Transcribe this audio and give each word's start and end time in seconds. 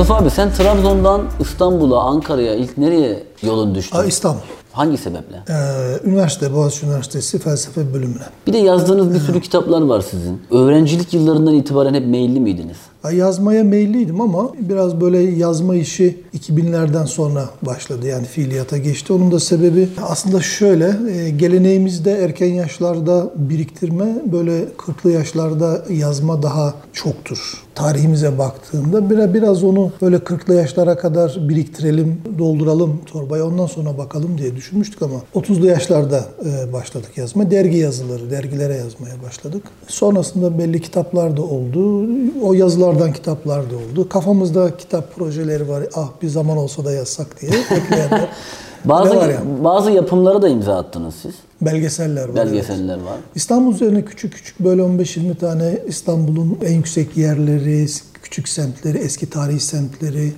Mustafa 0.00 0.22
abi 0.22 0.30
sen 0.30 0.52
Trabzon'dan 0.52 1.22
İstanbul'a, 1.40 2.00
Ankara'ya 2.00 2.54
ilk 2.54 2.78
nereye 2.78 3.22
yolun 3.42 3.74
düştü? 3.74 3.96
Aa, 3.96 4.04
İstanbul. 4.04 4.40
Hangi 4.72 4.98
sebeple? 4.98 5.42
Ee, 5.48 6.08
üniversite, 6.08 6.54
Boğaziçi 6.54 6.86
Üniversitesi 6.86 7.38
felsefe 7.38 7.94
bölümüne. 7.94 8.22
Bir 8.46 8.52
de 8.52 8.58
yazdığınız 8.58 9.14
bir 9.14 9.20
sürü 9.20 9.40
kitaplar 9.40 9.82
var 9.82 10.00
sizin. 10.00 10.42
Öğrencilik 10.50 11.14
yıllarından 11.14 11.54
itibaren 11.54 11.94
hep 11.94 12.06
meyilli 12.06 12.40
miydiniz? 12.40 12.76
Ay, 13.04 13.16
Yazmaya 13.16 13.64
meyilliydim 13.64 14.20
ama 14.20 14.52
biraz 14.60 15.00
böyle 15.00 15.18
yazma 15.18 15.74
işi 15.74 16.18
2000'lerden 16.38 17.04
sonra 17.04 17.44
başladı. 17.62 18.06
Yani 18.06 18.26
fiiliyata 18.26 18.78
geçti. 18.78 19.12
Onun 19.12 19.32
da 19.32 19.40
sebebi 19.40 19.88
aslında 20.02 20.40
şöyle. 20.40 20.96
e, 21.10 21.30
Geleneğimizde 21.30 22.12
erken 22.12 22.46
yaşlarda 22.52 23.30
biriktirme, 23.36 24.04
böyle 24.32 24.64
40'lı 24.64 25.10
yaşlarda 25.12 25.84
yazma 25.90 26.42
daha 26.42 26.74
çoktur. 26.92 27.38
Tarihimize 27.74 28.38
baktığımda 28.38 29.34
biraz, 29.34 29.64
onu 29.64 29.92
böyle 30.02 30.16
40'lı 30.16 30.54
yaşlara 30.54 30.98
kadar 30.98 31.36
biriktirelim, 31.48 32.20
dolduralım 32.38 33.00
torbayı 33.06 33.44
ondan 33.44 33.66
sonra 33.66 33.98
bakalım 33.98 34.38
diye 34.38 34.56
düşünmüştük 34.56 35.02
ama 35.02 35.14
30'lu 35.34 35.66
yaşlarda 35.66 36.24
e, 36.44 36.72
başladık 36.72 37.10
yazma. 37.16 37.50
Dergi 37.50 37.76
yazıları, 37.76 38.30
dergilere 38.30 38.74
yazmaya 38.74 39.14
başladık. 39.26 39.62
Sonrasında 39.86 40.58
belli 40.58 40.80
kitaplar 40.80 41.36
da 41.36 41.42
oldu. 41.42 42.06
O 42.42 42.54
yazılardan 42.90 43.12
kitaplar 43.12 43.70
da 43.70 43.76
oldu. 43.76 44.08
Kafamızda 44.08 44.76
kitap 44.76 45.14
projeleri 45.14 45.68
var. 45.68 45.84
Ah 45.94 46.08
bir 46.22 46.28
zaman 46.28 46.56
olsa 46.56 46.84
da 46.84 46.92
yazsak 46.92 47.40
diye 47.40 47.52
bekleyenler. 47.52 48.28
Bazı 48.84 49.16
var 49.16 49.28
yani? 49.28 49.64
bazı 49.64 49.90
yapımlara 49.90 50.42
da 50.42 50.48
imza 50.48 50.78
attınız 50.78 51.14
siz. 51.14 51.34
Belgeseller 51.60 52.28
var. 52.28 52.34
evet. 52.36 52.46
Belgeseller 52.46 52.96
var. 52.96 53.16
İstanbul 53.34 53.74
üzerine 53.74 54.04
küçük 54.04 54.32
küçük 54.32 54.60
böyle 54.60 54.82
15-20 54.82 55.34
tane 55.34 55.78
İstanbul'un 55.86 56.58
en 56.64 56.72
yüksek 56.74 57.16
yerleri, 57.16 57.86
küçük 58.22 58.48
semtleri, 58.48 58.98
eski 58.98 59.30
tarihi 59.30 59.60
semtleri 59.60 60.32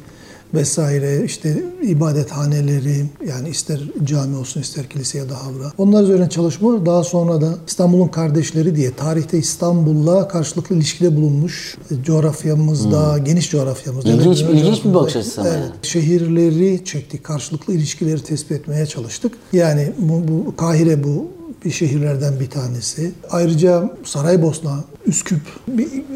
vesaire 0.55 1.25
işte 1.25 1.63
ibadethaneleri 1.83 3.05
yani 3.29 3.49
ister 3.49 3.81
cami 4.05 4.37
olsun 4.37 4.61
ister 4.61 4.89
kilise 4.89 5.19
ya 5.19 5.29
da 5.29 5.35
havra. 5.45 5.73
Onlar 5.79 6.03
üzerine 6.03 6.29
çalışma 6.31 6.73
var. 6.75 6.87
Daha 6.87 7.05
sonra 7.05 7.41
da 7.41 7.55
İstanbul'un 7.67 8.09
kardeşleri 8.09 8.77
diye 8.77 8.95
tarihte 8.95 9.39
İstanbul'la 9.39 10.29
karşılıklı 10.29 10.77
ilişkide 10.77 11.17
bulunmuş 11.17 11.77
e, 11.91 12.05
coğrafyamızda, 12.05 13.19
geniş 13.19 13.51
coğrafyamızda. 13.51 14.09
Hmm. 14.13 14.21
İlginç- 14.21 14.43
evet, 14.43 14.55
ilginç 14.55 14.85
bir 14.85 14.95
bakış 14.95 15.17
açısı 15.17 15.41
Evet. 15.41 15.53
yani. 15.55 15.65
Şehirleri 15.83 16.85
çektik, 16.85 17.25
karşılıklı 17.25 17.75
ilişkileri 17.75 18.23
tespit 18.23 18.53
etmeye 18.53 18.87
çalıştık. 18.87 19.33
Yani 19.53 19.93
bu, 19.99 20.23
bu 20.29 20.57
Kahire 20.57 21.05
bu 21.05 21.27
bir 21.65 21.71
şehirlerden 21.71 22.41
bir 22.41 22.51
tanesi. 22.51 23.13
Ayrıca 23.31 23.91
Saraybosna, 24.05 24.85
Üsküp, 25.07 25.41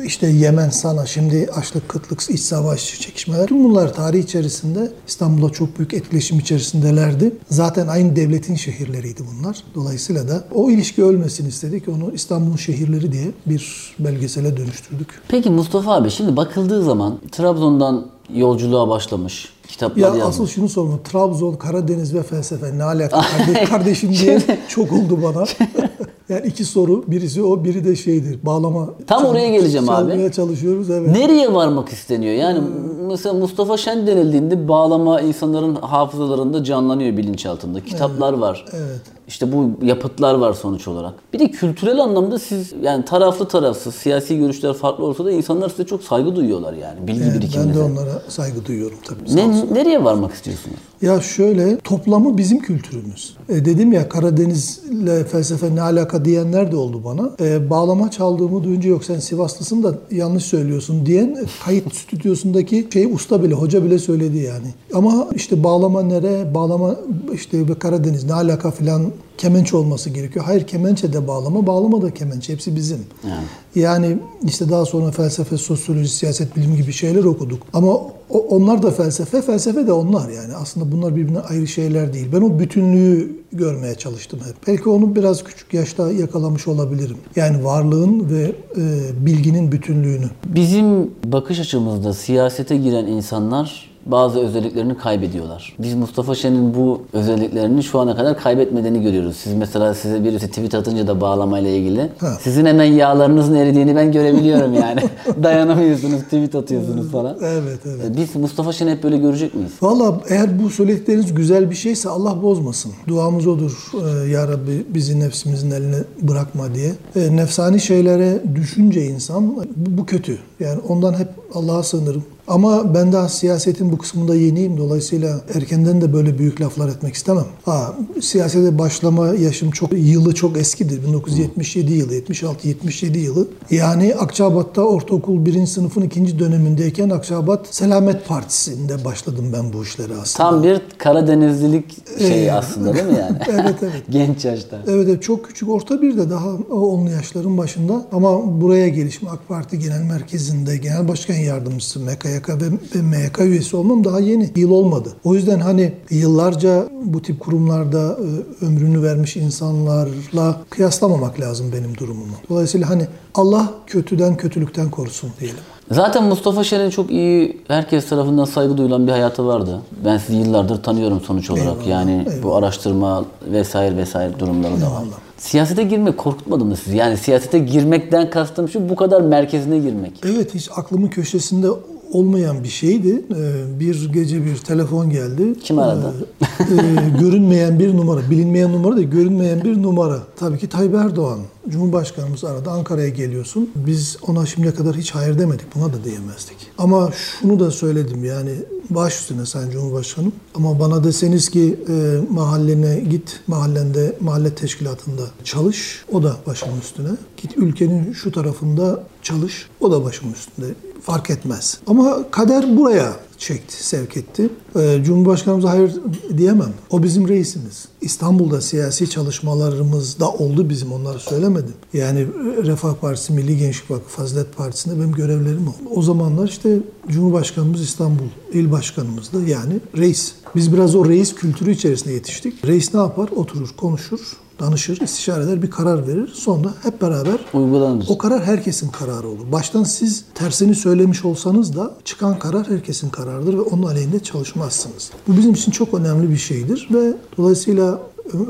işte 0.04 0.26
Yemen, 0.26 0.70
Sana, 0.70 1.06
şimdi 1.06 1.48
açlık, 1.54 1.88
kıtlık, 1.88 2.30
iç 2.30 2.40
savaş, 2.40 3.00
çekişmeler. 3.00 3.46
Tüm 3.46 3.64
bunlar 3.64 3.94
tarih 3.94 4.24
içerisinde 4.24 4.92
İstanbul'la 5.08 5.50
çok 5.50 5.78
büyük 5.78 5.94
etkileşim 5.94 6.38
içerisindelerdi. 6.38 7.32
Zaten 7.50 7.86
aynı 7.86 8.16
devletin 8.16 8.54
şehirleriydi 8.54 9.22
bunlar. 9.32 9.56
Dolayısıyla 9.74 10.28
da 10.28 10.44
o 10.54 10.70
ilişki 10.70 11.04
ölmesin 11.04 11.46
istedik. 11.46 11.88
Onu 11.88 12.12
İstanbul'un 12.14 12.56
şehirleri 12.56 13.12
diye 13.12 13.32
bir 13.46 13.94
belgesele 13.98 14.56
dönüştürdük. 14.56 15.08
Peki 15.28 15.50
Mustafa 15.50 15.94
abi 15.94 16.10
şimdi 16.10 16.36
bakıldığı 16.36 16.84
zaman 16.84 17.20
Trabzon'dan 17.32 18.15
yolculuğa 18.34 18.88
başlamış, 18.88 19.48
kitaplar 19.68 20.02
Ya 20.02 20.06
yazmış. 20.08 20.24
asıl 20.26 20.46
şunu 20.46 20.68
sorma. 20.68 21.02
Trabzon, 21.02 21.54
Karadeniz 21.54 22.14
ve 22.14 22.22
felsefe 22.22 22.78
ne 22.78 22.84
alaka? 22.84 23.20
Kardeş, 23.20 23.68
kardeşim 23.68 24.12
diye 24.12 24.40
çok 24.68 24.92
oldu 24.92 25.18
bana. 25.22 25.44
yani 26.28 26.46
iki 26.46 26.64
soru. 26.64 27.04
Birisi 27.06 27.42
o, 27.42 27.64
biri 27.64 27.84
de 27.84 27.96
şeydir. 27.96 28.38
Bağlama. 28.42 28.88
Tam 29.06 29.22
çal- 29.22 29.28
oraya 29.30 29.48
geleceğim 29.50 29.88
abi. 29.88 30.10
Çalmaya 30.10 30.32
çalışıyoruz. 30.32 30.90
Evet. 30.90 31.10
Nereye 31.10 31.52
varmak 31.54 31.88
isteniyor? 31.88 32.34
Yani 32.34 32.60
mesela 33.08 33.32
Mustafa 33.34 33.76
Şen 33.76 34.06
denildiğinde 34.06 34.68
bağlama 34.68 35.20
insanların 35.20 35.74
hafızalarında 35.74 36.64
canlanıyor 36.64 37.16
bilinçaltında. 37.16 37.80
Kitaplar 37.80 38.32
var. 38.32 38.64
Evet. 38.72 39.00
İşte 39.28 39.52
bu 39.52 39.70
yapıtlar 39.86 40.34
var 40.34 40.52
sonuç 40.52 40.88
olarak. 40.88 41.14
Bir 41.32 41.38
de 41.38 41.50
kültürel 41.50 42.00
anlamda 42.00 42.38
siz 42.38 42.72
yani 42.82 43.04
taraflı 43.04 43.48
tarafsız 43.48 43.94
siyasi 43.94 44.38
görüşler 44.38 44.72
farklı 44.74 45.04
olsa 45.04 45.24
da 45.24 45.32
insanlar 45.32 45.68
size 45.68 45.84
çok 45.86 46.02
saygı 46.02 46.36
duyuyorlar 46.36 46.72
yani 46.72 47.06
bilgi 47.06 47.20
Evet, 47.22 47.32
ben 47.34 47.40
birikiminize. 47.40 47.80
de 47.80 47.82
onlara 47.82 48.22
saygı 48.28 48.64
duyuyorum 48.64 48.98
tabii. 49.08 49.36
Ne, 49.36 49.74
nereye 49.74 50.04
varmak 50.04 50.32
istiyorsunuz? 50.32 50.76
Ya 51.02 51.20
şöyle 51.20 51.78
toplamı 51.78 52.38
bizim 52.38 52.58
kültürümüz. 52.58 53.36
E, 53.48 53.64
dedim 53.64 53.92
ya 53.92 54.08
Karadeniz'le 54.08 55.24
felsefe 55.32 55.74
ne 55.74 55.82
alaka 55.82 56.15
diyenler 56.24 56.72
de 56.72 56.76
oldu 56.76 57.02
bana. 57.04 57.30
E, 57.40 57.70
bağlama 57.70 58.10
çaldığımı 58.10 58.64
duyunca 58.64 58.88
yok 58.88 59.04
sen 59.04 59.18
Sivaslısın 59.18 59.82
da 59.82 59.94
yanlış 60.10 60.44
söylüyorsun 60.44 61.06
diyen 61.06 61.26
e, 61.28 61.44
kayıt 61.64 61.94
stüdyosundaki 61.94 62.88
şey 62.92 63.12
usta 63.12 63.42
bile 63.42 63.54
hoca 63.54 63.84
bile 63.84 63.98
söyledi 63.98 64.38
yani. 64.38 64.74
Ama 64.94 65.28
işte 65.34 65.64
bağlama 65.64 66.02
nere 66.02 66.54
bağlama 66.54 66.96
işte 67.32 67.64
Karadeniz 67.78 68.24
ne 68.24 68.34
alaka 68.34 68.70
filan 68.70 69.12
kemençe 69.38 69.76
olması 69.76 70.10
gerekiyor. 70.10 70.44
Hayır 70.44 70.66
kemençe 70.66 71.12
de 71.12 71.28
bağlama, 71.28 71.66
bağlama 71.66 72.02
da 72.02 72.14
kemençe. 72.14 72.52
Hepsi 72.52 72.76
bizim. 72.76 72.98
Yani. 73.28 73.44
Yani 73.74 74.18
işte 74.44 74.68
daha 74.70 74.84
sonra 74.86 75.10
felsefe, 75.10 75.56
sosyoloji, 75.56 76.08
siyaset 76.08 76.56
bilimi 76.56 76.76
gibi 76.76 76.92
şeyler 76.92 77.24
okuduk. 77.24 77.62
Ama 77.72 77.88
o- 78.30 78.46
onlar 78.50 78.82
da 78.82 78.90
felsefe, 78.90 79.42
felsefe 79.42 79.86
de 79.86 79.92
onlar 79.92 80.28
yani. 80.28 80.54
Aslında 80.54 80.92
bunlar 80.92 81.16
birbirine 81.16 81.40
ayrı 81.40 81.66
şeyler 81.66 82.12
değil. 82.12 82.26
Ben 82.32 82.40
o 82.40 82.58
bütünlüğü 82.58 83.36
görmeye 83.52 83.94
çalıştım 83.94 84.40
hep. 84.46 84.54
Belki 84.66 84.88
onu 84.88 85.16
biraz 85.16 85.44
küçük 85.44 85.74
yaşta 85.74 86.12
yakalamış 86.12 86.68
olabilirim. 86.68 87.16
Yani 87.36 87.64
varlığın 87.64 88.30
ve 88.30 88.42
e, 88.76 88.82
bilginin 89.26 89.72
bütünlüğünü. 89.72 90.26
Bizim 90.46 91.10
bakış 91.24 91.60
açımızda 91.60 92.12
siyasete 92.14 92.76
giren 92.76 93.06
insanlar 93.06 93.95
bazı 94.06 94.40
özelliklerini 94.40 94.96
kaybediyorlar. 94.96 95.76
Biz 95.78 95.94
Mustafa 95.94 96.34
Şen'in 96.34 96.74
bu 96.74 97.02
özelliklerini 97.12 97.82
şu 97.82 97.98
ana 97.98 98.16
kadar 98.16 98.38
kaybetmediğini 98.38 99.02
görüyoruz. 99.02 99.36
Siz 99.36 99.54
mesela 99.54 99.94
size 99.94 100.24
birisi 100.24 100.48
tweet 100.48 100.74
atınca 100.74 101.06
da 101.06 101.20
bağlamayla 101.20 101.70
ilgili. 101.70 102.10
Ha. 102.18 102.38
Sizin 102.40 102.66
hemen 102.66 102.84
yağlarınızın 102.84 103.54
eridiğini 103.54 103.96
ben 103.96 104.12
görebiliyorum 104.12 104.74
yani. 104.74 105.00
Dayanamıyorsunuz, 105.42 106.22
tweet 106.22 106.54
atıyorsunuz 106.54 107.10
falan. 107.10 107.36
Evet, 107.42 107.80
evet. 107.86 108.16
Biz 108.16 108.36
Mustafa 108.36 108.72
Şen'i 108.72 108.90
hep 108.90 109.02
böyle 109.02 109.18
görecek 109.18 109.54
miyiz? 109.54 109.72
Valla 109.82 110.20
eğer 110.28 110.62
bu 110.62 110.70
söyledikleriniz 110.70 111.34
güzel 111.34 111.70
bir 111.70 111.74
şeyse 111.74 112.08
Allah 112.08 112.42
bozmasın. 112.42 112.92
Duamız 113.08 113.46
odur. 113.46 113.90
Ee, 113.94 114.28
ya 114.28 114.48
Rabbi 114.48 114.86
bizi 114.88 115.20
nefsimizin 115.20 115.70
eline 115.70 115.98
bırakma 116.22 116.74
diye. 116.74 116.92
Ee, 117.16 117.36
nefsani 117.36 117.80
şeylere 117.80 118.42
düşünce 118.54 119.04
insan 119.04 119.56
bu 119.76 120.06
kötü. 120.06 120.38
Yani 120.60 120.80
ondan 120.88 121.14
hep 121.14 121.28
Allah'a 121.54 121.82
sığınırım. 121.82 122.24
Ama 122.48 122.94
ben 122.94 123.12
daha 123.12 123.28
siyasetin 123.28 123.92
bu 123.92 123.98
kısmında 123.98 124.34
yeniyim. 124.34 124.78
Dolayısıyla 124.78 125.40
erkenden 125.54 126.00
de 126.00 126.12
böyle 126.12 126.38
büyük 126.38 126.60
laflar 126.60 126.88
etmek 126.88 127.14
istemem. 127.14 127.44
Ha, 127.64 127.94
siyasete 128.20 128.78
başlama 128.78 129.26
yaşım 129.28 129.70
çok 129.70 129.92
yılı 129.92 130.34
çok 130.34 130.56
eskidir. 130.56 131.06
1977 131.06 131.92
yılı, 131.92 132.14
76-77 132.14 133.18
yılı. 133.18 133.48
Yani 133.70 134.14
Akçabat'ta 134.14 134.82
ortaokul 134.82 135.46
birinci 135.46 135.70
sınıfın 135.70 136.02
ikinci 136.02 136.38
dönemindeyken 136.38 137.10
Akçabat 137.10 137.66
Selamet 137.70 138.28
Partisi'nde 138.28 139.04
başladım 139.04 139.44
ben 139.52 139.72
bu 139.72 139.82
işlere 139.82 140.12
aslında. 140.22 140.50
Tam 140.50 140.62
bir 140.62 140.80
Karadenizlilik 140.98 142.18
şeyi 142.18 142.46
Ee, 142.46 142.52
aslında 142.52 142.94
değil 142.94 143.06
mi 143.06 143.18
yani? 143.20 143.38
Evet, 143.50 143.76
evet. 143.82 144.02
Genç 144.10 144.44
yaşta. 144.44 144.82
Evet, 144.88 145.08
evet 145.08 145.22
çok 145.22 145.44
küçük 145.44 145.68
orta 145.68 146.02
bir 146.02 146.16
de 146.18 146.30
daha 146.30 146.48
onlu 146.70 147.10
yaşların 147.10 147.58
başında 147.58 148.06
ama 148.12 148.60
buraya 148.60 148.88
gelişim 148.88 149.28
AK 149.28 149.48
Parti 149.48 149.78
Genel 149.78 150.02
Merkezi'nde 150.46 150.76
genel 150.76 151.08
başkan 151.08 151.34
yardımcısı 151.34 152.00
MKYK 152.00 152.48
ve, 152.48 152.70
ve 152.94 153.02
MYK 153.02 153.40
üyesi 153.40 153.76
olmam 153.76 154.04
daha 154.04 154.20
yeni. 154.20 154.52
Yıl 154.56 154.70
olmadı. 154.70 155.16
O 155.24 155.34
yüzden 155.34 155.60
hani 155.60 155.92
yıllarca 156.10 156.88
bu 157.04 157.22
tip 157.22 157.40
kurumlarda 157.40 158.18
e, 158.60 158.64
ömrünü 158.64 159.02
vermiş 159.02 159.36
insanlarla 159.36 160.64
kıyaslamamak 160.70 161.40
lazım 161.40 161.72
benim 161.72 161.96
durumumu. 161.96 162.34
Dolayısıyla 162.48 162.90
hani 162.90 163.06
Allah 163.34 163.74
kötüden 163.86 164.36
kötülükten 164.36 164.90
korusun 164.90 165.30
diyelim. 165.40 165.60
Zaten 165.90 166.24
Mustafa 166.24 166.64
Şen'in 166.64 166.90
çok 166.90 167.10
iyi, 167.10 167.60
herkes 167.68 168.08
tarafından 168.08 168.44
saygı 168.44 168.76
duyulan 168.76 169.06
bir 169.06 169.12
hayatı 169.12 169.46
vardı. 169.46 169.80
Ben 170.04 170.18
sizi 170.18 170.38
yıllardır 170.38 170.82
tanıyorum 170.82 171.20
sonuç 171.20 171.50
olarak. 171.50 171.66
Eyvallah, 171.66 171.86
yani 171.86 172.26
bu 172.42 172.56
araştırma 172.56 173.24
vesaire 173.52 173.96
vesaire 173.96 174.38
durumları 174.38 174.72
da 174.72 174.76
var. 174.76 175.02
Eyvallah. 175.02 175.16
Siyasete 175.38 175.82
girmek 175.82 176.18
korkutmadı 176.18 176.64
mı 176.64 176.76
sizi? 176.76 176.96
Yani 176.96 177.16
siyasete 177.16 177.58
girmekten 177.58 178.30
kastım 178.30 178.68
şu 178.68 178.88
bu 178.88 178.96
kadar 178.96 179.20
merkezine 179.20 179.78
girmek. 179.78 180.12
Evet 180.26 180.54
hiç 180.54 180.70
aklımın 180.76 181.08
köşesinde 181.08 181.68
olmayan 182.12 182.64
bir 182.64 182.68
şeydi. 182.68 183.24
Ee, 183.30 183.80
Bir 183.80 184.12
gece 184.12 184.44
bir 184.44 184.56
telefon 184.56 185.10
geldi. 185.10 185.60
Kim 185.62 185.78
aradı? 185.78 186.12
Ee, 186.42 186.44
e, 186.74 187.20
görünmeyen 187.20 187.78
bir 187.78 187.96
numara, 187.96 188.20
bilinmeyen 188.30 188.72
numara 188.72 188.96
değil, 188.96 189.08
görünmeyen 189.08 189.64
bir 189.64 189.82
numara. 189.82 190.18
Tabii 190.36 190.58
ki 190.58 190.68
Tayyip 190.68 190.94
Erdoğan. 190.94 191.38
Cumhurbaşkanımız 191.68 192.44
aradı. 192.44 192.70
Ankara'ya 192.70 193.08
geliyorsun. 193.08 193.70
Biz 193.76 194.16
ona 194.26 194.46
şimdiye 194.46 194.74
kadar 194.74 194.96
hiç 194.96 195.10
hayır 195.14 195.38
demedik. 195.38 195.74
Buna 195.74 195.92
da 195.92 196.04
diyemezdik. 196.04 196.56
Ama 196.78 197.10
şunu 197.12 197.60
da 197.60 197.70
söyledim 197.70 198.24
yani 198.24 198.54
baş 198.90 199.20
üstüne 199.20 199.46
Sayın 199.46 199.70
Cumhurbaşkanım. 199.70 200.32
Ama 200.54 200.80
bana 200.80 201.04
deseniz 201.04 201.48
ki 201.48 201.80
e, 201.88 202.20
mahallene 202.30 203.00
git, 203.00 203.40
mahallende, 203.46 204.16
mahalle 204.20 204.54
teşkilatında 204.54 205.22
çalış. 205.44 206.04
O 206.12 206.22
da 206.22 206.36
başımın 206.46 206.80
üstüne. 206.80 207.10
Git 207.36 207.56
ülkenin 207.56 208.12
şu 208.12 208.32
tarafında 208.32 209.02
çalış. 209.22 209.68
O 209.80 209.92
da 209.92 210.04
başımın 210.04 210.32
üstünde. 210.32 210.66
Fark 211.02 211.30
etmez. 211.30 211.78
Ama 211.86 212.30
kader 212.30 212.76
buraya 212.76 213.16
çekti, 213.38 213.84
sevk 213.84 214.16
etti. 214.16 214.48
Ee, 214.76 215.00
Cumhurbaşkanımıza 215.04 215.70
hayır 215.70 215.92
diyemem. 216.36 216.72
O 216.90 217.02
bizim 217.02 217.28
reisimiz. 217.28 217.88
İstanbul'da 218.00 218.60
siyasi 218.60 219.10
çalışmalarımızda 219.10 220.30
oldu 220.30 220.70
bizim 220.70 220.92
onları 220.92 221.18
söylemedim. 221.18 221.74
Yani 221.92 222.26
Refah 222.62 222.94
Partisi, 222.94 223.32
Milli 223.32 223.58
Gençlik 223.58 223.90
Vakfı, 223.90 224.08
Fazilet 224.08 224.56
Partisi'nde 224.56 224.96
benim 224.96 225.12
görevlerim 225.12 225.68
oldu. 225.68 225.76
O 225.94 226.02
zamanlar 226.02 226.48
işte 226.48 226.78
Cumhurbaşkanımız 227.08 227.80
İstanbul 227.80 228.28
il 228.52 228.70
başkanımızdı 228.70 229.48
yani 229.48 229.80
reis. 229.96 230.32
Biz 230.54 230.72
biraz 230.72 230.94
o 230.94 231.08
reis 231.08 231.34
kültürü 231.34 231.70
içerisinde 231.70 232.12
yetiştik. 232.12 232.66
Reis 232.66 232.94
ne 232.94 233.00
yapar? 233.00 233.28
Oturur, 233.36 233.68
konuşur, 233.76 234.20
danışır, 234.60 235.00
istişare 235.00 235.44
eder, 235.44 235.62
bir 235.62 235.70
karar 235.70 236.06
verir. 236.06 236.28
Sonra 236.34 236.68
hep 236.82 237.02
beraber 237.02 237.38
Uygulanır. 237.54 238.06
o 238.08 238.18
karar 238.18 238.44
herkesin 238.44 238.88
kararı 238.90 239.28
olur. 239.28 239.52
Baştan 239.52 239.84
siz 239.84 240.24
tersini 240.34 240.74
söylemiş 240.74 241.24
olsanız 241.24 241.76
da 241.76 241.94
çıkan 242.04 242.38
karar 242.38 242.68
herkesin 242.70 243.10
kararıdır 243.10 243.54
ve 243.54 243.60
onun 243.60 243.82
aleyhinde 243.82 244.20
çalışmazsınız. 244.20 245.10
Bu 245.28 245.36
bizim 245.36 245.52
için 245.52 245.72
çok 245.72 245.94
önemli 245.94 246.30
bir 246.30 246.36
şeydir 246.36 246.88
ve 246.92 247.14
dolayısıyla 247.38 248.00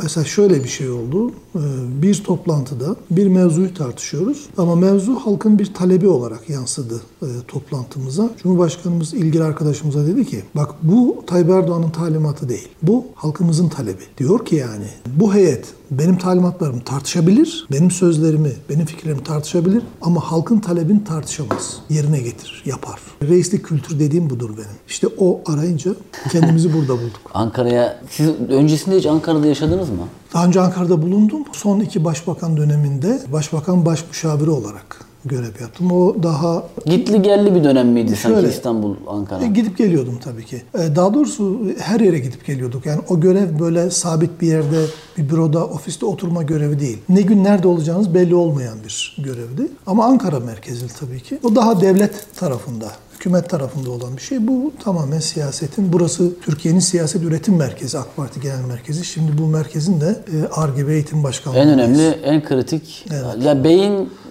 mesela 0.02 0.25
şöyle 0.25 0.64
bir 0.64 0.69
şey 0.69 0.90
oldu. 0.90 1.31
Ee, 1.55 1.58
Bir 2.02 2.25
toplantıda 2.25 2.96
bir 3.11 3.26
mevzuyu 3.26 3.75
tartışıyoruz 3.75 4.46
ama 4.58 4.76
mevzu 4.76 5.14
halkın 5.14 5.58
bir 5.58 5.75
talebi 5.75 6.08
olarak 6.08 6.50
yansıdı 6.50 7.00
e, 7.23 7.26
toplantımıza. 7.49 8.31
Cumhurbaşkanımız 8.43 9.14
ilgili 9.14 9.44
arkadaşımıza 9.44 10.06
dedi 10.06 10.26
ki 10.26 10.43
bak 10.55 10.70
bu 10.82 11.25
Tayyip 11.26 11.50
Erdoğan'ın 11.50 11.90
talimatı 11.90 12.49
değil. 12.49 12.69
Bu 12.82 13.05
halkımızın 13.14 13.69
talebi. 13.69 14.02
Diyor 14.19 14.44
ki 14.44 14.56
yani 14.56 14.87
bu 15.06 15.34
heyet 15.34 15.64
benim 15.90 16.19
talimatlarımı 16.19 16.81
tartışabilir, 16.84 17.67
benim 17.73 17.90
sözlerimi, 17.90 18.52
benim 18.70 18.87
fikirlerimi 18.87 19.25
tartışabilir 19.25 19.82
ama 20.02 20.20
halkın 20.20 20.58
talebini 20.58 21.05
tartışamaz. 21.05 21.76
Yerine 21.90 22.19
getirir, 22.20 22.62
yapar. 22.67 23.00
Reislik 23.23 23.64
kültür 23.64 23.99
dediğim 23.99 24.31
budur 24.31 24.50
benim. 24.56 24.76
İşte 24.88 25.06
o 25.19 25.40
arayınca 25.46 25.90
kendimizi 26.32 26.73
burada 26.75 26.88
bulduk. 26.93 27.20
Ankara'ya, 27.34 28.00
siz 28.11 28.28
öncesinde 28.49 28.96
hiç 28.96 29.06
Ankara'da 29.06 29.46
yaşadınız 29.46 29.65
mı? 29.74 30.08
Daha 30.34 30.46
önce 30.46 30.60
Ankara'da 30.60 31.02
bulundum. 31.02 31.42
Son 31.52 31.80
iki 31.80 32.04
başbakan 32.04 32.56
döneminde 32.56 33.20
başbakan 33.32 33.86
baş 33.86 34.04
müşaviri 34.08 34.50
olarak 34.50 35.00
görev 35.24 35.60
yaptım. 35.60 35.92
O 35.92 36.22
daha 36.22 36.62
Gitli 36.86 37.22
gelli 37.22 37.54
bir 37.54 37.64
dönem 37.64 37.88
miydi 37.88 38.16
sanki 38.16 38.36
Şöyle. 38.36 38.48
İstanbul, 38.48 38.94
Ankara? 39.06 39.44
E, 39.44 39.46
Gidip 39.46 39.78
geliyordum 39.78 40.18
tabii 40.24 40.44
ki. 40.44 40.62
E, 40.74 40.96
Daha 40.96 41.14
doğrusu 41.14 41.60
her 41.78 42.00
yere 42.00 42.18
gidip 42.18 42.46
geliyorduk. 42.46 42.86
Yani 42.86 43.00
o 43.08 43.20
görev 43.20 43.58
böyle 43.58 43.90
sabit 43.90 44.40
bir 44.40 44.46
yerde, 44.46 44.84
bir 45.18 45.30
büroda, 45.30 45.66
ofiste 45.66 46.06
oturma 46.06 46.42
görevi 46.42 46.80
değil. 46.80 46.98
Ne 47.08 47.22
gün 47.22 47.44
nerede 47.44 47.68
olacağınız 47.68 48.14
belli 48.14 48.34
olmayan 48.34 48.78
bir 48.84 49.16
görevdi. 49.24 49.68
Ama 49.86 50.04
Ankara 50.04 50.40
merkezli 50.40 50.86
tabii 51.00 51.20
ki. 51.22 51.38
O 51.44 51.54
daha 51.56 51.80
devlet 51.80 52.26
tarafında 52.40 52.86
hükümet 53.16 53.50
tarafında 53.50 53.90
olan 53.90 54.16
bir 54.16 54.22
şey. 54.22 54.46
Bu 54.46 54.72
tamamen 54.84 55.18
siyasetin, 55.18 55.92
burası 55.92 56.40
Türkiye'nin 56.40 56.80
siyaset 56.80 57.22
üretim 57.22 57.56
merkezi, 57.56 57.98
AK 57.98 58.16
Parti 58.16 58.40
Genel 58.40 58.64
Merkezi. 58.64 59.04
Şimdi 59.04 59.38
bu 59.38 59.46
merkezin 59.46 60.00
de 60.00 60.24
ARGE 60.52 60.86
ve 60.86 60.94
Eğitim 60.94 61.22
Başkanlığı. 61.22 61.58
En 61.58 61.68
önemli, 61.68 62.02
en 62.02 62.44
kritik, 62.44 63.06
ya 63.44 63.64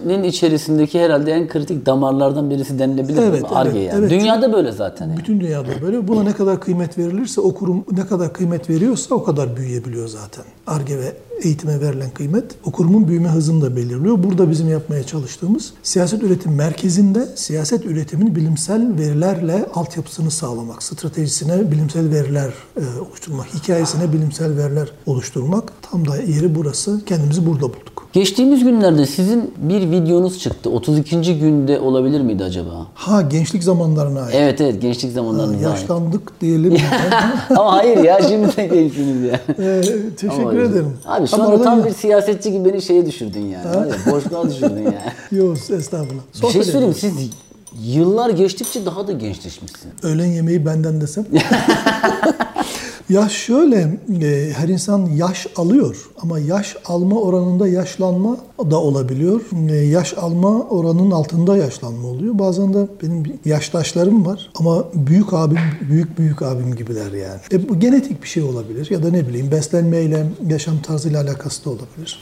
beynin 0.08 0.22
içerisindeki 0.24 1.00
herhalde 1.00 1.32
en 1.32 1.48
kritik 1.48 1.86
damarlardan 1.86 2.50
birisi 2.50 2.78
denilebilir 2.78 3.18
Evet, 3.22 3.32
mi? 3.32 3.38
evet, 3.38 3.52
Arge 3.52 3.78
yani. 3.78 3.98
evet. 3.98 4.10
Dünyada 4.10 4.52
böyle 4.52 4.72
zaten. 4.72 5.06
yani. 5.08 5.18
Bütün 5.18 5.40
dünyada 5.40 5.68
böyle. 5.82 6.08
Buna 6.08 6.22
ne 6.22 6.32
kadar 6.32 6.60
kıymet 6.60 6.98
verilirse, 6.98 7.40
o 7.40 7.54
kurum 7.54 7.84
ne 7.92 8.06
kadar 8.06 8.32
kıymet 8.32 8.70
veriyorsa 8.70 9.14
o 9.14 9.24
kadar 9.24 9.56
büyüyebiliyor 9.56 10.08
zaten. 10.08 10.44
ARGE 10.66 10.98
ve 10.98 11.12
eğitime 11.42 11.80
verilen 11.80 12.10
kıymet 12.10 12.44
o 12.64 12.70
kurumun 12.70 13.08
büyüme 13.08 13.28
hızını 13.28 13.62
da 13.62 13.76
belirliyor. 13.76 14.22
Burada 14.22 14.50
bizim 14.50 14.68
yapmaya 14.68 15.02
çalıştığımız 15.02 15.72
siyaset 15.82 16.22
üretim 16.22 16.54
merkezinde 16.54 17.28
siyaset 17.34 17.84
üretimin 17.86 18.36
bilimsel 18.36 18.98
verilerle 18.98 19.66
altyapısını 19.74 20.30
sağlamak, 20.30 20.82
stratejisine 20.82 21.70
bilimsel 21.70 22.10
veriler 22.10 22.50
e, 22.76 23.00
oluşturmak, 23.08 23.46
hikayesine 23.54 24.12
bilimsel 24.12 24.56
veriler 24.56 24.88
oluşturmak. 25.06 25.72
Tam 25.90 26.08
da 26.08 26.16
yeri 26.16 26.54
burası. 26.54 27.00
Kendimizi 27.06 27.46
burada 27.46 27.62
bulduk. 27.62 28.08
Geçtiğimiz 28.12 28.64
günlerde 28.64 29.06
sizin 29.06 29.54
bir 29.56 29.90
videonuz 30.02 30.38
çıktı. 30.38 30.70
32. 30.70 31.38
günde 31.38 31.80
olabilir 31.80 32.20
miydi 32.20 32.44
acaba? 32.44 32.86
Ha 32.94 33.22
gençlik 33.22 33.64
zamanlarına 33.64 34.20
ait. 34.22 34.34
Evet 34.34 34.60
evet 34.60 34.82
gençlik 34.82 35.12
zamanlarınıza 35.12 35.68
ait. 35.70 35.80
Yaşlandık 35.80 36.40
diyelim. 36.40 36.76
Ama 37.50 37.72
hayır 37.72 37.96
ya 38.04 38.20
şimdi 38.28 38.56
de 38.56 38.66
gençsiniz 38.66 39.22
ya. 39.22 39.40
Ee, 39.58 39.80
teşekkür 40.16 40.42
Ama- 40.42 40.52
ederim. 40.62 40.92
Abi 41.06 41.26
şu 41.28 41.36
Ama 41.36 41.44
anda 41.44 41.62
tam 41.62 41.78
ya- 41.80 41.86
bir 41.86 41.90
siyasetçi 41.94 42.52
gibi 42.52 42.64
beni 42.72 42.82
şeye 42.82 43.06
düşürdün 43.06 43.40
yani. 43.40 43.66
Ya, 43.66 43.86
Boşluğa 44.12 44.44
düşürdün 44.50 44.82
yani. 44.82 44.96
Yok 45.32 45.56
estağfurullah. 45.70 46.22
Bir 46.34 46.38
Sohbet 46.38 46.52
şey 46.52 46.62
söyleyeyim 46.64 46.94
siz 47.00 47.14
yıllar 47.84 48.30
geçtikçe 48.30 48.86
daha 48.86 49.06
da 49.08 49.12
gençleşmişsin. 49.12 49.90
Öğlen 50.02 50.26
yemeği 50.26 50.66
benden 50.66 51.00
desem. 51.00 51.24
Ya 53.08 53.28
şöyle 53.28 53.98
e, 54.22 54.52
her 54.52 54.68
insan 54.68 55.06
yaş 55.06 55.46
alıyor 55.56 56.10
ama 56.22 56.38
yaş 56.38 56.76
alma 56.84 57.20
oranında 57.20 57.68
yaşlanma 57.68 58.36
da 58.70 58.80
olabiliyor. 58.80 59.40
E, 59.70 59.74
yaş 59.74 60.14
alma 60.18 60.60
oranının 60.60 61.10
altında 61.10 61.56
yaşlanma 61.56 62.08
oluyor. 62.08 62.38
Bazen 62.38 62.74
de 62.74 62.86
benim 63.02 63.24
yaştaşlarım 63.44 64.26
var 64.26 64.50
ama 64.58 64.84
büyük 64.94 65.32
abim, 65.32 65.58
büyük 65.90 66.18
büyük 66.18 66.42
abim 66.42 66.74
gibiler 66.74 67.12
yani. 67.12 67.40
E, 67.52 67.68
bu 67.68 67.80
genetik 67.80 68.22
bir 68.22 68.28
şey 68.28 68.42
olabilir 68.42 68.90
ya 68.90 69.02
da 69.02 69.10
ne 69.10 69.28
bileyim 69.28 69.50
beslenmeyle, 69.50 70.26
yaşam 70.48 70.78
tarzıyla 70.78 71.22
alakası 71.22 71.64
da 71.64 71.70
olabilir. 71.70 72.18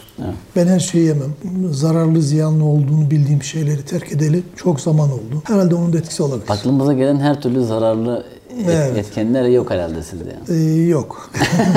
Ben 0.56 0.66
her 0.66 0.80
şeyi 0.80 1.06
yemem. 1.06 1.34
Zararlı, 1.70 2.22
ziyanlı 2.22 2.64
olduğunu 2.64 3.10
bildiğim 3.10 3.42
şeyleri 3.42 3.84
terk 3.84 4.12
edeli 4.12 4.42
çok 4.56 4.80
zaman 4.80 5.12
oldu. 5.12 5.42
Herhalde 5.44 5.74
onun 5.74 5.92
da 5.92 5.98
etkisi 5.98 6.22
olabilir. 6.22 6.50
Aklımıza 6.50 6.92
gelen 6.92 7.20
her 7.20 7.42
türlü 7.42 7.64
zararlı 7.64 8.24
Evet. 8.66 8.96
etkenler 8.96 9.44
yok 9.48 9.70
herhalde 9.70 10.02
sizde. 10.02 10.24
yani. 10.48 10.60
Ee, 10.60 10.82
yok. 10.82 11.30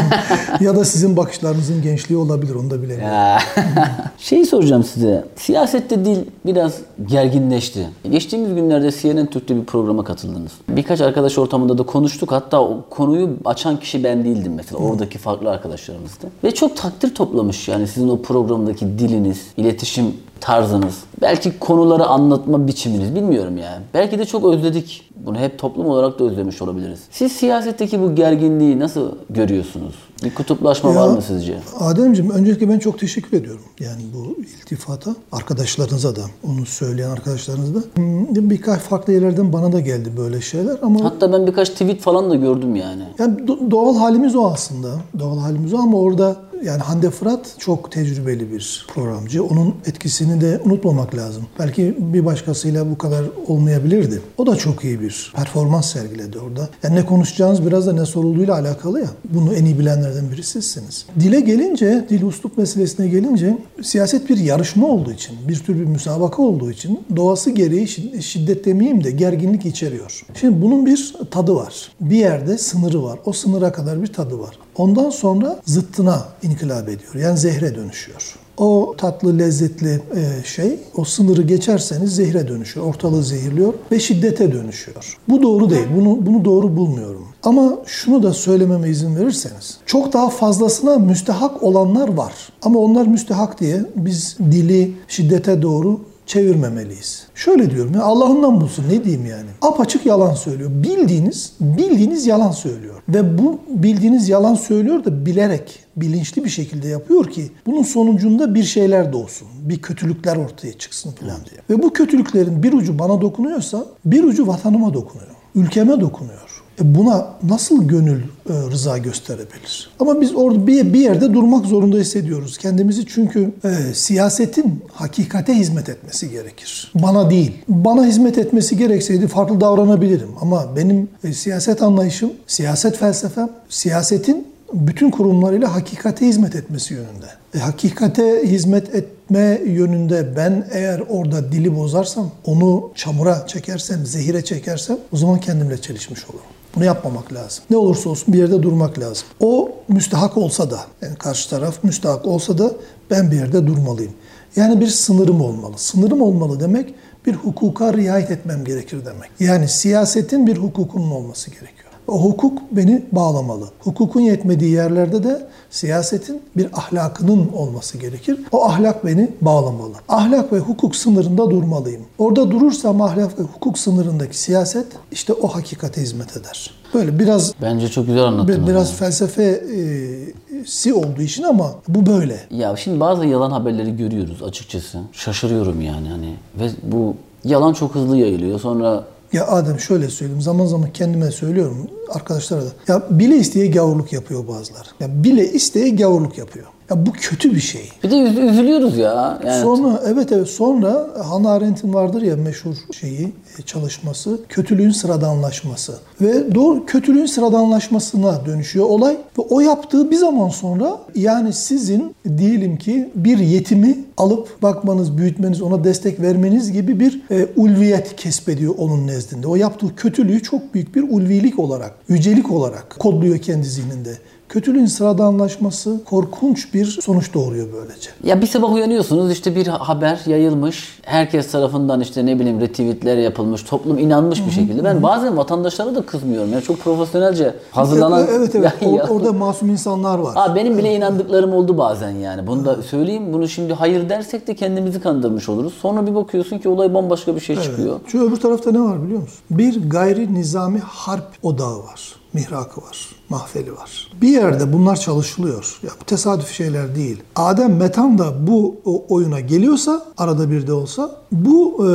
ya 0.59 0.75
da 0.75 0.85
sizin 0.85 1.18
bakışlarınızın 1.18 1.81
gençliği 1.81 2.19
olabilir 2.19 2.56
onu 2.56 2.69
da 2.69 2.81
bilemiyorum. 2.81 3.41
Şeyi 4.18 4.45
soracağım 4.45 4.83
size. 4.83 5.25
Siyasette 5.35 6.06
dil 6.06 6.18
biraz 6.45 6.74
gerginleşti. 7.06 7.89
Geçtiğimiz 8.12 8.56
günlerde 8.56 8.91
CNN 8.91 9.25
Türk'te 9.25 9.56
bir 9.56 9.65
programa 9.65 10.03
katıldınız. 10.03 10.51
Birkaç 10.69 11.01
arkadaş 11.01 11.38
ortamında 11.38 11.77
da 11.77 11.83
konuştuk. 11.83 12.31
Hatta 12.31 12.62
o 12.62 12.85
konuyu 12.89 13.30
açan 13.45 13.80
kişi 13.80 14.03
ben 14.03 14.25
değildim 14.25 14.53
mesela. 14.56 14.77
Oradaki 14.77 15.18
farklı 15.18 15.50
arkadaşlarımızdı. 15.51 16.27
Ve 16.44 16.51
çok 16.51 16.77
takdir 16.77 17.15
toplamış 17.15 17.68
yani 17.68 17.88
sizin 17.88 18.09
o 18.09 18.21
programdaki 18.21 18.85
diliniz, 18.85 19.41
iletişim 19.57 20.13
tarzınız, 20.37 21.03
belki 21.21 21.59
konuları 21.59 22.05
anlatma 22.05 22.67
biçiminiz 22.67 23.15
bilmiyorum 23.15 23.57
yani. 23.57 23.83
Belki 23.93 24.19
de 24.19 24.25
çok 24.25 24.45
özledik. 24.45 25.09
Bunu 25.15 25.37
hep 25.37 25.59
toplum 25.59 25.87
olarak 25.87 26.19
da 26.19 26.23
özlemiş 26.23 26.61
olabiliriz. 26.61 26.99
Siz 27.11 27.31
siyasetteki 27.31 28.01
bu 28.01 28.15
gerginliği 28.15 28.79
nasıl 28.79 29.11
görüyorsunuz? 29.29 29.95
Bir 30.24 30.36
kutuplaşma 30.36 30.90
Ya, 30.90 30.95
var 30.95 31.07
mı 31.09 31.21
sizce? 31.28 31.57
Ademciğim 31.80 32.31
öncelikle 32.31 32.69
ben 32.69 32.80
çok 32.80 33.00
teşekkür 33.00 33.38
ediyorum. 33.38 33.62
Yani 33.80 34.02
bu 34.14 34.42
iltifata. 34.42 35.16
Arkadaşlarınıza 35.31 36.16
da, 36.16 36.21
onu 36.47 36.66
söyleyen 36.66 37.09
arkadaşlarınıza 37.09 37.76
da. 37.76 37.83
Hmm, 37.95 38.50
Birkaç 38.50 38.80
farklı 38.81 39.14
yerlerden 39.14 39.54
bana 39.54 39.71
da 39.71 39.80
geldi 39.80 40.09
böyle 40.18 40.42
şeyler 40.42 40.78
ama 40.81 41.04
Hatta 41.04 41.33
ben 41.33 41.47
birkaç 41.47 41.69
tweet 41.69 42.02
falan 42.02 42.30
da 42.30 42.36
gördüm 42.36 42.76
yani. 42.76 43.04
Yani 43.19 43.38
do- 43.38 43.71
doğal 43.71 43.95
halimiz 43.97 44.36
o 44.36 44.45
aslında. 44.47 44.88
Doğal 45.19 45.40
halimiz 45.40 45.74
o 45.74 45.78
ama 45.78 45.97
orada 45.97 46.36
yani 46.64 46.81
Hande 46.81 47.09
Fırat 47.09 47.56
çok 47.57 47.92
tecrübeli 47.92 48.52
bir 48.52 48.86
programcı. 48.94 49.44
Onun 49.44 49.76
etkisini 49.86 50.42
de 50.42 50.62
unutmamak 50.66 51.16
lazım. 51.16 51.44
Belki 51.59 51.95
bir 52.00 52.26
başkasıyla 52.26 52.90
bu 52.92 52.97
kadar 52.97 53.24
olmayabilirdi. 53.47 54.21
O 54.38 54.45
da 54.47 54.56
çok 54.56 54.83
iyi 54.83 55.02
bir 55.02 55.33
performans 55.36 55.94
sergiledi 55.94 56.40
orada. 56.40 56.69
Yani 56.83 56.95
ne 56.95 57.06
konuşacağınız 57.06 57.66
biraz 57.66 57.88
da 57.88 57.94
ne 57.94 58.06
sorulduğuyla 58.06 58.54
alakalı 58.56 59.00
ya. 59.00 59.07
Bunu 59.33 59.54
en 59.54 59.66
iyi 59.66 59.80
bilenlerden 60.07 60.31
biri 60.31 60.44
sizsiniz. 60.44 61.06
Dile 61.19 61.40
gelince, 61.40 62.06
dil 62.09 62.23
uslup 62.23 62.57
meselesine 62.57 63.07
gelince 63.07 63.57
siyaset 63.81 64.30
bir 64.30 64.37
yarışma 64.37 64.87
olduğu 64.87 65.11
için, 65.11 65.35
bir 65.47 65.59
tür 65.59 65.76
bir 65.76 65.85
müsabaka 65.85 66.42
olduğu 66.42 66.71
için 66.71 66.99
doğası 67.16 67.52
gereği 67.52 67.85
şid- 67.85 68.21
şiddet 68.21 68.66
demeyeyim 68.66 69.04
de 69.04 69.11
gerginlik 69.11 69.66
içeriyor. 69.66 70.26
Şimdi 70.40 70.61
bunun 70.61 70.85
bir 70.85 71.16
tadı 71.31 71.56
var. 71.56 71.92
Bir 72.02 72.18
yerde 72.18 72.57
sınırı 72.57 73.04
var. 73.04 73.19
O 73.26 73.33
sınıra 73.33 73.71
kadar 73.71 74.02
bir 74.02 74.07
tadı 74.07 74.40
var. 74.40 74.59
Ondan 74.76 75.09
sonra 75.09 75.59
zıttına 75.66 76.26
inkılap 76.44 76.90
ediyor. 76.90 77.16
Yani 77.16 77.37
zehre 77.37 77.76
dönüşüyor. 77.76 78.35
O 78.57 78.95
tatlı, 78.97 79.40
lezzetli 79.40 80.02
e, 80.16 80.44
şey, 80.45 80.80
o 80.95 81.04
sınırı 81.04 81.42
geçerseniz 81.42 82.16
zehre 82.16 82.47
dönüşüyor. 82.47 82.85
Ortalığı 82.85 83.23
zehirliyor 83.23 83.73
ve 83.92 83.99
şiddete 83.99 84.52
dönüşüyor. 84.52 85.18
Bu 85.30 85.42
doğru 85.42 85.69
değil. 85.69 85.85
Bunu, 85.95 86.26
bunu 86.26 86.45
doğru 86.45 86.78
bulmuyorum. 86.78 87.26
Ama 87.44 87.73
şunu 87.85 88.23
da 88.23 88.33
söylememe 88.33 88.89
izin 88.89 89.15
verirseniz. 89.15 89.77
Çok 89.85 90.13
daha 90.13 90.29
fazlasına 90.29 90.97
müstehak 90.97 91.63
olanlar 91.63 92.07
var. 92.07 92.33
Ama 92.61 92.79
onlar 92.79 93.07
müstehak 93.07 93.59
diye 93.59 93.85
biz 93.95 94.37
dili 94.51 94.94
şiddete 95.07 95.61
doğru 95.61 95.99
çevirmemeliyiz. 96.25 97.27
Şöyle 97.35 97.71
diyorum 97.71 97.94
ya 97.94 98.03
Allah'ından 98.03 98.61
bulsun 98.61 98.85
ne 98.89 99.03
diyeyim 99.03 99.25
yani. 99.25 99.49
Apaçık 99.61 100.06
yalan 100.06 100.33
söylüyor. 100.33 100.69
Bildiğiniz, 100.73 101.53
bildiğiniz 101.59 102.27
yalan 102.27 102.51
söylüyor. 102.51 102.95
Ve 103.09 103.37
bu 103.37 103.59
bildiğiniz 103.69 104.29
yalan 104.29 104.56
söylüyor 104.56 105.06
da 105.06 105.25
bilerek, 105.25 105.79
bilinçli 105.95 106.44
bir 106.45 106.49
şekilde 106.49 106.87
yapıyor 106.87 107.25
ki 107.25 107.51
bunun 107.65 107.83
sonucunda 107.83 108.56
bir 108.56 108.63
şeyler 108.63 109.13
doğsun. 109.13 109.47
Bir 109.61 109.81
kötülükler 109.81 110.35
ortaya 110.35 110.73
çıksın 110.73 111.11
falan 111.11 111.37
diye. 111.49 111.61
Ve 111.69 111.83
bu 111.83 111.94
kötülüklerin 111.94 112.63
bir 112.63 112.73
ucu 112.73 112.99
bana 112.99 113.21
dokunuyorsa 113.21 113.85
bir 114.06 114.23
ucu 114.23 114.47
vatanıma 114.47 114.94
dokunuyor. 114.94 115.31
ülkeme 115.56 116.01
dokunuyor. 116.01 116.56
E 116.81 116.95
buna 116.95 117.27
nasıl 117.43 117.87
gönül 117.87 118.21
e, 118.21 118.53
rıza 118.71 118.97
gösterebilir? 118.97 119.89
Ama 119.99 120.21
biz 120.21 120.35
orada 120.35 120.67
bir, 120.67 120.93
yerde 120.93 121.33
durmak 121.33 121.65
zorunda 121.65 121.97
hissediyoruz 121.97 122.57
kendimizi 122.57 123.05
çünkü 123.05 123.51
e, 123.63 123.93
siyasetin 123.93 124.83
hakikate 124.93 125.53
hizmet 125.53 125.89
etmesi 125.89 126.29
gerekir. 126.29 126.91
Bana 126.95 127.29
değil. 127.29 127.51
Bana 127.67 128.05
hizmet 128.05 128.37
etmesi 128.37 128.77
gerekseydi 128.77 129.27
farklı 129.27 129.61
davranabilirim 129.61 130.29
ama 130.41 130.75
benim 130.75 131.09
siyaset 131.33 131.81
anlayışım, 131.81 132.31
siyaset 132.47 132.97
felsefem, 132.97 133.49
siyasetin 133.69 134.47
bütün 134.73 135.11
kurumlarıyla 135.11 135.75
hakikate 135.75 136.27
hizmet 136.27 136.55
etmesi 136.55 136.93
yönünde. 136.93 137.27
E, 137.55 137.59
hakikate 137.59 138.41
hizmet 138.43 138.95
etme 138.95 139.61
yönünde 139.65 140.35
ben 140.35 140.67
eğer 140.71 141.03
orada 141.09 141.51
dili 141.51 141.75
bozarsam, 141.75 142.31
onu 142.45 142.91
çamura 142.95 143.47
çekersem, 143.47 144.05
zehire 144.05 144.43
çekersem 144.43 144.97
o 145.11 145.17
zaman 145.17 145.39
kendimle 145.39 145.81
çelişmiş 145.81 146.25
olurum. 146.25 146.56
Bunu 146.77 146.85
yapmamak 146.85 147.33
lazım. 147.33 147.63
Ne 147.69 147.77
olursa 147.77 148.09
olsun 148.09 148.33
bir 148.33 148.39
yerde 148.39 148.63
durmak 148.63 148.99
lazım. 148.99 149.27
O 149.39 149.71
müstahak 149.87 150.37
olsa 150.37 150.71
da, 150.71 150.79
yani 151.01 151.15
karşı 151.15 151.49
taraf 151.49 151.83
müstahak 151.83 152.25
olsa 152.25 152.57
da 152.57 152.71
ben 153.11 153.31
bir 153.31 153.35
yerde 153.35 153.67
durmalıyım. 153.67 154.13
Yani 154.55 154.81
bir 154.81 154.87
sınırım 154.87 155.41
olmalı. 155.41 155.73
Sınırım 155.77 156.21
olmalı 156.21 156.59
demek 156.59 156.93
bir 157.25 157.33
hukuka 157.33 157.93
riayet 157.93 158.31
etmem 158.31 158.65
gerekir 158.65 159.05
demek. 159.05 159.29
Yani 159.39 159.67
siyasetin 159.67 160.47
bir 160.47 160.57
hukukunun 160.57 161.11
olması 161.11 161.49
gerekiyor. 161.51 161.86
O 162.07 162.23
hukuk 162.23 162.57
beni 162.71 163.06
bağlamalı. 163.11 163.66
Hukukun 163.80 164.21
yetmediği 164.21 164.71
yerlerde 164.71 165.23
de 165.23 165.47
siyasetin 165.69 166.42
bir 166.57 166.68
ahlakının 166.73 167.49
olması 167.54 167.97
gerekir. 167.97 168.40
O 168.52 168.66
ahlak 168.66 169.06
beni 169.06 169.31
bağlamalı. 169.42 169.94
Ahlak 170.09 170.54
ve 170.54 170.59
hukuk 170.59 170.95
sınırında 170.95 171.52
durmalıyım. 171.52 172.02
Orada 172.18 172.52
durursam 172.52 173.02
ahlak 173.02 173.40
ve 173.40 173.44
hukuk 173.44 173.78
sınırındaki 173.80 174.37
siyaset 174.37 174.85
işte 175.11 175.33
o 175.33 175.47
hakikate 175.47 176.02
hizmet 176.02 176.37
eder. 176.37 176.71
Böyle 176.94 177.19
biraz 177.19 177.54
Bence 177.61 177.87
çok 177.87 178.06
güzel 178.07 178.23
anlattınız. 178.23 178.68
biraz 178.68 178.87
yani. 178.90 178.97
felsefesi 178.97 180.94
olduğu 180.94 181.21
için 181.21 181.44
ama 181.44 181.71
bu 181.87 182.06
böyle. 182.06 182.40
Ya 182.52 182.76
şimdi 182.76 182.99
bazı 182.99 183.26
yalan 183.26 183.52
haberleri 183.52 183.97
görüyoruz 183.97 184.44
açıkçası. 184.44 184.99
Şaşırıyorum 185.11 185.81
yani 185.81 186.09
hani 186.09 186.35
ve 186.59 186.69
bu 186.83 187.16
yalan 187.44 187.73
çok 187.73 187.95
hızlı 187.95 188.18
yayılıyor. 188.18 188.59
Sonra 188.59 189.04
Ya 189.33 189.47
Adem 189.47 189.79
şöyle 189.79 190.09
söyleyeyim. 190.09 190.41
Zaman 190.41 190.65
zaman 190.65 190.93
kendime 190.93 191.31
söylüyorum 191.31 191.77
arkadaşlara 192.13 192.61
da. 192.61 192.69
Ya 192.87 193.03
bile 193.09 193.35
isteye 193.37 193.67
gavurluk 193.67 194.13
yapıyor 194.13 194.47
bazıları. 194.47 194.87
Ya 194.99 195.23
bile 195.23 195.51
isteye 195.51 195.89
gavurluk 195.89 196.37
yapıyor. 196.37 196.65
Ya 196.89 197.06
bu 197.06 197.11
kötü 197.11 197.56
bir 197.56 197.59
şey. 197.59 197.89
bir 198.03 198.11
de 198.11 198.15
üz- 198.15 198.49
üzülüyoruz 198.51 198.97
ya. 198.97 199.39
Yani 199.45 199.61
Sonra 199.61 200.01
evet 200.06 200.31
evet 200.31 200.47
sonra 200.47 201.07
Hannah 201.29 201.51
Arendt'in 201.51 201.94
vardır 201.94 202.21
ya 202.21 202.35
meşhur 202.35 202.75
şeyi 202.99 203.33
e, 203.59 203.61
çalışması 203.65 204.39
kötülüğün 204.49 204.91
sıradanlaşması 204.91 205.94
ve 206.21 206.56
doğru 206.56 206.85
kötülüğün 206.85 207.25
sıradanlaşmasına 207.25 208.45
dönüşüyor 208.45 208.85
olay 208.85 209.13
ve 209.13 209.41
o 209.49 209.59
yaptığı 209.59 210.11
bir 210.11 210.15
zaman 210.15 210.49
sonra 210.49 210.97
yani 211.15 211.53
sizin 211.53 212.15
diyelim 212.37 212.77
ki 212.77 213.09
bir 213.15 213.37
yetimi 213.37 213.97
alıp 214.17 214.61
bakmanız, 214.61 215.17
büyütmeniz, 215.17 215.61
ona 215.61 215.83
destek 215.83 216.21
vermeniz 216.21 216.71
gibi 216.71 216.99
bir 216.99 217.21
e, 217.31 217.47
ulviyet 217.56 218.15
kesbediyor 218.15 218.75
onun 218.77 219.07
nezdinde. 219.07 219.47
O 219.47 219.56
yaptığı 219.56 219.95
kötülüğü 219.95 220.44
çok 220.44 220.73
büyük 220.73 220.95
bir 220.95 221.03
ulvilik 221.03 221.59
olarak, 221.59 221.94
yücelik 222.09 222.51
olarak 222.51 222.95
kodluyor 222.99 223.37
kendi 223.37 223.65
zihninde. 223.67 224.17
Kötülüğün 224.49 224.85
sıradanlaşması 224.85 226.04
korkunç 226.06 226.73
bir 226.73 226.85
sonuç 226.85 227.33
doğuruyor 227.33 227.68
böylece. 227.73 228.09
Ya 228.23 228.42
bir 228.42 228.47
sabah 228.47 228.73
uyanıyorsunuz 228.73 229.31
işte 229.31 229.56
bir 229.56 229.68
haber 229.68 230.19
yayılmış. 230.25 230.99
Herkes 231.04 231.51
tarafından 231.51 232.01
işte 232.01 232.25
ne 232.25 232.39
bileyim 232.39 232.61
retweetler 232.61 233.18
yapılmış. 233.18 233.63
Toplum 233.63 233.97
inanmış 233.97 234.45
bir 234.45 234.51
şekilde. 234.51 234.83
Ben 234.83 235.04
bazen 235.04 235.37
vatandaşlara 235.37 235.95
da 235.95 236.01
kızmıyorum. 236.01 236.54
Ya 236.54 236.61
çok 236.61 236.80
profesyonelce 236.80 237.54
hazırlanan... 237.71 238.27
Evet 238.30 238.56
evet. 238.56 238.56
evet. 238.56 238.73
Ya- 238.81 239.04
Or- 239.04 239.09
orada 239.09 239.33
masum 239.33 239.69
insanlar 239.69 240.19
var. 240.19 240.33
Aa, 240.35 240.56
benim 240.56 240.77
bile 240.77 240.95
inandıklarım 240.95 241.54
oldu 241.54 241.77
bazen 241.77 242.11
yani. 242.11 242.47
Bunu 242.47 242.66
da 242.66 242.81
söyleyeyim. 242.81 243.33
Bunu 243.33 243.47
şimdi 243.47 243.73
hayır 243.73 244.09
dersek 244.09 244.47
de 244.47 244.56
kendimizi 244.56 245.01
kandırmış 245.01 245.49
oluruz. 245.49 245.73
Sonra 245.81 246.07
bir 246.07 246.16
bakıyorsun 246.16 246.57
ki 246.59 246.69
olay 246.69 246.94
bambaşka 246.94 247.35
bir 247.35 247.42
şey 247.42 247.56
çıkıyor. 247.61 247.99
Şu 248.07 248.27
öbür 248.27 248.35
tarafta 248.37 248.71
ne 248.71 248.80
var 248.81 249.04
biliyor 249.04 249.21
musun? 249.21 249.37
Bir 249.51 249.89
gayri 249.89 250.33
nizami 250.33 250.80
harp 250.80 251.27
odağı 251.44 251.77
var. 251.80 252.16
Mihrakı 252.33 252.81
var. 252.81 253.09
Mahfeli 253.29 253.73
var. 253.77 254.11
Bir 254.21 254.27
yerde 254.27 254.73
bunlar 254.73 254.95
çalışılıyor. 254.95 255.79
Ya 255.83 255.89
bu 256.01 256.05
tesadüf 256.05 256.51
şeyler 256.51 256.95
değil. 256.95 257.23
Adem 257.35 257.75
Metan 257.75 258.17
da 258.17 258.47
bu 258.47 258.75
oyuna 259.09 259.39
geliyorsa, 259.39 260.05
arada 260.17 260.51
bir 260.51 260.67
de 260.67 260.73
olsa, 260.73 261.11
bu 261.31 261.87
e, 261.87 261.91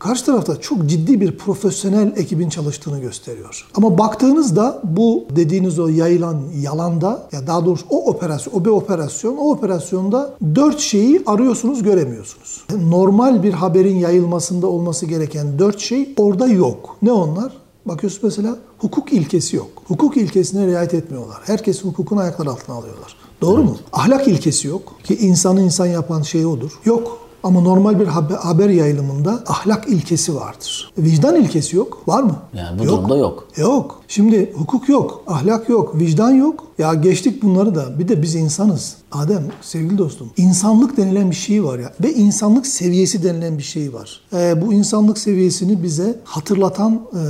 karşı 0.00 0.24
tarafta 0.26 0.60
çok 0.60 0.86
ciddi 0.86 1.20
bir 1.20 1.38
profesyonel 1.38 2.12
ekibin 2.16 2.48
çalıştığını 2.48 3.00
gösteriyor. 3.00 3.66
Ama 3.74 3.98
baktığınızda 3.98 4.80
bu 4.84 5.24
dediğiniz 5.36 5.78
o 5.78 5.88
yayılan 5.88 6.42
yalanda 6.60 7.28
ya 7.32 7.46
daha 7.46 7.66
doğrusu 7.66 7.86
o 7.90 8.10
operasyon, 8.10 8.54
o 8.54 8.64
bir 8.64 8.70
operasyon, 8.70 9.36
o 9.36 9.50
operasyonda 9.50 10.34
dört 10.54 10.78
şeyi 10.78 11.22
arıyorsunuz 11.26 11.82
göremiyorsunuz. 11.82 12.64
Normal 12.88 13.42
bir 13.42 13.52
haberin 13.52 13.96
yayılmasında 13.96 14.66
olması 14.66 15.06
gereken 15.06 15.58
dört 15.58 15.80
şey 15.80 16.14
orada 16.16 16.46
yok. 16.46 16.96
Ne 17.02 17.12
onlar? 17.12 17.52
Bakıyorsun 17.86 18.20
mesela 18.22 18.56
hukuk 18.78 19.12
ilkesi 19.12 19.56
yok. 19.56 19.68
Hukuk 19.86 20.16
ilkesine 20.16 20.66
riayet 20.66 20.94
etmiyorlar. 20.94 21.38
Herkes 21.44 21.84
hukukun 21.84 22.16
ayakları 22.16 22.50
altına 22.50 22.76
alıyorlar. 22.76 23.16
Doğru 23.40 23.62
mu? 23.62 23.76
Ahlak 23.92 24.28
ilkesi 24.28 24.68
yok. 24.68 24.94
Ki 25.04 25.16
insanı 25.16 25.62
insan 25.62 25.86
yapan 25.86 26.22
şey 26.22 26.46
odur. 26.46 26.80
Yok. 26.84 27.18
Ama 27.42 27.60
normal 27.60 28.00
bir 28.00 28.06
haber, 28.06 28.68
yayılımında 28.68 29.42
ahlak 29.46 29.88
ilkesi 29.88 30.34
vardır. 30.34 30.92
Vicdan 30.98 31.36
ilkesi 31.36 31.76
yok. 31.76 32.02
Var 32.08 32.22
mı? 32.22 32.36
Yani 32.54 32.78
bu 32.78 32.84
durumda 32.84 33.16
yok. 33.16 33.48
Yok. 33.56 33.99
Şimdi 34.10 34.52
hukuk 34.54 34.88
yok, 34.88 35.22
ahlak 35.26 35.68
yok, 35.68 35.98
vicdan 35.98 36.30
yok. 36.30 36.66
Ya 36.78 36.94
geçtik 36.94 37.42
bunları 37.42 37.74
da. 37.74 37.98
Bir 37.98 38.08
de 38.08 38.22
biz 38.22 38.34
insanız. 38.34 38.96
Adem, 39.12 39.46
sevgili 39.62 39.98
dostum, 39.98 40.30
insanlık 40.36 40.96
denilen 40.96 41.30
bir 41.30 41.36
şey 41.36 41.64
var 41.64 41.78
ya 41.78 41.92
ve 42.02 42.14
insanlık 42.14 42.66
seviyesi 42.66 43.22
denilen 43.22 43.58
bir 43.58 43.62
şey 43.62 43.92
var. 43.92 44.20
Ee, 44.32 44.62
bu 44.62 44.72
insanlık 44.72 45.18
seviyesini 45.18 45.82
bize 45.82 46.20
hatırlatan 46.24 47.00
e, 47.12 47.20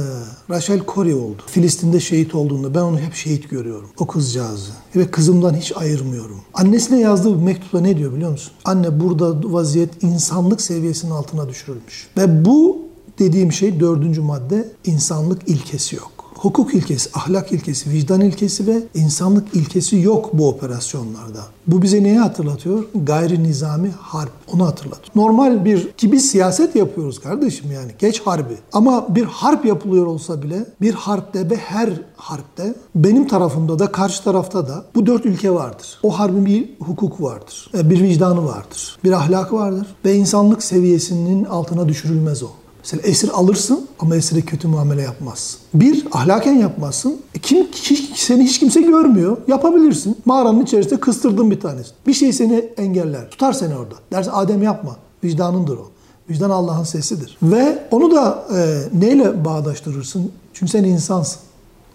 Rachel 0.51 0.81
Corrie 0.95 1.15
oldu. 1.15 1.43
Filistin'de 1.47 2.01
şehit 2.01 2.35
olduğunda 2.35 2.75
ben 2.75 2.81
onu 2.81 2.99
hep 2.99 3.15
şehit 3.15 3.51
görüyorum. 3.51 3.91
O 3.99 4.07
kızcağızı. 4.07 4.71
Ve 4.97 5.11
kızımdan 5.11 5.55
hiç 5.55 5.77
ayırmıyorum. 5.77 6.41
Annesine 6.55 7.01
yazdığı 7.01 7.39
bir 7.39 7.43
mektupta 7.43 7.81
ne 7.81 7.97
diyor 7.97 8.15
biliyor 8.15 8.31
musun? 8.31 8.53
Anne 8.65 9.01
burada 9.01 9.53
vaziyet 9.53 10.03
insanlık 10.03 10.61
seviyesinin 10.61 11.13
altına 11.13 11.49
düşürülmüş. 11.49 12.09
Ve 12.17 12.45
bu 12.45 12.79
dediğim 13.19 13.53
şey 13.53 13.81
dördüncü 13.81 14.21
madde 14.21 14.69
insanlık 14.85 15.49
ilkesi 15.49 15.97
yok. 15.97 16.20
Hukuk 16.41 16.75
ilkesi, 16.75 17.11
ahlak 17.15 17.53
ilkesi, 17.53 17.91
vicdan 17.91 18.21
ilkesi 18.21 18.67
ve 18.67 18.83
insanlık 18.95 19.55
ilkesi 19.55 19.97
yok 19.97 20.31
bu 20.33 20.49
operasyonlarda. 20.49 21.41
Bu 21.67 21.83
bize 21.83 22.03
neyi 22.03 22.19
hatırlatıyor? 22.19 22.85
Gayri 23.05 23.43
nizami 23.43 23.91
harp. 24.01 24.31
Onu 24.53 24.67
hatırlatıyor. 24.67 25.11
Normal 25.15 25.65
bir 25.65 25.93
ki 25.93 26.13
biz 26.13 26.31
siyaset 26.31 26.77
yapıyoruz 26.77 27.21
kardeşim 27.21 27.73
yani. 27.73 27.93
Geç 27.99 28.21
harbi. 28.21 28.55
Ama 28.73 29.15
bir 29.15 29.25
harp 29.25 29.65
yapılıyor 29.65 30.07
olsa 30.07 30.43
bile 30.43 30.67
bir 30.81 30.95
harpte 30.95 31.51
ve 31.51 31.57
her 31.57 31.91
harpte 32.17 32.75
benim 32.95 33.29
tarafımda 33.29 33.79
da 33.79 33.93
karşı 33.93 34.25
tarafta 34.25 34.69
da 34.69 34.85
bu 34.95 35.07
dört 35.07 35.27
ülke 35.27 35.51
vardır. 35.51 35.99
O 36.03 36.19
harbin 36.19 36.47
bir 36.47 36.69
hukuku 36.81 37.25
vardır. 37.25 37.71
e, 37.75 37.91
Bir 37.91 38.03
vicdanı 38.03 38.47
vardır. 38.47 38.99
Bir 39.05 39.13
ahlakı 39.13 39.57
vardır. 39.57 39.87
Ve 40.05 40.15
insanlık 40.15 40.63
seviyesinin 40.63 41.45
altına 41.45 41.89
düşürülmez 41.89 42.43
o. 42.43 42.49
Mesela 42.85 43.03
esir 43.03 43.29
alırsın 43.29 43.87
ama 43.99 44.17
esire 44.17 44.41
kötü 44.41 44.69
muamele 44.69 45.03
yapmazsın. 45.03 45.61
Bir, 45.75 46.07
ahlaken 46.13 46.53
yapmazsın. 46.53 47.21
E 47.35 47.39
kim, 47.39 47.67
hiç, 47.67 48.19
seni 48.19 48.45
hiç 48.45 48.59
kimse 48.59 48.81
görmüyor. 48.81 49.37
Yapabilirsin. 49.49 50.17
Mağaranın 50.25 50.63
içerisinde 50.63 51.01
kıstırdın 51.01 51.51
bir 51.51 51.61
tanesi. 51.61 51.91
Bir 52.07 52.15
şey 52.15 52.33
seni 52.33 52.55
engeller. 52.77 53.31
Tutar 53.31 53.53
seni 53.53 53.75
orada. 53.77 53.95
Dersin 54.13 54.31
Adem 54.35 54.63
yapma. 54.63 54.97
Vicdanındır 55.25 55.79
o. 55.79 55.91
Vicdan 56.31 56.51
Allah'ın 56.51 56.85
sesidir. 56.85 57.39
Ve 57.43 57.79
onu 57.91 58.15
da 58.15 58.45
e, 58.57 58.83
neyle 59.01 59.45
bağdaştırırsın? 59.45 60.33
Çünkü 60.55 60.73
sen 60.73 60.85
insansın. 60.85 61.41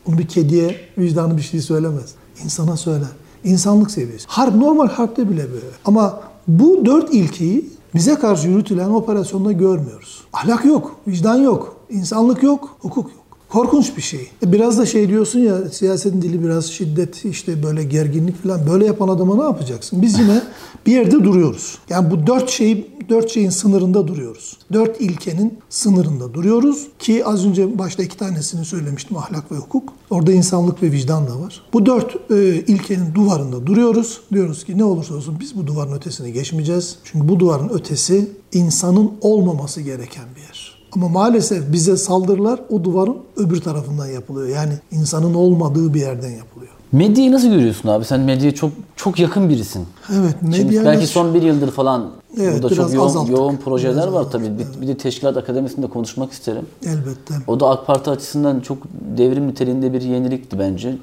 Onu 0.10 0.18
bir 0.18 0.28
kediye 0.28 0.76
vicdanı 0.98 1.38
bir 1.38 1.42
şey 1.42 1.62
söylemez. 1.62 2.14
İnsana 2.44 2.78
söyler. 2.78 3.08
İnsanlık 3.44 3.92
seviyesi. 3.92 4.26
Harp 4.28 4.56
normal 4.56 4.88
harpte 4.88 5.30
bile 5.30 5.52
böyle. 5.52 5.66
Ama 5.86 6.20
bu 6.48 6.86
dört 6.86 7.14
ilkeyi 7.14 7.70
bize 7.96 8.16
karşı 8.16 8.48
yürütülen 8.48 8.90
operasyonda 8.90 9.52
görmüyoruz. 9.52 10.15
Ahlak 10.36 10.66
yok, 10.66 10.96
vicdan 11.08 11.36
yok, 11.36 11.76
insanlık 11.90 12.44
yok, 12.44 12.78
hukuk 12.82 13.12
yok. 13.12 13.25
Korkunç 13.56 13.98
bir 13.98 14.02
şey. 14.02 14.30
E 14.46 14.52
Biraz 14.52 14.78
da 14.78 14.86
şey 14.86 15.10
diyorsun 15.10 15.40
ya 15.40 15.70
siyasetin 15.70 16.22
dili 16.22 16.44
biraz 16.44 16.66
şiddet 16.66 17.26
işte 17.26 17.64
böyle 17.64 17.84
gerginlik 17.84 18.44
falan 18.44 18.68
böyle 18.68 18.86
yapan 18.86 19.08
adama 19.08 19.36
ne 19.36 19.44
yapacaksın? 19.44 20.02
Biz 20.02 20.20
yine 20.20 20.42
bir 20.86 20.92
yerde 20.92 21.12
duruyoruz. 21.12 21.78
Yani 21.90 22.12
bu 22.12 22.28
dört 22.28 22.50
şey 22.50 22.88
dört 23.10 23.32
şeyin 23.32 23.50
sınırında 23.50 24.08
duruyoruz. 24.08 24.58
Dört 24.74 25.02
ilkenin 25.02 25.58
sınırında 25.70 26.34
duruyoruz 26.34 26.88
ki 27.00 27.26
az 27.26 27.46
önce 27.46 27.80
başta 27.80 28.04
iki 28.04 28.18
tanesini 28.18 28.66
söylemiştim 28.66 29.18
ahlak 29.18 29.52
ve 29.52 29.56
hukuk. 29.56 29.94
Orada 30.10 30.32
insanlık 30.32 30.84
ve 30.84 30.92
vicdan 30.92 31.28
da 31.28 31.40
var. 31.40 31.62
Bu 31.74 31.86
dört 31.86 32.32
e, 32.32 32.36
ilkenin 32.68 33.16
duvarında 33.16 33.66
duruyoruz. 33.66 34.22
Diyoruz 34.34 34.64
ki 34.64 34.78
ne 34.78 34.84
olursa 34.84 35.16
olsun 35.16 35.38
biz 35.40 35.56
bu 35.56 35.68
duvarın 35.68 35.94
ötesine 35.94 36.30
geçmeyeceğiz. 36.30 36.96
Çünkü 37.04 37.30
bu 37.30 37.40
duvarın 37.40 37.70
ötesi 37.70 38.30
insanın 38.54 39.12
olmaması 39.22 39.82
gereken 39.82 40.26
bir 40.36 40.42
yer. 40.42 40.55
Ama 40.96 41.08
maalesef 41.08 41.74
bize 41.74 41.98
saldırılar 41.98 42.60
o 42.70 42.84
duvarın 42.84 43.18
öbür 43.38 43.62
tarafından 43.62 44.06
yapılıyor. 44.08 44.48
Yani 44.48 44.74
insanın 44.92 45.34
olmadığı 45.34 45.94
bir 45.94 46.00
yerden 46.00 46.30
yapılıyor. 46.30 46.72
Medyayı 46.92 47.32
nasıl 47.32 47.48
görüyorsun 47.48 47.90
abi? 47.90 48.06
Sen 48.06 48.20
medyaya 48.20 48.56
çok 48.56 48.72
çok 48.96 49.20
yakın 49.20 49.50
birisin. 49.50 49.86
Evet, 50.14 50.36
medya 50.42 50.86
belki 50.86 51.08
son 51.08 51.34
bir 51.34 51.42
yıldır 51.42 51.72
falan 51.72 52.10
Evet, 52.40 52.64
burada 52.64 52.76
çok 52.76 52.94
yoğun, 52.94 53.08
azalttık. 53.08 53.38
yoğun 53.38 53.56
projeler 53.58 53.94
Biraz 53.96 54.04
var 54.14 54.20
azalttık, 54.20 54.32
tabii. 54.42 54.60
Bir, 54.60 54.82
bir 54.82 54.88
de 54.88 54.98
Teşkilat 54.98 55.38
Akademisi'nde 55.38 55.88
konuşmak 55.88 56.32
isterim. 56.32 56.66
elbette. 56.86 57.34
O 57.48 57.60
da 57.60 57.70
AK 57.70 57.88
Parti 57.88 58.10
açısından 58.10 58.60
çok 58.60 58.78
devrim 59.18 59.48
niteliğinde 59.48 59.94
bir 59.94 60.02
yenilikti 60.02 60.60
bence. 60.60 60.98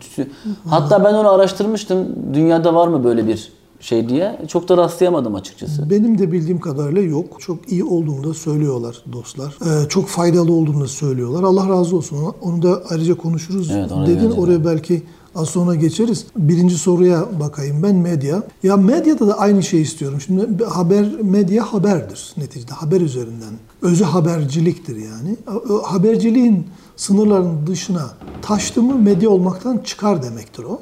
Hatta 0.69 1.05
ben 1.05 1.15
onu 1.15 1.31
araştırmıştım. 1.31 2.07
Dünyada 2.35 2.75
var 2.75 2.89
mı 2.89 3.05
böyle 3.05 3.27
bir 3.27 3.53
şey 3.83 4.09
diye. 4.09 4.41
Çok 4.49 4.69
da 4.69 4.77
rastlayamadım 4.77 5.35
açıkçası. 5.35 5.91
Benim 5.91 6.19
de 6.19 6.33
bildiğim 6.33 6.61
kadarıyla 6.61 7.03
yok. 7.03 7.41
Çok 7.41 7.73
iyi 7.73 7.85
olduğunu 7.85 8.25
da 8.25 8.35
söylüyorlar 8.35 9.05
dostlar. 9.13 9.57
Ee, 9.65 9.89
çok 9.89 10.09
faydalı 10.09 10.53
olduğunu 10.53 10.81
da 10.81 10.89
söylüyorlar. 10.89 11.43
Allah 11.43 11.69
razı 11.69 11.97
olsun. 11.97 12.35
Onu- 12.43 12.63
da 12.63 12.83
ayrıca 12.91 13.15
konuşuruz 13.15 13.71
Evet, 13.71 13.91
dedin. 14.07 14.31
Oraya 14.31 14.65
belki 14.65 15.03
az 15.35 15.49
sonra 15.49 15.75
geçeriz. 15.75 16.27
Birinci 16.37 16.79
soruya 16.79 17.27
bakayım 17.41 17.83
ben 17.83 17.95
medya. 17.97 18.43
Ya 18.63 18.77
medyada 18.77 19.29
da 19.29 19.39
aynı 19.39 19.63
şeyi 19.63 19.83
istiyorum. 19.83 20.21
Şimdi 20.21 20.65
haber 20.65 21.07
medya 21.23 21.73
haberdir 21.73 22.35
neticede. 22.37 22.73
Haber 22.73 23.01
üzerinden. 23.01 23.55
Özü 23.83 24.05
haberciliktir 24.05 24.97
yani. 24.97 25.37
Haberciliğin 25.83 26.67
sınırların 26.97 27.67
dışına 27.67 28.11
taştı 28.43 28.83
mı 28.83 28.95
medya 28.95 29.31
olmaktan 29.31 29.79
çıkar 29.79 30.23
demektir 30.23 30.63
o. 30.65 30.81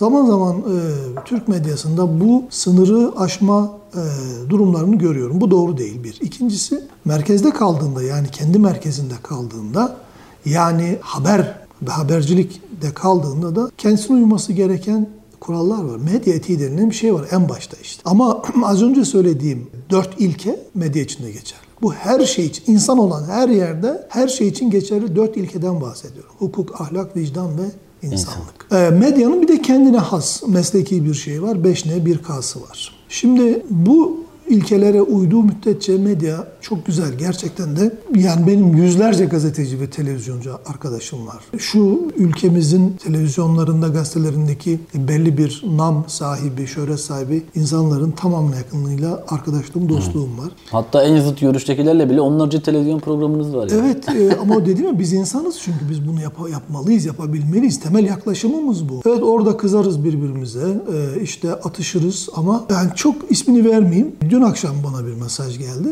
Zaman 0.00 0.26
zaman 0.26 0.56
e, 0.56 0.76
Türk 1.24 1.48
medyasında 1.48 2.20
bu 2.20 2.44
sınırı 2.50 3.12
aşma 3.16 3.72
e, 3.94 4.02
durumlarını 4.50 4.96
görüyorum. 4.96 5.40
Bu 5.40 5.50
doğru 5.50 5.78
değil 5.78 6.04
bir. 6.04 6.18
İkincisi 6.20 6.84
merkezde 7.04 7.50
kaldığında 7.50 8.02
yani 8.02 8.28
kendi 8.28 8.58
merkezinde 8.58 9.14
kaldığında 9.22 9.96
yani 10.44 10.98
haber 11.00 11.58
ve 11.82 11.90
habercilikte 11.90 12.94
kaldığında 12.94 13.56
da 13.56 13.70
kendisine 13.78 14.16
uyması 14.16 14.52
gereken 14.52 15.08
kurallar 15.40 15.84
var. 15.84 15.96
Medya 15.96 16.34
etiği 16.34 16.60
denilen 16.60 16.90
bir 16.90 16.94
şey 16.94 17.14
var 17.14 17.26
en 17.30 17.48
başta 17.48 17.76
işte. 17.82 18.02
Ama 18.04 18.42
az 18.64 18.82
önce 18.82 19.04
söylediğim 19.04 19.66
dört 19.90 20.20
ilke 20.20 20.60
medya 20.74 21.02
içinde 21.02 21.30
geçerli. 21.30 21.62
Bu 21.82 21.92
her 21.92 22.24
şey 22.26 22.46
için, 22.46 22.72
insan 22.72 22.98
olan 22.98 23.24
her 23.24 23.48
yerde 23.48 24.06
her 24.08 24.28
şey 24.28 24.48
için 24.48 24.70
geçerli 24.70 25.16
dört 25.16 25.36
ilkeden 25.36 25.80
bahsediyorum. 25.80 26.30
Hukuk, 26.38 26.80
ahlak, 26.80 27.16
vicdan 27.16 27.58
ve 27.58 27.64
insanlık. 28.02 28.66
Ee, 28.72 28.90
medyanın 28.90 29.42
bir 29.42 29.48
de 29.48 29.62
kendine 29.62 29.98
has 29.98 30.42
mesleki 30.48 31.04
bir 31.04 31.14
şey 31.14 31.42
var. 31.42 31.56
5N, 31.56 32.04
1K'sı 32.04 32.62
var. 32.62 32.94
Şimdi 33.08 33.62
bu 33.70 34.24
ilkelere 34.50 35.02
uyduğu 35.02 35.42
müddetçe 35.42 35.96
medya 35.98 36.46
çok 36.60 36.86
güzel 36.86 37.12
gerçekten 37.18 37.76
de 37.76 37.94
yani 38.16 38.46
benim 38.46 38.76
yüzlerce 38.76 39.24
gazeteci 39.24 39.80
ve 39.80 39.90
televizyoncu 39.90 40.52
arkadaşım 40.66 41.26
var. 41.26 41.36
Şu 41.58 42.00
ülkemizin 42.16 42.96
televizyonlarında 43.04 43.88
gazetelerindeki 43.88 44.80
belli 44.94 45.38
bir 45.38 45.62
nam 45.76 46.04
sahibi, 46.06 46.66
şöhret 46.66 47.00
sahibi 47.00 47.42
insanların 47.54 48.10
tamamına 48.10 48.56
yakınlığıyla 48.56 49.24
arkadaşlığım, 49.28 49.88
dostluğum 49.88 50.38
var. 50.38 50.48
Hatta 50.70 51.02
en 51.02 51.20
zıt 51.20 51.40
görüştekilerle 51.40 52.10
bile 52.10 52.20
onlarca 52.20 52.62
televizyon 52.62 53.00
programınız 53.00 53.54
var. 53.54 53.68
Yani. 53.70 53.80
Evet 53.84 54.08
e, 54.08 54.36
ama 54.42 54.66
dedim 54.66 54.86
ya 54.86 54.98
biz 54.98 55.12
insanız 55.12 55.58
çünkü 55.60 55.78
biz 55.90 56.08
bunu 56.08 56.20
yap- 56.20 56.50
yapmalıyız, 56.52 57.04
yapabilmeliyiz. 57.04 57.80
Temel 57.80 58.04
yaklaşımımız 58.04 58.88
bu. 58.88 59.00
Evet 59.06 59.22
orada 59.22 59.56
kızarız 59.56 60.04
birbirimize, 60.04 60.60
e, 60.94 61.22
işte 61.22 61.54
atışırız 61.54 62.28
ama 62.36 62.64
ben 62.70 62.88
çok 62.96 63.14
ismini 63.30 63.70
vermeyeyim. 63.70 64.12
Dün 64.30 64.39
akşam 64.42 64.74
bana 64.84 65.06
bir 65.06 65.14
mesaj 65.14 65.58
geldi. 65.58 65.88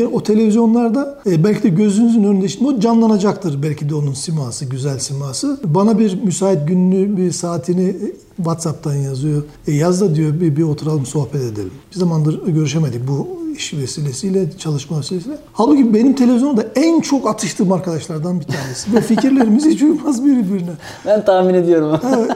E, 0.00 0.06
o 0.06 0.22
televizyonlarda 0.22 1.20
e, 1.26 1.44
belki 1.44 1.62
de 1.62 1.68
gözünüzün 1.68 2.24
önünde 2.24 2.48
şimdi 2.48 2.70
o 2.70 2.80
canlanacaktır 2.80 3.62
belki 3.62 3.88
de 3.88 3.94
onun 3.94 4.12
siması, 4.12 4.64
güzel 4.64 4.98
siması. 4.98 5.60
Bana 5.64 5.98
bir 5.98 6.22
müsait 6.22 6.68
gününü, 6.68 7.16
bir 7.16 7.32
saatini 7.32 7.88
e, 7.88 8.12
WhatsApp'tan 8.36 8.94
yazıyor. 8.94 9.42
E, 9.66 9.72
yaz 9.72 10.00
da 10.00 10.14
diyor 10.14 10.40
bir, 10.40 10.56
bir 10.56 10.62
oturalım 10.62 11.06
sohbet 11.06 11.42
edelim. 11.42 11.72
Bir 11.94 11.98
zamandır 11.98 12.46
görüşemedik 12.46 13.08
bu 13.08 13.40
iş 13.56 13.74
vesilesiyle, 13.74 14.50
çalışma 14.58 14.98
vesilesiyle. 14.98 15.38
Halbuki 15.52 15.94
benim 15.94 16.14
televizyonda 16.14 16.66
en 16.76 17.00
çok 17.00 17.28
atıştığım 17.28 17.72
arkadaşlardan 17.72 18.40
bir 18.40 18.44
tanesi. 18.44 18.94
Ve 18.94 19.00
fikirlerimiz 19.00 19.66
hiç 19.66 19.82
uymaz 19.82 20.24
birbirine. 20.24 20.70
Ben 21.06 21.24
tahmin 21.24 21.54
ediyorum. 21.54 22.00
Evet. 22.16 22.30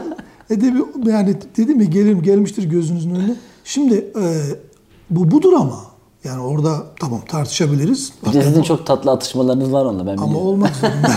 E 0.49 0.61
de 0.61 0.73
yani 1.05 1.35
dedim 1.57 1.81
ya 1.81 1.85
gelir, 1.85 2.23
gelmiştir 2.23 2.63
gözünüzün 2.63 3.15
önüne. 3.15 3.35
Şimdi 3.63 3.95
e, 3.95 4.23
bu 5.09 5.31
budur 5.31 5.53
ama. 5.53 5.94
Yani 6.25 6.41
orada 6.41 6.83
tamam 6.99 7.19
tartışabiliriz. 7.29 8.13
Bir 8.27 8.33
de 8.33 8.43
sizin 8.43 8.61
çok 8.63 8.85
tatlı 8.85 9.11
atışmalarınız 9.11 9.71
var 9.73 9.85
onunla 9.85 10.05
ben 10.05 10.17
Ama 10.17 10.25
biliyorum. 10.27 10.47
olmak 10.47 10.75
zorunda. 10.75 11.07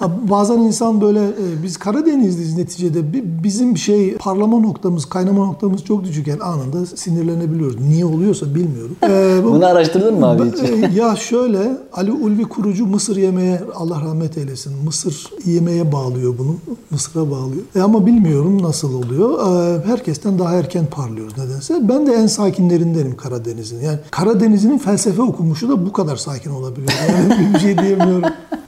Bazen 0.30 0.58
insan 0.58 1.00
böyle 1.00 1.20
e, 1.24 1.62
biz 1.62 1.76
Karadenizliyiz 1.76 2.56
neticede 2.56 3.12
Bi- 3.12 3.24
bizim 3.44 3.76
şey 3.76 4.14
parlama 4.16 4.58
noktamız, 4.58 5.04
kaynama 5.06 5.46
noktamız 5.46 5.84
çok 5.84 6.04
düşükken 6.04 6.38
anında 6.38 6.86
sinirlenebiliyoruz. 6.86 7.80
Niye 7.80 8.04
oluyorsa 8.04 8.54
bilmiyorum. 8.54 8.96
Ee, 9.04 9.40
bu- 9.44 9.52
Bunu 9.52 9.66
araştırdın 9.66 10.18
mı 10.18 10.26
abi 10.26 10.42
hiç? 10.52 10.70
e, 10.70 10.90
ya 10.94 11.16
şöyle 11.16 11.76
Ali 11.92 12.12
Ulvi 12.12 12.42
kurucu 12.44 12.86
Mısır 12.86 13.16
yemeğe 13.16 13.60
Allah 13.74 14.00
rahmet 14.00 14.38
eylesin. 14.38 14.72
Mısır 14.84 15.26
yemeğe 15.44 15.92
bağlıyor 15.92 16.34
bunu. 16.38 16.56
Mısır'a 16.90 17.30
bağlıyor. 17.30 17.62
E 17.76 17.80
ama 17.82 18.06
bilmiyorum 18.06 18.62
nasıl 18.62 18.94
oluyor. 18.94 19.38
E, 19.38 19.86
herkesten 19.86 20.38
daha 20.38 20.54
erken 20.54 20.86
parlıyoruz 20.86 21.38
nedense. 21.38 21.88
Ben 21.88 22.06
de 22.06 22.12
en 22.12 22.26
sakinlerindenim 22.26 23.16
Karadeniz'in. 23.16 23.80
Yani 23.80 23.98
Karadeniz'in 24.24 24.78
felsefe 24.78 25.22
okumuşu 25.22 25.68
da 25.68 25.86
bu 25.86 25.92
kadar 25.92 26.16
sakin 26.16 26.50
olabiliyor. 26.50 26.92
Yani 27.08 27.54
bir 27.54 27.58
şey 27.58 27.78
diyemiyorum. 27.78 28.24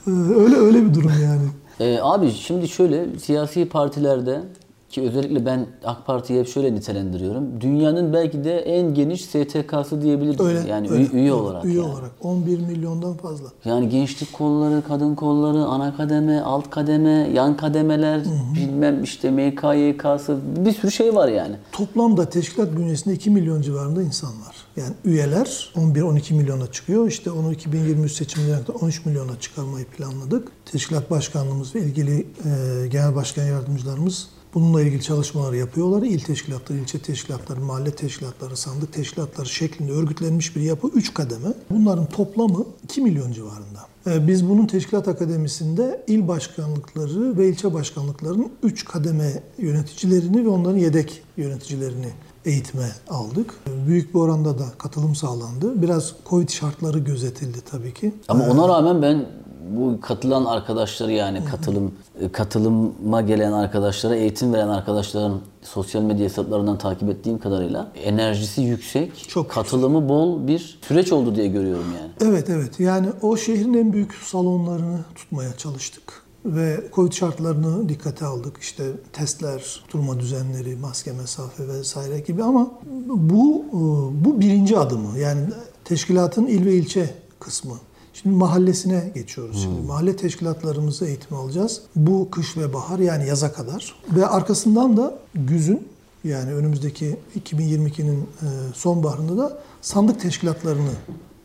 E, 0.07 0.11
öyle 0.41 0.55
öyle 0.55 0.85
bir 0.85 0.93
durum 0.93 1.11
yani. 1.23 1.41
Ee, 1.79 1.99
abi 2.01 2.31
şimdi 2.31 2.67
şöyle 2.67 3.19
siyasi 3.19 3.69
partilerde 3.69 4.41
ki 4.89 5.01
özellikle 5.01 5.45
ben 5.45 5.65
AK 5.85 6.05
Parti'yi 6.05 6.39
hep 6.39 6.47
şöyle 6.47 6.75
nitelendiriyorum. 6.75 7.61
Dünyanın 7.61 8.13
belki 8.13 8.43
de 8.43 8.59
en 8.59 8.93
geniş 8.93 9.25
STK'sı 9.25 10.01
diyebiliriz. 10.01 10.39
Öyle. 10.39 10.69
yani 10.69 10.89
öyle, 10.89 11.03
üye, 11.03 11.21
öyle. 11.21 11.33
olarak. 11.33 11.65
Üye 11.65 11.81
yani. 11.81 11.91
olarak. 11.91 12.11
11 12.21 12.59
milyondan 12.59 13.13
fazla. 13.13 13.47
Yani 13.65 13.89
gençlik 13.89 14.33
kolları, 14.33 14.81
kadın 14.87 15.15
kolları, 15.15 15.65
ana 15.65 15.97
kademe, 15.97 16.41
alt 16.41 16.69
kademe, 16.69 17.29
yan 17.33 17.57
kademeler, 17.57 18.21
bilmem 18.55 19.03
işte 19.03 19.31
MKYK'sı 19.31 20.37
bir 20.65 20.71
sürü 20.71 20.91
şey 20.91 21.15
var 21.15 21.27
yani. 21.27 21.55
Toplamda 21.71 22.29
teşkilat 22.29 22.77
bünyesinde 22.77 23.13
2 23.13 23.29
milyon 23.29 23.61
civarında 23.61 24.01
insan 24.01 24.29
var. 24.29 24.55
Yani 24.77 24.93
üyeler 25.05 25.73
11-12 25.75 26.33
milyona 26.33 26.71
çıkıyor. 26.71 27.07
İşte 27.07 27.31
onu 27.31 27.53
2023 27.53 28.11
seçimlerine 28.11 28.65
kadar 28.65 28.79
13 28.79 29.05
milyona 29.05 29.39
çıkarmayı 29.39 29.85
planladık. 29.85 30.47
Teşkilat 30.65 31.11
başkanlığımız 31.11 31.75
ve 31.75 31.79
ilgili 31.79 32.19
e, 32.19 32.87
genel 32.87 33.15
başkan 33.15 33.43
yardımcılarımız 33.43 34.29
bununla 34.53 34.81
ilgili 34.81 35.01
çalışmaları 35.01 35.57
yapıyorlar. 35.57 36.01
İl 36.01 36.19
teşkilatları, 36.19 36.79
ilçe 36.79 36.99
teşkilatları, 36.99 37.61
mahalle 37.61 37.91
teşkilatları, 37.91 38.57
sandık 38.57 38.93
teşkilatları 38.93 39.49
şeklinde 39.49 39.91
örgütlenmiş 39.91 40.55
bir 40.55 40.61
yapı 40.61 40.87
3 40.87 41.13
kademe. 41.13 41.47
Bunların 41.69 42.05
toplamı 42.05 42.65
2 42.83 43.01
milyon 43.01 43.31
civarında. 43.31 43.87
E, 44.07 44.27
Biz 44.27 44.49
bunun 44.49 44.67
Teşkilat 44.67 45.07
Akademisi'nde 45.07 46.03
il 46.07 46.27
başkanlıkları 46.27 47.37
ve 47.37 47.49
ilçe 47.49 47.73
başkanlıklarının 47.73 48.51
3 48.63 48.85
kademe 48.85 49.43
yöneticilerini 49.57 50.45
ve 50.45 50.49
onların 50.49 50.77
yedek 50.77 51.23
yöneticilerini 51.37 52.09
eğitime 52.47 52.89
aldık. 53.09 53.53
Büyük 53.87 54.13
bir 54.13 54.19
oranda 54.19 54.59
da 54.59 54.65
katılım 54.77 55.15
sağlandı. 55.15 55.81
Biraz 55.81 56.13
Covid 56.25 56.49
şartları 56.49 56.99
gözetildi 56.99 57.57
tabii 57.71 57.93
ki. 57.93 58.15
Ama 58.27 58.49
ona 58.49 58.67
rağmen 58.67 59.01
ben 59.01 59.25
bu 59.69 60.01
katılan 60.01 60.45
arkadaşları 60.45 61.11
yani 61.11 61.45
katılım 61.45 61.91
e, 62.21 62.31
katılıma 62.31 63.21
gelen 63.21 63.51
arkadaşlara, 63.51 64.15
eğitim 64.15 64.53
veren 64.53 64.67
arkadaşların 64.67 65.39
sosyal 65.61 66.01
medya 66.01 66.25
hesaplarından 66.25 66.77
takip 66.77 67.09
ettiğim 67.09 67.39
kadarıyla 67.39 67.91
enerjisi 68.03 68.61
yüksek, 68.61 69.29
Çok 69.29 69.51
katılımı 69.51 70.09
bol 70.09 70.47
bir 70.47 70.79
süreç 70.87 71.11
oldu 71.11 71.35
diye 71.35 71.47
görüyorum 71.47 71.85
yani. 72.01 72.31
Evet 72.31 72.49
evet 72.49 72.79
yani 72.79 73.07
o 73.21 73.37
şehrin 73.37 73.73
en 73.73 73.93
büyük 73.93 74.13
salonlarını 74.13 74.99
tutmaya 75.15 75.57
çalıştık. 75.57 76.26
Ve 76.47 76.83
Covid 76.93 77.11
şartlarını 77.11 77.89
dikkate 77.89 78.25
aldık. 78.25 78.57
İşte 78.57 78.83
testler, 79.13 79.83
oturma 79.85 80.19
düzenleri, 80.19 80.75
maske, 80.75 81.11
mesafe 81.11 81.67
vesaire 81.67 82.19
gibi 82.19 82.43
ama 82.43 82.71
bu 83.07 83.65
e, 83.69 83.79
bu 84.25 84.39
birinci 84.39 84.77
adımı. 84.77 85.19
Yani 85.19 85.41
teşkilatın 85.85 86.45
il 86.45 86.65
ve 86.65 86.73
ilçe 86.73 87.15
kısmı. 87.39 87.73
Şimdi 88.13 88.35
mahallesine 88.35 89.11
geçiyoruz. 89.15 89.61
Şimdi 89.63 89.87
mahalle 89.87 90.15
teşkilatlarımızı 90.15 91.05
eğitim 91.05 91.37
alacağız. 91.37 91.81
Bu 91.95 92.27
kış 92.31 92.57
ve 92.57 92.73
bahar 92.73 92.99
yani 92.99 93.27
yaza 93.27 93.53
kadar. 93.53 93.95
Ve 94.15 94.27
arkasından 94.27 94.97
da 94.97 95.19
güzün 95.35 95.87
yani 96.23 96.53
önümüzdeki 96.53 97.17
2022'nin 97.45 98.19
e, 98.21 98.47
sonbaharında 98.73 99.37
da 99.37 99.57
sandık 99.81 100.21
teşkilatlarını 100.21 100.91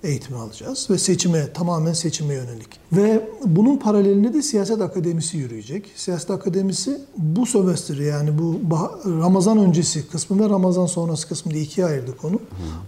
eğitimi 0.03 0.38
alacağız 0.38 0.87
ve 0.91 0.99
seçime 0.99 1.53
tamamen 1.53 1.93
seçime 1.93 2.35
yönelik. 2.35 2.69
Ve 2.93 3.29
bunun 3.45 3.77
paralelinde 3.77 4.35
de 4.35 4.43
siyaset 4.43 4.81
akademisi 4.81 5.37
yürüyecek. 5.37 5.91
Siyaset 5.97 6.31
akademisi 6.31 7.01
bu 7.17 7.47
sömestri 7.47 8.05
yani 8.05 8.38
bu 8.38 8.61
Ramazan 9.05 9.59
öncesi 9.59 10.09
kısmı 10.09 10.45
ve 10.45 10.49
Ramazan 10.49 10.87
sonrası 10.87 11.29
kısmı 11.29 11.53
diye 11.53 11.62
ikiye 11.62 11.87
ayırdık 11.87 12.25
onu. 12.25 12.41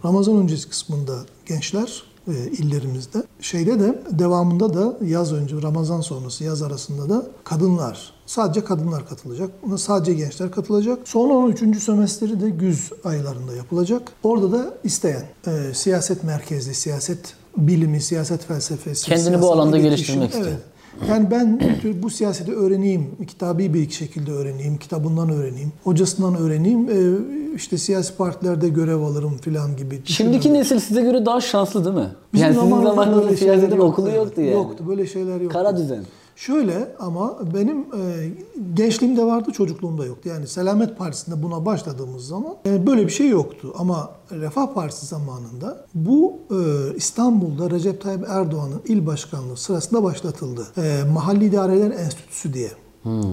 Ramazan 0.04 0.36
öncesi 0.36 0.68
kısmında 0.68 1.18
gençler 1.46 2.02
illerimizde. 2.32 3.22
Şeyde 3.40 3.80
de 3.80 4.02
devamında 4.10 4.74
da 4.74 4.96
yaz 5.06 5.32
önce 5.32 5.62
Ramazan 5.62 6.00
sonrası 6.00 6.44
yaz 6.44 6.62
arasında 6.62 7.08
da 7.08 7.26
kadınlar 7.44 8.14
sadece 8.26 8.64
kadınlar 8.64 9.08
katılacak. 9.08 9.50
Buna 9.66 9.78
sadece 9.78 10.14
gençler 10.14 10.50
katılacak. 10.50 11.08
Sonra 11.08 11.32
onun 11.32 11.52
üçüncü 11.52 11.80
sömestri 11.80 12.40
de 12.40 12.50
güz 12.50 12.90
aylarında 13.04 13.54
yapılacak. 13.56 14.02
Orada 14.22 14.52
da 14.52 14.74
isteyen 14.84 15.24
e, 15.46 15.74
siyaset 15.74 16.24
merkezli, 16.24 16.74
siyaset 16.74 17.34
bilimi, 17.56 18.00
siyaset 18.00 18.44
felsefesi, 18.44 19.06
Kendini 19.06 19.42
bu 19.42 19.52
alanda 19.52 19.78
geliştirmek 19.78 20.30
istiyor. 20.30 20.48
Evet. 20.48 20.73
Yani 21.08 21.30
ben 21.30 21.60
bu 22.02 22.10
siyaseti 22.10 22.52
öğreneyim, 22.52 23.06
kitabi 23.26 23.74
bir 23.74 23.90
şekilde 23.90 24.32
öğreneyim, 24.32 24.76
kitabından 24.76 25.30
öğreneyim, 25.30 25.72
hocasından 25.84 26.36
öğreneyim, 26.36 26.88
e, 26.90 26.96
işte 27.56 27.78
siyasi 27.78 28.16
partilerde 28.16 28.68
görev 28.68 29.00
alırım 29.00 29.36
filan 29.38 29.76
gibi. 29.76 30.02
Şimdiki 30.04 30.52
nesil 30.52 30.78
size 30.78 31.02
göre 31.02 31.26
daha 31.26 31.40
şanslı 31.40 31.84
değil 31.84 31.96
mi? 31.96 32.08
Bizim 32.32 32.46
yani 32.46 32.54
sizin 32.54 32.82
zamanınızda 32.82 33.36
siyasetin 33.36 33.78
okulu 33.78 34.10
yoktu 34.10 34.40
yani. 34.40 34.52
Yoktu, 34.52 34.84
böyle 34.88 35.06
şeyler 35.06 35.40
yoktu. 35.40 35.58
Kara 35.58 35.76
düzen. 35.76 36.04
Şöyle 36.36 36.94
ama 36.98 37.38
benim 37.54 37.78
e, 37.80 38.30
gençliğimde 38.74 39.24
vardı, 39.24 39.50
çocukluğumda 39.52 40.04
yoktu. 40.06 40.28
Yani 40.28 40.46
Selamet 40.46 40.98
Partisi'nde 40.98 41.42
buna 41.42 41.66
başladığımız 41.66 42.26
zaman 42.26 42.54
e, 42.66 42.86
böyle 42.86 43.06
bir 43.06 43.12
şey 43.12 43.28
yoktu. 43.28 43.74
Ama 43.78 44.10
Refah 44.30 44.74
Partisi 44.74 45.06
zamanında 45.06 45.86
bu 45.94 46.32
e, 46.50 46.56
İstanbul'da 46.96 47.70
Recep 47.70 48.02
Tayyip 48.02 48.24
Erdoğan'ın 48.28 48.82
il 48.88 49.06
başkanlığı 49.06 49.56
sırasında 49.56 50.02
başlatıldı. 50.02 50.66
E, 50.76 51.00
Mahalli 51.12 51.44
İdareler 51.44 51.90
Enstitüsü 51.90 52.54
diye. 52.54 52.70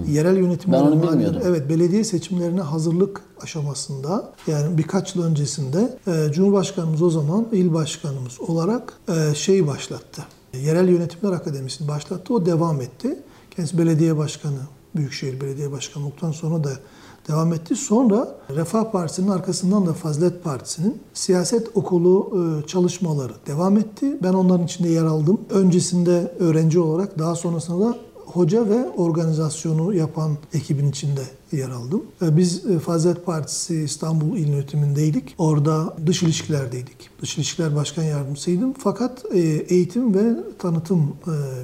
Yerel 0.08 0.36
Hmm. 0.36 0.72
Ben 0.72 0.80
onu 0.80 0.94
mahalli- 0.94 1.12
bilmiyordum. 1.12 1.40
Evet, 1.44 1.68
belediye 1.68 2.04
seçimlerine 2.04 2.60
hazırlık 2.60 3.22
aşamasında 3.42 4.32
yani 4.46 4.78
birkaç 4.78 5.16
yıl 5.16 5.24
öncesinde 5.24 5.98
e, 6.06 6.32
Cumhurbaşkanımız 6.32 7.02
o 7.02 7.10
zaman 7.10 7.46
il 7.52 7.74
başkanımız 7.74 8.40
olarak 8.40 8.92
e, 9.08 9.34
şeyi 9.34 9.66
başlattı. 9.66 10.22
Yerel 10.60 10.88
Yönetimler 10.88 11.32
Akademisi'ni 11.32 11.88
başlattı. 11.88 12.34
O 12.34 12.46
devam 12.46 12.80
etti. 12.80 13.18
Kendisi 13.56 13.78
belediye 13.78 14.16
başkanı, 14.16 14.58
Büyükşehir 14.96 15.40
Belediye 15.40 15.72
Başkanı 15.72 16.06
olduktan 16.06 16.32
sonra 16.32 16.64
da 16.64 16.70
devam 17.28 17.52
etti. 17.52 17.76
Sonra 17.76 18.28
Refah 18.50 18.92
Partisi'nin 18.92 19.28
arkasından 19.28 19.86
da 19.86 19.92
Fazilet 19.92 20.44
Partisi'nin 20.44 21.02
siyaset 21.14 21.76
okulu 21.76 22.38
e, 22.38 22.66
çalışmaları 22.66 23.32
devam 23.46 23.76
etti. 23.76 24.16
Ben 24.22 24.32
onların 24.32 24.64
içinde 24.64 24.88
yer 24.88 25.04
aldım. 25.04 25.40
Öncesinde 25.50 26.34
öğrenci 26.38 26.80
olarak 26.80 27.18
daha 27.18 27.34
sonrasında 27.34 27.86
da 27.86 27.96
hoca 28.26 28.68
ve 28.68 28.88
organizasyonu 28.88 29.94
yapan 29.94 30.36
ekibin 30.54 30.90
içinde 30.90 31.22
yer 31.56 31.70
aldım. 31.70 32.02
E, 32.22 32.36
Biz 32.36 32.66
e, 32.66 32.78
Fazilet 32.78 33.26
Partisi 33.26 33.76
İstanbul 33.82 34.36
İl 34.36 34.48
Yönetimindeydik. 34.48 35.34
Orada 35.38 35.96
dış 36.06 36.22
ilişkilerdeydik. 36.22 37.10
Dış 37.22 37.36
ilişkiler 37.36 37.76
başkan 37.76 38.02
yardımcısıydım. 38.02 38.72
Fakat 38.78 39.24
e, 39.34 39.38
eğitim 39.68 40.14
ve 40.14 40.34
tanıtım 40.58 41.12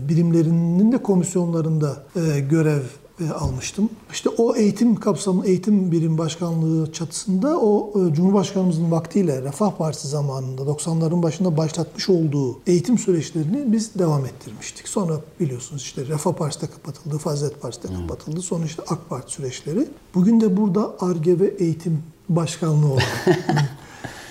birimlerinin 0.09 0.93
de 0.93 1.03
komisyonlarında 1.03 2.03
görev 2.51 2.83
e, 3.21 3.31
almıştım. 3.31 3.91
İşte 4.13 4.29
o 4.29 4.57
eğitim 4.57 4.97
kapsamı, 4.97 5.47
eğitim 5.47 5.93
birim 5.93 6.19
başkanlığı 6.19 6.93
çatısında 6.93 7.61
o 7.61 7.91
e, 7.91 8.15
Cumhurbaşkanımızın 8.15 8.91
vaktiyle 8.91 9.43
Refah 9.43 9.71
Partisi 9.71 10.09
zamanında 10.09 10.63
90'ların 10.63 11.23
başında 11.23 11.57
başlatmış 11.57 12.09
olduğu 12.09 12.61
eğitim 12.67 12.99
süreçlerini 12.99 13.73
biz 13.73 13.95
devam 13.95 14.27
ettirmiştik. 14.27 14.89
Sonra 14.89 15.21
biliyorsunuz 15.41 15.83
işte 15.83 16.07
Refah 16.07 16.33
Partisi 16.33 16.63
de 16.63 16.67
kapatıldı, 16.67 17.19
Fazilet 17.19 17.63
Partisi 17.63 17.83
de 17.83 17.95
kapatıldı. 17.95 18.43
Sonra 18.43 18.65
işte 18.65 18.83
AK 18.89 19.09
Parti 19.09 19.33
süreçleri. 19.33 19.89
Bugün 20.15 20.41
de 20.41 20.57
burada 20.57 20.97
ARGE 21.01 21.41
ve 21.41 21.47
eğitim 21.47 22.03
başkanlığı 22.29 22.93
olarak 22.93 23.39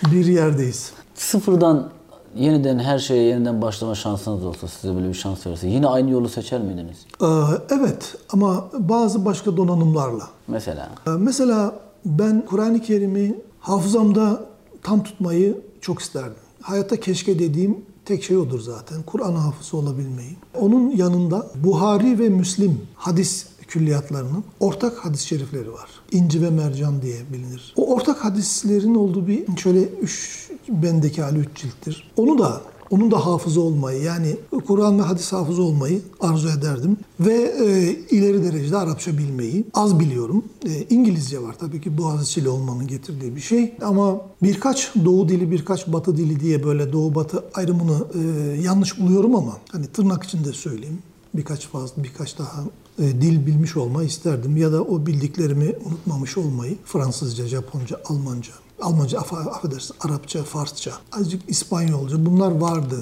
bir 0.12 0.26
yerdeyiz. 0.26 0.92
Sıfırdan 1.16 1.97
yeniden 2.40 2.80
her 2.80 3.00
şeye 3.00 3.24
yeniden 3.24 3.62
başlama 3.62 3.96
şansınız 3.96 4.46
olsa 4.46 4.68
size 4.68 4.96
böyle 4.96 5.10
bir 5.10 5.14
şans 5.14 5.48
verirse 5.48 5.68
yine 5.68 5.88
aynı 5.88 6.10
yolu 6.12 6.30
seçer 6.30 6.62
miydiniz? 6.62 6.98
Ee, 7.22 7.26
Evet 7.70 8.16
ama 8.30 8.68
bazı 8.80 9.26
başka 9.26 9.58
donanımlarla. 9.58 10.28
Mesela. 10.48 10.90
Ee, 11.08 11.10
Mesela 11.10 11.76
ben 12.06 12.46
Kur'an-ı 12.46 12.82
Kerim'i 12.82 13.36
hafızamda 13.60 14.46
tam 14.84 15.04
tutmayı 15.04 15.62
çok 15.82 16.00
isterdim. 16.00 16.34
Hayatta 16.62 17.00
keşke 17.00 17.40
dediğim 17.40 17.78
tek 18.06 18.24
şey 18.24 18.38
odur 18.38 18.60
zaten. 18.60 19.04
Kur'an 19.04 19.36
hafızı 19.36 19.78
olabilmeyi. 19.78 20.38
Onun 20.60 20.90
yanında 20.90 21.48
Buhari 21.64 22.20
ve 22.20 22.30
Müslim 22.30 22.82
hadis 22.96 23.48
külliyatlarının 23.68 24.44
ortak 24.60 25.06
hadis 25.06 25.22
şerifleri 25.22 25.74
var. 25.74 25.90
İnci 26.12 26.42
ve 26.42 26.50
mercan 26.50 27.02
diye 27.02 27.18
bilinir. 27.34 27.74
O 27.76 27.94
ortak 27.94 28.26
hadislerin 28.26 28.96
olduğu 28.96 29.28
bir 29.28 29.58
şöyle 29.58 29.84
üç 29.84 30.50
bendeki 30.70 31.22
hali 31.22 31.40
üç 31.40 31.56
cilttir. 31.56 32.12
Onu 32.18 32.40
da 32.40 32.62
onun 32.92 33.12
da 33.12 33.26
hafızı 33.26 33.62
olmayı 33.62 34.04
yani 34.04 34.36
Kur'an 34.68 35.00
ve 35.00 35.04
hadis 35.04 35.34
hafızı 35.34 35.62
olmayı 35.62 36.02
arzu 36.20 36.50
ederdim. 36.50 36.98
Ve 37.20 37.34
e, 37.34 37.96
ileri 38.16 38.44
derecede 38.44 38.78
Arapça 38.78 39.18
bilmeyi 39.18 39.66
az 39.74 40.00
biliyorum. 40.00 40.44
E, 40.66 40.84
İngilizce 40.90 41.44
var 41.44 41.56
tabii 41.60 41.82
ki 41.82 41.98
Boğaziçi'li 41.98 42.50
olmanın 42.50 42.88
getirdiği 42.88 43.36
bir 43.36 43.42
şey. 43.42 43.74
Ama 43.82 44.22
birkaç 44.44 44.96
doğu 45.06 45.30
dili 45.30 45.52
birkaç 45.52 45.88
batı 45.88 46.18
dili 46.18 46.40
diye 46.40 46.64
böyle 46.64 46.94
doğu 46.94 47.16
batı 47.16 47.44
ayrımını 47.54 48.06
e, 48.16 48.22
yanlış 48.62 49.00
buluyorum 49.00 49.36
ama 49.36 49.58
hani 49.72 49.88
tırnak 49.88 50.24
içinde 50.24 50.54
söyleyeyim. 50.54 51.00
Birkaç 51.34 51.68
fazla 51.68 52.04
birkaç 52.04 52.40
daha 52.40 52.64
e, 53.00 53.04
dil 53.04 53.46
bilmiş 53.46 53.78
olmayı 53.78 54.08
isterdim 54.08 54.58
ya 54.58 54.72
da 54.72 54.84
o 54.84 55.06
bildiklerimi 55.06 55.76
unutmamış 55.86 56.38
olmayı 56.38 56.78
Fransızca, 56.86 57.48
Japonca, 57.48 58.02
Almanca 58.06 58.54
Almanca, 58.82 59.20
aff 59.20 59.34
affedersin, 59.34 59.96
Arapça, 60.00 60.44
Farsça, 60.44 60.92
azıcık 61.12 61.50
İspanyolca 61.50 62.26
bunlar 62.26 62.52
vardı. 62.52 62.96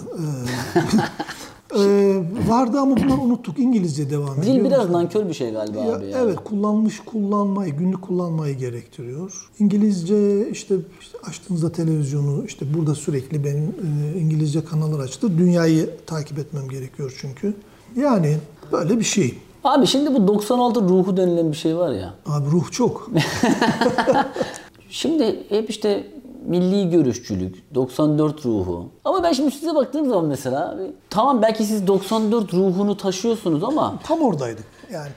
Ee, 1.75 1.79
e, 1.79 2.23
vardı 2.47 2.79
ama 2.79 2.97
bunları 2.97 3.21
unuttuk. 3.21 3.59
İngilizce 3.59 4.09
devam 4.09 4.39
ediyor. 4.39 4.55
Dil 4.55 4.65
biraz 4.65 4.89
nankör 4.89 5.27
bir 5.27 5.33
şey 5.33 5.51
galiba 5.51 5.79
Ya, 5.79 5.95
abi. 5.95 6.05
Yani. 6.05 6.23
Evet, 6.23 6.35
kullanmış 6.45 6.99
kullanmayı, 6.99 7.73
günlük 7.73 8.01
kullanmayı 8.01 8.57
gerektiriyor. 8.57 9.49
İngilizce 9.59 10.49
işte, 10.49 10.75
işte 11.01 11.17
açtığınızda 11.23 11.71
televizyonu, 11.71 12.45
işte 12.45 12.73
burada 12.73 12.95
sürekli 12.95 13.43
benim 13.43 13.75
e, 14.15 14.19
İngilizce 14.19 14.65
kanallar 14.65 14.99
açtı. 14.99 15.37
Dünyayı 15.37 15.89
takip 16.05 16.39
etmem 16.39 16.69
gerekiyor 16.69 17.17
çünkü. 17.21 17.53
Yani 17.95 18.37
böyle 18.71 18.99
bir 18.99 19.05
şey. 19.05 19.37
Abi 19.63 19.87
şimdi 19.87 20.13
bu 20.15 20.27
96 20.27 20.81
ruhu 20.81 21.17
denilen 21.17 21.51
bir 21.51 21.57
şey 21.57 21.77
var 21.77 21.91
ya. 21.91 22.13
Abi 22.25 22.51
ruh 22.51 22.71
çok. 22.71 23.09
Şimdi 24.89 25.43
hep 25.49 25.69
işte 25.69 26.07
milli 26.45 26.89
görüşçülük, 26.89 27.75
94 27.75 28.45
ruhu. 28.45 28.89
Ama 29.05 29.23
ben 29.23 29.33
şimdi 29.33 29.51
size 29.51 29.75
baktığım 29.75 30.09
zaman 30.09 30.25
mesela 30.25 30.77
tamam 31.09 31.41
belki 31.41 31.63
siz 31.63 31.87
94 31.87 32.53
ruhunu 32.53 32.97
taşıyorsunuz 32.97 33.63
ama 33.63 33.99
Tam 34.03 34.21
oradaydık. 34.21 34.65
Yani 34.91 35.09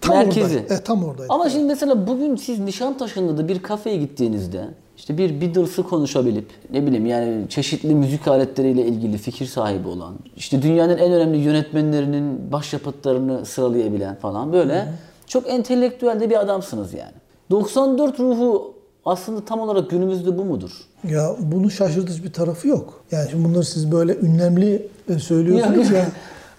tam 0.00 0.16
merkezi. 0.16 0.40
oradaydık. 0.40 0.70
E, 0.70 0.84
tam 0.84 1.04
oradaydık. 1.04 1.32
Ama 1.32 1.50
şimdi 1.50 1.64
mesela 1.64 2.06
bugün 2.06 2.36
siz 2.36 2.58
Nişantaşı'nda 2.58 3.38
da 3.38 3.48
bir 3.48 3.62
kafeye 3.62 3.96
gittiğinizde 3.96 4.68
işte 4.98 5.18
bir 5.18 5.40
Beatles'ı 5.40 5.82
konuşabilip 5.82 6.46
ne 6.72 6.86
bileyim 6.86 7.06
yani 7.06 7.48
çeşitli 7.48 7.94
müzik 7.94 8.28
aletleriyle 8.28 8.86
ilgili 8.86 9.18
fikir 9.18 9.46
sahibi 9.46 9.88
olan 9.88 10.14
işte 10.36 10.62
dünyanın 10.62 10.98
en 10.98 11.12
önemli 11.12 11.38
yönetmenlerinin 11.38 12.52
başyapıtlarını 12.52 13.46
sıralayabilen 13.46 14.14
falan 14.14 14.52
böyle 14.52 14.92
çok 15.26 15.50
entelektüel 15.50 16.20
de 16.20 16.30
bir 16.30 16.40
adamsınız 16.40 16.94
yani. 16.94 17.12
94 17.50 18.20
ruhu 18.20 18.74
aslında 19.04 19.44
tam 19.44 19.60
olarak 19.60 19.90
günümüzde 19.90 20.38
bu 20.38 20.44
mudur? 20.44 20.70
Ya 21.04 21.36
bunun 21.38 21.68
şaşırtıcı 21.68 22.24
bir 22.24 22.32
tarafı 22.32 22.68
yok. 22.68 23.04
Yani 23.10 23.30
şimdi 23.30 23.48
bunları 23.48 23.64
siz 23.64 23.92
böyle 23.92 24.16
ünlemli 24.16 24.88
e, 25.08 25.18
söylüyorsunuz 25.18 25.90
ya. 25.90 26.06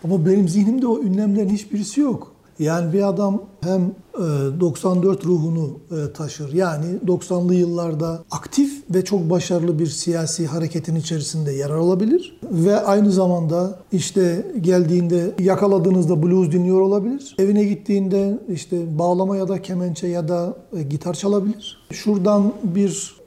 Ama 0.04 0.26
benim 0.26 0.50
zihnimde 0.50 0.88
o 0.88 1.00
ünlemlerin 1.00 1.50
hiçbirisi 1.50 2.02
yok. 2.02 2.32
Yani 2.60 2.94
bir 2.94 3.08
adam 3.08 3.44
hem 3.62 3.82
e, 4.16 4.60
94 4.60 5.26
ruhunu 5.26 5.80
e, 5.92 6.14
taşır. 6.14 6.54
Yani 6.54 6.86
90'lı 7.08 7.56
yıllarda 7.56 8.24
aktif 8.32 8.84
ve 8.96 9.06
çok 9.06 9.30
başarılı 9.30 9.80
bir 9.80 9.88
siyasi 9.88 10.48
hareketin 10.48 10.96
içerisinde 10.96 11.52
yer 11.52 11.70
alabilir. 11.70 12.40
Ve 12.44 12.80
aynı 12.80 13.12
zamanda 13.12 13.80
işte 13.92 14.46
geldiğinde 14.62 15.32
yakaladığınızda 15.40 16.24
blues 16.24 16.52
dinliyor 16.52 16.82
olabilir. 16.82 17.36
Evine 17.40 17.64
gittiğinde 17.64 18.40
işte 18.50 19.00
bağlama 19.00 19.38
ya 19.38 19.48
da 19.48 19.62
kemençe 19.62 20.08
ya 20.08 20.28
da 20.28 20.54
e, 20.78 20.84
gitar 20.84 21.14
çalabilir. 21.14 21.78
Şuradan 21.92 22.54
bir 22.64 23.20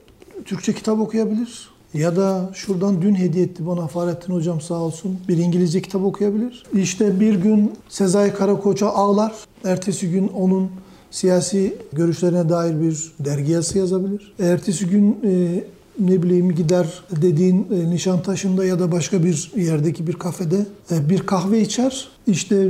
Türkçe 0.45 0.73
kitap 0.73 0.99
okuyabilir. 0.99 1.72
Ya 1.93 2.15
da 2.15 2.49
şuradan 2.53 3.01
dün 3.01 3.15
hediye 3.15 3.45
etti 3.45 3.67
bana 3.67 3.87
Fahrettin 3.87 4.33
Hocam 4.33 4.61
sağ 4.61 4.73
olsun. 4.75 5.19
Bir 5.27 5.37
İngilizce 5.37 5.81
kitap 5.81 6.03
okuyabilir. 6.03 6.63
İşte 6.73 7.19
bir 7.19 7.35
gün 7.35 7.71
Sezai 7.89 8.33
Karakoç'a 8.33 8.89
ağlar. 8.89 9.33
Ertesi 9.63 10.11
gün 10.11 10.27
onun 10.27 10.69
siyasi 11.11 11.77
görüşlerine 11.93 12.49
dair 12.49 12.81
bir 12.81 13.11
dergi 13.19 13.51
yazısı 13.51 13.77
yazabilir. 13.77 14.33
Ertesi 14.39 14.87
gün 14.87 15.19
e, 15.23 15.63
ne 15.99 16.23
bileyim 16.23 16.55
gider 16.55 17.03
dediğin 17.21 17.67
e, 17.71 17.89
Nişantaşı'nda 17.89 18.65
ya 18.65 18.79
da 18.79 18.91
başka 18.91 19.23
bir 19.23 19.51
yerdeki 19.55 20.07
bir 20.07 20.13
kafede 20.13 20.65
e, 20.91 21.09
bir 21.09 21.19
kahve 21.19 21.61
içer. 21.61 22.07
İşte 22.27 22.69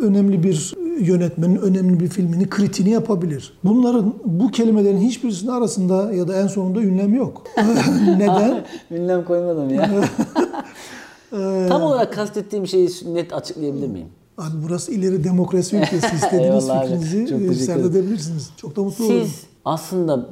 önemli 0.00 0.42
bir 0.42 0.74
yönetmenin 1.00 1.56
önemli 1.56 2.00
bir 2.00 2.08
filmini 2.08 2.48
kritiğini 2.48 2.92
yapabilir. 2.92 3.52
Bunların 3.64 4.14
bu 4.24 4.50
kelimelerin 4.50 5.00
hiçbirisinin 5.00 5.50
arasında 5.50 6.12
ya 6.12 6.28
da 6.28 6.42
en 6.42 6.46
sonunda 6.46 6.80
ünlem 6.80 7.14
yok. 7.14 7.42
Neden? 8.16 8.64
Ünlem 8.90 9.24
koymadım 9.24 9.74
ya. 9.74 9.90
Ee, 11.32 11.66
Tam 11.68 11.82
olarak 11.82 12.12
kastettiğim 12.12 12.66
şeyi 12.66 12.88
net 13.12 13.32
açıklayabilir 13.32 13.88
miyim? 13.88 14.08
Abi 14.38 14.54
burası 14.68 14.92
ileri 14.92 15.24
demokrasi 15.24 15.76
ülkesi. 15.76 16.16
İstediğiniz 16.16 16.68
fikrinizi 16.68 17.64
serdedebilirsiniz. 17.64 18.50
Çok 18.56 18.76
da 18.76 18.82
mutlu 18.82 19.04
olurum. 19.04 19.20
Siz 19.24 19.44
aslında 19.64 20.26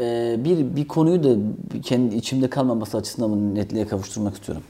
e, 0.00 0.36
bir 0.44 0.76
bir 0.76 0.88
konuyu 0.88 1.24
da 1.24 1.28
kendi 1.82 2.16
içimde 2.16 2.50
kalmaması 2.50 2.96
açısından 2.96 3.54
netliğe 3.54 3.86
kavuşturmak 3.86 4.34
istiyorum. 4.34 4.62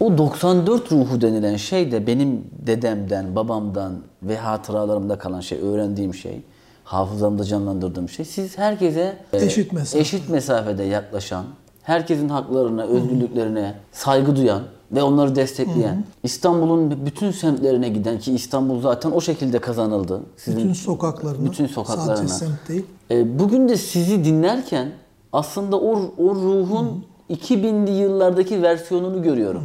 O 0.00 0.18
94 0.18 0.92
ruhu 0.92 1.20
denilen 1.20 1.56
şey 1.56 1.92
de 1.92 2.06
benim 2.06 2.44
dedemden, 2.66 3.36
babamdan 3.36 3.92
ve 4.22 4.36
hatıralarımda 4.36 5.18
kalan 5.18 5.40
şey, 5.40 5.58
öğrendiğim 5.58 6.14
şey, 6.14 6.42
hafızamda 6.84 7.44
canlandırdığım 7.44 8.08
şey. 8.08 8.24
Siz 8.24 8.58
herkese 8.58 9.16
e, 9.32 9.44
Eşit 9.44 9.72
mesafe. 9.72 9.98
eşit 9.98 10.28
mesafede 10.28 10.82
yaklaşan, 10.82 11.44
herkesin 11.82 12.28
haklarına, 12.28 12.82
özgürlüklerine 12.84 13.74
saygı 13.92 14.36
duyan 14.36 14.62
ve 14.92 15.02
onları 15.02 15.36
destekleyen, 15.36 16.04
İstanbul'un 16.22 17.06
bütün 17.06 17.30
semtlerine 17.30 17.88
giden 17.88 18.18
ki 18.18 18.32
İstanbul 18.32 18.80
zaten 18.80 19.10
o 19.10 19.20
şekilde 19.20 19.58
kazanıldı. 19.58 20.20
Sizin 20.36 20.58
Bütün 20.58 20.72
sokaklarına. 20.72 21.44
bütün 21.46 21.66
sokaklarına. 21.66 22.16
Sadece 22.16 22.32
semt 22.34 22.68
değil. 22.68 22.86
E, 23.10 23.38
bugün 23.38 23.68
de 23.68 23.76
sizi 23.76 24.24
dinlerken 24.24 24.88
aslında 25.32 25.76
o, 25.80 25.98
o 26.18 26.34
ruhun 26.34 27.04
2000'li 27.30 27.90
yıllardaki 27.90 28.62
versiyonunu 28.62 29.22
görüyorum. 29.22 29.62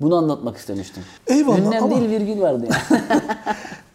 Bunu 0.00 0.16
anlatmak 0.16 0.56
istemiştim. 0.56 1.02
Eyvallah 1.26 1.58
Ünlem 1.58 1.84
ama- 1.84 1.96
değil 1.96 2.10
virgül 2.10 2.40
vardı 2.40 2.66
yani. 2.70 3.02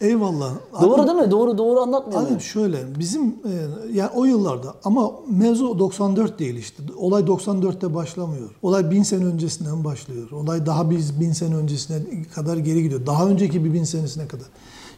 Eyvallah. 0.00 0.52
doğru 0.82 1.06
değil 1.06 1.18
mi? 1.18 1.30
Doğru 1.30 1.58
doğru 1.58 1.80
anlatmıyor 1.80 2.20
Abi 2.20 2.26
muyum? 2.26 2.40
şöyle 2.40 2.78
bizim 2.98 3.22
e, 3.24 3.52
yani 3.92 4.10
o 4.14 4.24
yıllarda 4.24 4.74
ama 4.84 5.10
mevzu 5.30 5.78
94 5.78 6.38
değil 6.38 6.54
işte. 6.56 6.82
Olay 6.96 7.22
94'te 7.22 7.94
başlamıyor. 7.94 8.50
Olay 8.62 8.90
bin 8.90 9.02
sene 9.02 9.24
öncesinden 9.24 9.84
başlıyor. 9.84 10.30
Olay 10.30 10.66
daha 10.66 10.90
biz 10.90 11.20
bin 11.20 11.32
sene 11.32 11.54
öncesine 11.56 11.98
kadar 12.34 12.56
geri 12.56 12.82
gidiyor. 12.82 13.06
Daha 13.06 13.28
önceki 13.28 13.64
bir 13.64 13.72
bin 13.74 13.84
senesine 13.84 14.28
kadar. 14.28 14.46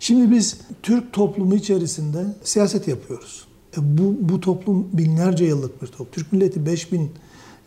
Şimdi 0.01 0.31
biz 0.31 0.59
Türk 0.83 1.13
toplumu 1.13 1.55
içerisinde 1.55 2.25
siyaset 2.45 2.89
yapıyoruz. 2.89 3.47
E, 3.77 3.99
bu, 3.99 4.15
bu 4.21 4.41
toplum 4.41 4.89
binlerce 4.93 5.45
yıllık 5.45 5.83
bir 5.83 5.87
toplum. 5.87 6.07
Türk 6.13 6.33
milleti 6.33 6.67
5000 6.67 7.11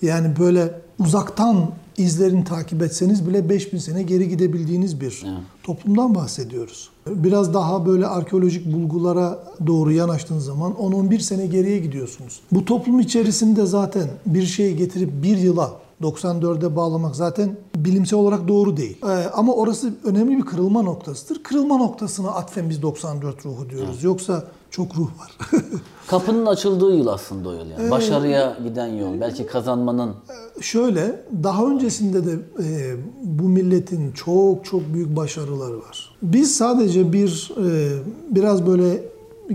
yani 0.01 0.39
böyle 0.39 0.81
uzaktan 0.99 1.71
izlerini 1.97 2.43
takip 2.43 2.81
etseniz 2.81 3.27
bile 3.27 3.49
5000 3.49 3.77
sene 3.77 4.03
geri 4.03 4.29
gidebildiğiniz 4.29 5.01
bir 5.01 5.25
toplumdan 5.63 6.15
bahsediyoruz. 6.15 6.89
Biraz 7.07 7.53
daha 7.53 7.85
böyle 7.85 8.07
arkeolojik 8.07 8.73
bulgulara 8.73 9.39
doğru 9.67 9.91
yanaştığınız 9.91 10.45
zaman 10.45 10.71
10-11 10.71 11.19
sene 11.19 11.45
geriye 11.45 11.79
gidiyorsunuz. 11.79 12.39
Bu 12.51 12.65
toplum 12.65 12.99
içerisinde 12.99 13.65
zaten 13.65 14.09
bir 14.25 14.45
şeyi 14.45 14.75
getirip 14.75 15.23
bir 15.23 15.37
yıla 15.37 15.71
94'e 16.01 16.75
bağlamak 16.75 17.15
zaten 17.15 17.57
bilimsel 17.75 18.19
olarak 18.19 18.47
doğru 18.47 18.77
değil. 18.77 18.97
Ee, 19.03 19.07
ama 19.33 19.53
orası 19.53 19.93
önemli 20.03 20.37
bir 20.37 20.45
kırılma 20.45 20.81
noktasıdır. 20.81 21.43
Kırılma 21.43 21.77
noktasına 21.77 22.29
atfen 22.29 22.69
biz 22.69 22.81
94 22.81 23.45
ruhu 23.45 23.69
diyoruz. 23.69 24.03
Yoksa 24.03 24.43
çok 24.71 24.97
ruh 24.97 25.09
var. 25.19 25.37
Kapının 26.07 26.45
açıldığı 26.45 26.95
yıl 26.95 27.07
aslında 27.07 27.49
o 27.49 27.51
yıl 27.51 27.69
yani. 27.69 27.91
Başarıya 27.91 28.57
giden 28.63 28.87
yol. 28.87 29.21
Belki 29.21 29.45
kazanmanın 29.45 30.15
Şöyle, 30.61 31.21
daha 31.43 31.65
öncesinde 31.65 32.25
de 32.25 32.31
e, 32.63 32.95
bu 33.23 33.49
milletin 33.49 34.11
çok 34.11 34.65
çok 34.65 34.93
büyük 34.93 35.15
başarıları 35.15 35.77
var. 35.77 36.15
Biz 36.21 36.55
sadece 36.55 37.13
bir 37.13 37.51
e, 37.57 37.97
biraz 38.29 38.67
böyle 38.67 39.03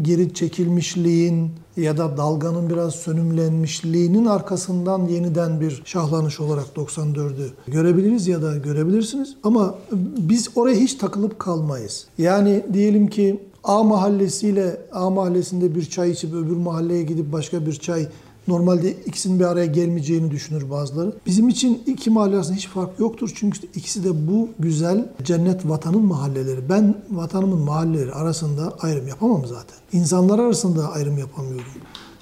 geri 0.03 0.35
çekilmişliğin 0.35 1.51
ya 1.77 1.99
da 1.99 2.17
dalganın 2.17 2.71
biraz 2.71 2.95
sönümlenmişliğinin 2.95 4.27
arkasından 4.27 5.07
yeniden 5.07 5.61
bir 5.61 5.83
şahlanış 5.85 6.41
olarak 6.41 6.67
94'ü 6.77 7.51
görebiliriz 7.67 8.29
ya 8.29 8.43
da 8.43 8.57
görebilirsiniz. 8.57 9.37
Ama 9.43 9.75
biz 10.19 10.49
oraya 10.55 10.77
hiç 10.77 10.95
takılıp 10.95 11.39
kalmayız. 11.39 12.07
Yani 12.19 12.65
diyelim 12.73 13.07
ki 13.07 13.41
A 13.65 13.83
mahallesiyle 13.83 14.81
A 14.93 15.11
mahallesinde 15.11 15.75
bir 15.75 15.85
çay 15.85 16.11
içip 16.11 16.35
öbür 16.35 16.57
mahalleye 16.57 17.03
gidip 17.03 17.33
başka 17.33 17.67
bir 17.67 17.73
çay 17.73 18.09
Normalde 18.49 18.93
ikisinin 18.93 19.41
bir 19.41 19.45
araya 19.45 19.67
gelmeyeceğini 19.67 20.31
düşünür 20.31 20.71
bazıları. 20.71 21.13
Bizim 21.27 21.49
için 21.49 21.83
iki 21.87 22.11
mahalle 22.11 22.37
arasında 22.37 22.57
hiç 22.57 22.69
fark 22.69 23.01
yoktur. 23.01 23.33
Çünkü 23.35 23.59
ikisi 23.75 24.05
de 24.05 24.29
bu 24.29 24.49
güzel 24.59 25.09
cennet 25.23 25.69
vatanın 25.69 26.05
mahalleleri. 26.05 26.69
Ben 26.69 26.95
vatanımın 27.11 27.59
mahalleleri 27.59 28.13
arasında 28.13 28.77
ayrım 28.81 29.09
yapamam 29.09 29.47
zaten. 29.47 29.77
İnsanlar 29.93 30.39
arasında 30.39 30.93
ayrım 30.93 31.19
yapamıyorum. 31.19 31.73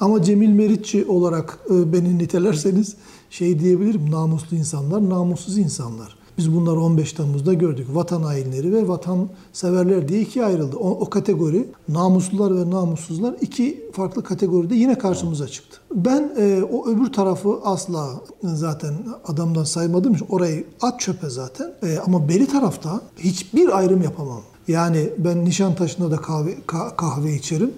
Ama 0.01 0.23
Cemil 0.23 0.49
Meriççi 0.49 1.05
olarak 1.05 1.59
e, 1.71 1.93
beni 1.93 2.19
nitelerseniz 2.19 2.97
şey 3.31 3.59
diyebilirim. 3.59 4.11
Namuslu 4.11 4.57
insanlar, 4.57 5.11
namussuz 5.11 5.59
insanlar. 5.59 6.22
Biz 6.43 6.55
bunları 6.55 6.81
15 6.81 7.13
Temmuz'da 7.13 7.55
gördük. 7.55 7.87
Vatan 7.93 8.23
hainleri 8.23 8.73
ve 8.73 8.89
vatan 8.89 9.29
severler 9.53 10.09
diye 10.09 10.21
ikiye 10.21 10.45
ayrıldı. 10.45 10.77
O, 10.77 10.91
o 10.91 11.11
kategori 11.11 11.69
namuslular 11.89 12.57
ve 12.57 12.71
namussuzlar 12.71 13.35
iki 13.41 13.91
farklı 13.93 14.25
kategoride 14.25 14.75
yine 14.75 14.99
karşımıza 14.99 15.49
çıktı. 15.49 15.79
Ben 15.95 16.33
e, 16.39 16.63
o 16.73 16.89
öbür 16.89 17.13
tarafı 17.13 17.59
asla 17.65 18.09
zaten 18.43 18.95
adamdan 19.27 19.65
saymadığım 19.65 20.15
için 20.15 20.27
orayı 20.31 20.65
at 20.81 21.01
çöpe 21.01 21.31
zaten. 21.31 21.73
E, 21.83 21.99
ama 22.07 22.29
beri 22.29 22.47
tarafta 22.47 23.01
hiçbir 23.19 23.79
ayrım 23.79 24.03
yapamam. 24.03 24.41
Yani 24.69 25.11
ben 25.19 25.45
Nişantaşı'nda 25.45 26.11
da 26.11 26.17
kahve, 26.17 26.55
ka- 26.67 26.97
kahve 26.97 27.35
içerim. 27.35 27.71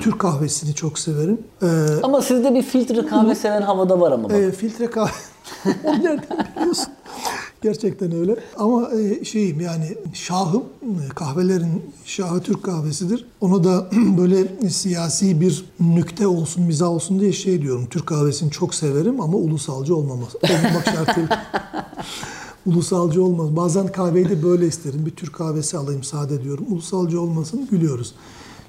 Türk 0.00 0.18
kahvesini 0.18 0.74
çok 0.74 0.98
severim. 0.98 1.38
E, 1.62 1.66
ama 2.02 2.22
sizde 2.22 2.54
bir 2.54 2.62
filtre 2.62 3.06
kahve 3.06 3.34
seven 3.34 3.62
havada 3.62 4.00
var 4.00 4.12
ama 4.12 4.24
bak. 4.24 4.36
e, 4.36 4.52
filtre 4.52 4.90
kahve. 4.90 5.12
o 5.84 5.92
nereden 5.92 6.46
biliyorsun? 6.56 6.86
Gerçekten 7.64 8.12
öyle. 8.12 8.36
Ama 8.56 8.90
e, 8.94 9.24
şeyim 9.24 9.60
yani 9.60 9.96
şahım, 10.12 10.62
e, 10.82 11.08
kahvelerin 11.14 11.82
şahı 12.04 12.40
Türk 12.40 12.62
kahvesidir. 12.62 13.26
Ona 13.40 13.64
da 13.64 13.90
böyle 14.18 14.70
siyasi 14.70 15.40
bir 15.40 15.64
nükte 15.80 16.26
olsun, 16.26 16.64
mizah 16.64 16.88
olsun 16.88 17.20
diye 17.20 17.32
şey 17.32 17.62
diyorum. 17.62 17.86
Türk 17.90 18.06
kahvesini 18.06 18.50
çok 18.50 18.74
severim 18.74 19.20
ama 19.20 19.36
ulusalcı 19.36 19.96
olmaması. 19.96 20.38
Olmamak 20.42 20.84
şartıyla. 20.84 21.46
Ulusalcı 22.66 23.24
olmaz. 23.24 23.56
Bazen 23.56 23.86
kahveyi 23.86 24.28
de 24.28 24.42
böyle 24.42 24.66
isterim. 24.66 25.06
Bir 25.06 25.10
Türk 25.10 25.34
kahvesi 25.34 25.76
alayım 25.78 26.02
sade 26.02 26.44
diyorum. 26.44 26.64
Ulusalcı 26.70 27.20
olmasın 27.20 27.68
gülüyoruz. 27.70 28.14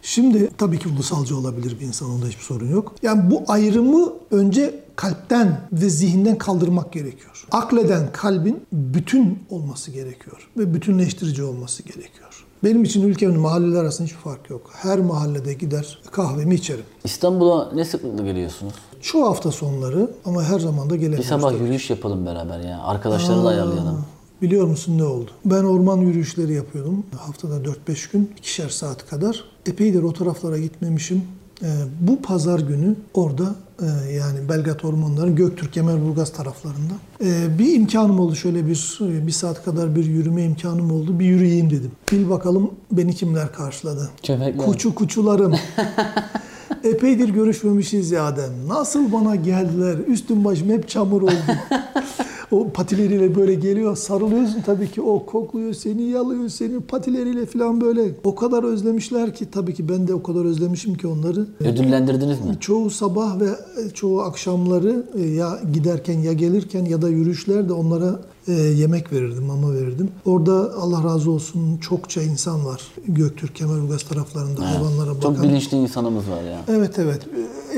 Şimdi 0.09 0.49
tabii 0.57 0.79
ki 0.79 0.89
ulusalcı 0.89 1.37
olabilir 1.37 1.77
bir 1.79 1.85
insan. 1.85 2.09
Onda 2.09 2.25
hiçbir 2.25 2.43
sorun 2.43 2.69
yok. 2.69 2.95
Yani 3.03 3.31
bu 3.31 3.43
ayrımı 3.47 4.13
önce 4.31 4.79
kalpten 4.95 5.61
ve 5.73 5.89
zihinden 5.89 6.37
kaldırmak 6.37 6.93
gerekiyor. 6.93 7.45
Akleden 7.51 8.11
kalbin 8.11 8.63
bütün 8.71 9.39
olması 9.49 9.91
gerekiyor. 9.91 10.49
Ve 10.57 10.73
bütünleştirici 10.73 11.43
olması 11.43 11.83
gerekiyor. 11.83 12.45
Benim 12.63 12.83
için 12.83 13.03
ülkemin 13.03 13.39
mahalleler 13.39 13.79
arasında 13.81 14.07
hiçbir 14.07 14.19
fark 14.19 14.49
yok. 14.49 14.71
Her 14.73 14.99
mahallede 14.99 15.53
gider 15.53 15.99
kahvemi 16.11 16.55
içerim. 16.55 16.83
İstanbul'a 17.03 17.71
ne 17.75 17.85
sıklıkla 17.85 18.23
geliyorsunuz? 18.23 18.73
Çoğu 19.01 19.25
hafta 19.25 19.51
sonları 19.51 20.11
ama 20.25 20.43
her 20.43 20.59
zaman 20.59 20.89
da 20.89 20.93
Bir 20.93 20.99
gelemiyoruz. 20.99 21.29
sabah 21.29 21.51
tabii. 21.51 21.63
yürüyüş 21.63 21.89
yapalım 21.89 22.25
beraber 22.25 22.59
ya. 22.59 22.79
Arkadaşları 22.83 23.43
da 23.43 23.47
ayarlayalım. 23.47 24.05
Biliyor 24.45 24.67
musun 24.67 24.97
ne 24.97 25.03
oldu? 25.03 25.31
Ben 25.45 25.63
orman 25.63 25.97
yürüyüşleri 25.97 26.53
yapıyordum. 26.53 27.05
Haftada 27.17 27.55
4-5 27.55 28.11
gün, 28.11 28.31
ikişer 28.37 28.69
saat 28.69 29.09
kadar. 29.09 29.43
Epeydir 29.65 30.03
o 30.03 30.13
taraflara 30.13 30.57
gitmemişim. 30.57 31.21
Ee, 31.63 31.67
bu 32.01 32.21
pazar 32.21 32.59
günü 32.59 32.95
orada 33.13 33.55
e, 33.81 34.13
yani 34.13 34.49
Belgrad 34.49 34.83
ormanları 34.83 35.29
Göktürk 35.29 35.73
Kemerburgaz 35.73 36.33
taraflarında 36.33 36.93
e, 37.23 37.59
bir 37.59 37.73
imkanım 37.73 38.19
oldu. 38.19 38.35
Şöyle 38.35 38.67
bir 38.67 38.99
bir 39.27 39.31
saat 39.31 39.65
kadar 39.65 39.95
bir 39.95 40.05
yürüme 40.05 40.43
imkanım 40.43 40.91
oldu. 40.91 41.19
Bir 41.19 41.25
yürüyeyim 41.25 41.69
dedim. 41.69 41.91
Bil 42.11 42.29
bakalım 42.29 42.71
beni 42.91 43.15
kimler 43.15 43.53
karşıladı. 43.53 44.09
Köpekler. 44.23 44.65
Kuçu 44.65 44.95
kuçularım. 44.95 45.55
Epeydir 46.83 47.29
görüşmemişiz 47.29 48.11
ya 48.11 48.25
Adem. 48.25 48.67
Nasıl 48.67 49.11
bana 49.11 49.35
geldiler? 49.35 49.97
Üstüm 50.07 50.45
başım 50.45 50.69
hep 50.69 50.89
çamur 50.89 51.21
oldu. 51.21 51.31
o 52.55 52.69
patileriyle 52.69 53.35
böyle 53.35 53.53
geliyor. 53.53 53.95
Sarılıyorsun 53.95 54.61
tabii 54.61 54.91
ki. 54.91 55.01
O 55.01 55.25
kokluyor 55.25 55.73
seni, 55.73 56.03
yalıyor 56.03 56.49
seni 56.49 56.79
patileriyle 56.79 57.45
falan 57.45 57.81
böyle. 57.81 58.11
O 58.23 58.35
kadar 58.35 58.63
özlemişler 58.63 59.33
ki 59.33 59.51
tabii 59.51 59.73
ki 59.73 59.89
ben 59.89 60.07
de 60.07 60.13
o 60.13 60.23
kadar 60.23 60.45
özlemişim 60.45 60.95
ki 60.95 61.07
onları. 61.07 61.47
Ödüllendirdiniz 61.59 62.39
mi? 62.39 62.57
Çoğu 62.59 62.89
sabah 62.89 63.39
ve 63.39 63.49
çoğu 63.93 64.21
akşamları 64.21 65.03
e, 65.15 65.21
ya 65.21 65.59
giderken 65.73 66.19
ya 66.19 66.33
gelirken 66.33 66.85
ya 66.85 67.01
da 67.01 67.09
yürüyüşlerde 67.09 67.73
onlara 67.73 68.19
e, 68.47 68.53
yemek 68.53 69.13
verirdim, 69.13 69.43
mama 69.43 69.73
verirdim. 69.73 70.09
Orada 70.25 70.73
Allah 70.79 71.03
razı 71.03 71.31
olsun 71.31 71.77
çokça 71.77 72.21
insan 72.21 72.65
var. 72.65 72.81
Göktürk, 73.07 73.55
Kemerburgaz 73.55 74.03
taraflarında 74.03 74.69
hayvanlara 74.71 75.09
bakan. 75.09 75.21
Çok 75.21 75.43
bilinçli 75.43 75.77
insanımız 75.77 76.29
var 76.29 76.43
ya. 76.43 76.61
Evet 76.67 76.99
evet. 76.99 77.21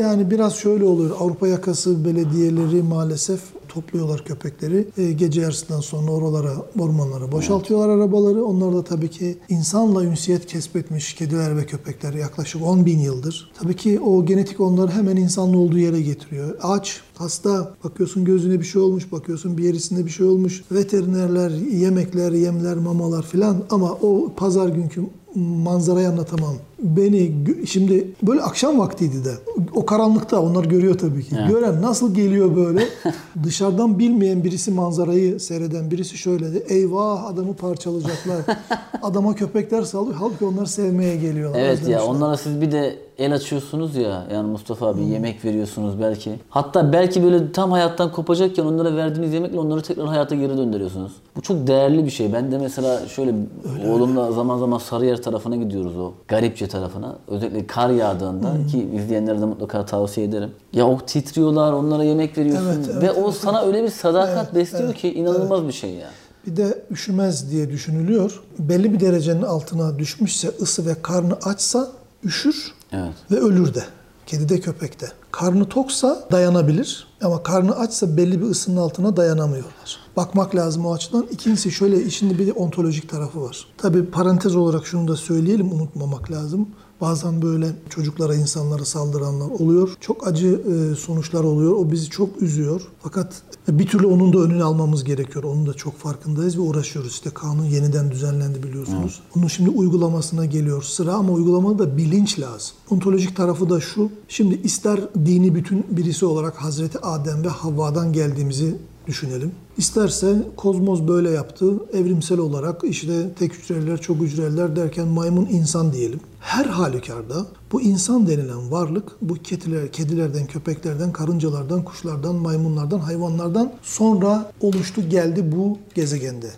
Yani 0.01 0.31
biraz 0.31 0.55
şöyle 0.55 0.83
oluyor. 0.83 1.15
Avrupa 1.19 1.47
yakası 1.47 2.05
belediyeleri 2.05 2.83
maalesef 2.83 3.41
topluyorlar 3.67 4.25
köpekleri. 4.25 4.88
E, 4.97 5.12
gece 5.12 5.41
yarısından 5.41 5.82
sonra 5.82 6.12
oralara, 6.12 6.53
ormanlara 6.80 7.32
boşaltıyorlar 7.32 7.89
arabaları. 7.89 8.45
Onlar 8.45 8.75
da 8.75 8.84
tabii 8.84 9.10
ki 9.10 9.38
insanla 9.49 10.03
ünsiyet 10.03 10.45
kesbetmiş 10.45 11.13
kediler 11.13 11.58
ve 11.58 11.65
köpekler 11.65 12.13
yaklaşık 12.13 12.62
10 12.62 12.86
bin 12.86 12.99
yıldır. 12.99 13.51
Tabii 13.62 13.75
ki 13.75 13.99
o 13.99 14.25
genetik 14.25 14.60
onları 14.60 14.91
hemen 14.91 15.15
insanın 15.15 15.53
olduğu 15.53 15.77
yere 15.77 16.01
getiriyor. 16.01 16.58
Aç, 16.62 17.01
hasta, 17.15 17.73
bakıyorsun 17.84 18.25
gözüne 18.25 18.60
bir 18.60 18.65
şey 18.65 18.82
olmuş, 18.82 19.12
bakıyorsun 19.12 19.58
bir 19.58 19.63
yerisinde 19.63 20.06
bir 20.06 20.12
şey 20.12 20.25
olmuş. 20.25 20.63
Veterinerler, 20.71 21.49
yemekler, 21.49 22.32
yemler, 22.32 22.77
mamalar 22.77 23.23
filan 23.23 23.63
ama 23.69 23.91
o 23.91 24.32
pazar 24.36 24.69
günkü 24.69 25.01
manzarayı 25.35 26.09
anlatamam. 26.09 26.53
Beni 26.79 27.33
şimdi 27.67 28.07
böyle 28.23 28.41
akşam 28.41 28.79
vaktiydi 28.79 29.25
de 29.25 29.31
o 29.75 29.85
karanlıkta 29.85 30.41
onlar 30.41 30.65
görüyor 30.65 30.97
tabii 30.97 31.23
ki. 31.23 31.35
Evet. 31.39 31.49
Gören 31.49 31.81
nasıl 31.81 32.13
geliyor 32.13 32.55
böyle 32.55 32.87
dışarıdan 33.43 33.99
bilmeyen 33.99 34.43
birisi 34.43 34.71
manzarayı 34.71 35.39
seyreden 35.39 35.91
birisi 35.91 36.17
şöyle 36.17 36.53
de 36.53 36.59
eyvah 36.59 37.23
adamı 37.25 37.53
parçalayacaklar. 37.55 38.41
Adama 39.01 39.35
köpekler 39.35 39.83
sallıyor. 39.83 40.15
Halbuki 40.19 40.45
onlar 40.45 40.65
sevmeye 40.65 41.15
geliyorlar. 41.15 41.59
Evet 41.59 41.87
ya 41.87 42.03
onlara 42.05 42.37
siz 42.37 42.61
bir 42.61 42.71
de 42.71 43.06
el 43.19 43.34
açıyorsunuz 43.34 43.95
ya 43.95 44.23
yani 44.34 44.47
Mustafa 44.47 44.88
abi 44.88 45.01
hmm. 45.01 45.12
yemek 45.12 45.45
veriyorsunuz 45.45 46.01
belki. 46.01 46.39
Hatta 46.49 46.93
belki 46.93 47.23
böyle 47.23 47.51
tam 47.51 47.71
hayattan 47.71 48.12
kopacakken 48.12 48.63
onlara 48.63 48.95
verdiğiniz 48.95 49.34
yemekle 49.34 49.60
onları 49.60 49.82
tekrar 49.82 50.08
hayata 50.08 50.36
geri 50.36 50.58
döndürüyorsunuz. 50.58 51.12
Bu 51.36 51.41
çok 51.41 51.67
değerli 51.67 52.06
bir 52.06 52.10
şey. 52.10 52.34
Ben 52.34 52.51
de 52.51 52.58
mesela 52.58 53.08
şöyle 53.08 53.32
öyle 53.73 53.91
oğlumla 53.91 54.25
öyle. 54.25 54.36
zaman 54.36 54.58
zaman 54.58 54.77
Sarıyer 54.77 55.21
tarafına 55.21 55.56
gidiyoruz 55.56 55.97
o 55.97 56.12
Garipçe 56.27 56.67
tarafına. 56.67 57.15
Özellikle 57.27 57.67
kar 57.67 57.89
yağdığında 57.89 58.53
hmm. 58.53 58.67
ki 58.67 58.89
izleyenlere 58.95 59.41
de 59.41 59.45
mutlaka 59.45 59.86
tavsiye 59.86 60.27
ederim. 60.27 60.51
Ya 60.73 60.88
o 60.88 60.97
titriyorlar, 60.97 61.73
onlara 61.73 62.03
yemek 62.03 62.38
veriyorsun 62.38 62.67
evet, 62.67 62.89
evet, 62.91 63.03
ve 63.03 63.12
o 63.12 63.23
evet. 63.23 63.34
sana 63.34 63.62
öyle 63.62 63.84
bir 63.84 63.89
sadakat 63.89 64.45
evet, 64.45 64.56
besliyor 64.56 64.89
evet, 64.89 64.97
ki 64.97 65.13
inanılmaz 65.13 65.60
evet. 65.60 65.67
bir 65.67 65.73
şey 65.73 65.91
ya. 65.91 66.08
Bir 66.47 66.56
de 66.56 66.84
üşümez 66.91 67.51
diye 67.51 67.69
düşünülüyor. 67.69 68.41
Belli 68.60 68.93
bir 68.93 68.99
derecenin 68.99 69.41
altına 69.41 69.99
düşmüşse 69.99 70.51
ısı 70.62 70.86
ve 70.86 71.01
karnı 71.01 71.34
açsa 71.43 71.88
üşür 72.23 72.76
evet. 72.91 73.13
ve 73.32 73.36
ölür 73.36 73.73
de. 73.73 73.84
Kedi 74.28 74.50
de 74.50 74.60
köpek 74.60 75.02
de. 75.02 75.12
Karnı 75.32 75.69
toksa 75.69 76.28
dayanabilir 76.32 77.08
ama 77.23 77.43
karnı 77.43 77.76
açsa 77.76 78.17
belli 78.17 78.41
bir 78.41 78.45
ısının 78.45 78.78
altına 78.78 79.17
dayanamıyorlar. 79.17 80.00
Bakmak 80.17 80.56
lazım 80.56 80.86
o 80.86 80.93
açıdan. 80.93 81.28
İkincisi 81.32 81.71
şöyle 81.71 82.04
işin 82.04 82.39
bir 82.39 82.47
de 82.47 82.54
ontolojik 82.54 83.10
tarafı 83.10 83.41
var. 83.41 83.67
Tabi 83.78 84.06
parantez 84.06 84.56
olarak 84.56 84.86
şunu 84.86 85.08
da 85.08 85.15
söyleyelim 85.15 85.71
unutmamak 85.71 86.32
lazım. 86.32 86.69
Bazen 87.01 87.41
böyle 87.41 87.71
çocuklara, 87.89 88.36
insanlara 88.36 88.86
saldıranlar 88.86 89.49
oluyor. 89.49 89.89
Çok 89.99 90.27
acı 90.27 90.47
e, 90.47 90.95
sonuçlar 90.95 91.43
oluyor. 91.43 91.71
O 91.71 91.91
bizi 91.91 92.10
çok 92.10 92.41
üzüyor. 92.41 92.81
Fakat 93.03 93.41
bir 93.67 93.88
türlü 93.88 94.05
onun 94.05 94.33
da 94.33 94.39
önünü 94.39 94.63
almamız 94.63 95.03
gerekiyor. 95.03 95.43
Onun 95.43 95.67
da 95.67 95.73
çok 95.73 95.97
farkındayız 95.97 96.57
ve 96.57 96.62
uğraşıyoruz. 96.62 97.12
İşte 97.12 97.29
kanun 97.29 97.65
yeniden 97.65 98.12
düzenlendi 98.12 98.63
biliyorsunuz. 98.63 99.21
Evet. 99.25 99.38
Onun 99.38 99.47
şimdi 99.47 99.69
uygulamasına 99.69 100.45
geliyor 100.45 100.83
sıra 100.83 101.13
ama 101.13 101.33
uygulamada 101.33 101.79
da 101.79 101.97
bilinç 101.97 102.39
lazım. 102.39 102.75
Ontolojik 102.89 103.36
tarafı 103.36 103.69
da 103.69 103.79
şu. 103.79 104.10
Şimdi 104.27 104.55
ister 104.55 104.99
dini 105.25 105.55
bütün 105.55 105.86
birisi 105.89 106.25
olarak 106.25 106.55
Hazreti 106.55 106.99
Adem 106.99 107.43
ve 107.43 107.47
Havva'dan 107.47 108.13
geldiğimizi 108.13 108.75
düşünelim. 109.07 109.51
İsterse 109.77 110.35
kozmos 110.57 111.01
böyle 111.07 111.29
yaptı. 111.29 111.73
Evrimsel 111.93 112.39
olarak 112.39 112.83
işte 112.83 113.33
tek 113.39 113.53
hücreler, 113.53 114.01
çok 114.01 114.17
hücreler 114.17 114.75
derken 114.75 115.07
maymun 115.07 115.45
insan 115.45 115.93
diyelim. 115.93 116.19
Her 116.39 116.65
halükarda 116.65 117.45
bu 117.71 117.81
insan 117.81 118.27
denilen 118.27 118.71
varlık 118.71 119.11
bu 119.21 119.33
kediler, 119.33 119.91
kedilerden, 119.91 120.45
köpeklerden, 120.45 121.11
karıncalardan, 121.11 121.83
kuşlardan, 121.83 122.35
maymunlardan, 122.35 122.99
hayvanlardan 122.99 123.73
sonra 123.81 124.51
oluştu 124.61 125.09
geldi 125.09 125.51
bu 125.55 125.77
gezegende. 125.95 126.51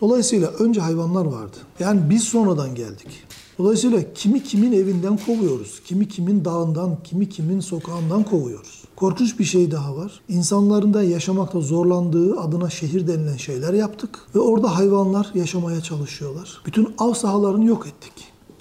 Dolayısıyla 0.00 0.48
önce 0.48 0.80
hayvanlar 0.80 1.24
vardı. 1.24 1.56
Yani 1.78 2.10
biz 2.10 2.22
sonradan 2.22 2.74
geldik. 2.74 3.24
Dolayısıyla 3.58 4.00
kimi 4.14 4.42
kimin 4.42 4.72
evinden 4.72 5.18
kovuyoruz, 5.26 5.80
kimi 5.84 6.08
kimin 6.08 6.44
dağından, 6.44 6.96
kimi 7.04 7.28
kimin 7.28 7.60
sokağından 7.60 8.22
kovuyoruz. 8.22 8.84
Korkunç 8.96 9.38
bir 9.38 9.44
şey 9.44 9.70
daha 9.70 9.96
var. 9.96 10.20
İnsanların 10.28 10.94
da 10.94 11.02
yaşamakta 11.02 11.60
zorlandığı 11.60 12.40
adına 12.40 12.70
şehir 12.70 13.06
denilen 13.08 13.36
şeyler 13.36 13.74
yaptık. 13.74 14.18
Ve 14.34 14.38
orada 14.38 14.76
hayvanlar 14.76 15.30
yaşamaya 15.34 15.80
çalışıyorlar. 15.80 16.62
Bütün 16.66 16.88
av 16.98 17.14
sahalarını 17.14 17.64
yok 17.64 17.86
ettik. 17.86 18.12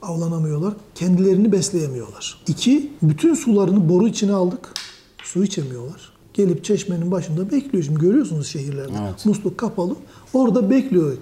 Avlanamıyorlar. 0.02 0.74
Kendilerini 0.96 1.52
besleyemiyorlar. 1.52 2.38
İki, 2.48 2.92
bütün 3.02 3.34
sularını 3.34 3.90
boru 3.90 4.08
içine 4.08 4.34
aldık. 4.34 4.74
Su 5.24 5.44
içemiyorlar. 5.44 6.16
Gelip 6.34 6.64
çeşmenin 6.64 7.12
başında 7.12 7.52
bekliyor. 7.52 7.84
Şimdi 7.84 8.00
görüyorsunuz 8.00 8.48
şehirlerde. 8.48 8.94
Evet. 9.02 9.26
Musluk 9.26 9.58
kapalı. 9.58 9.96
Orada 10.34 10.70
bekliyor. 10.70 11.14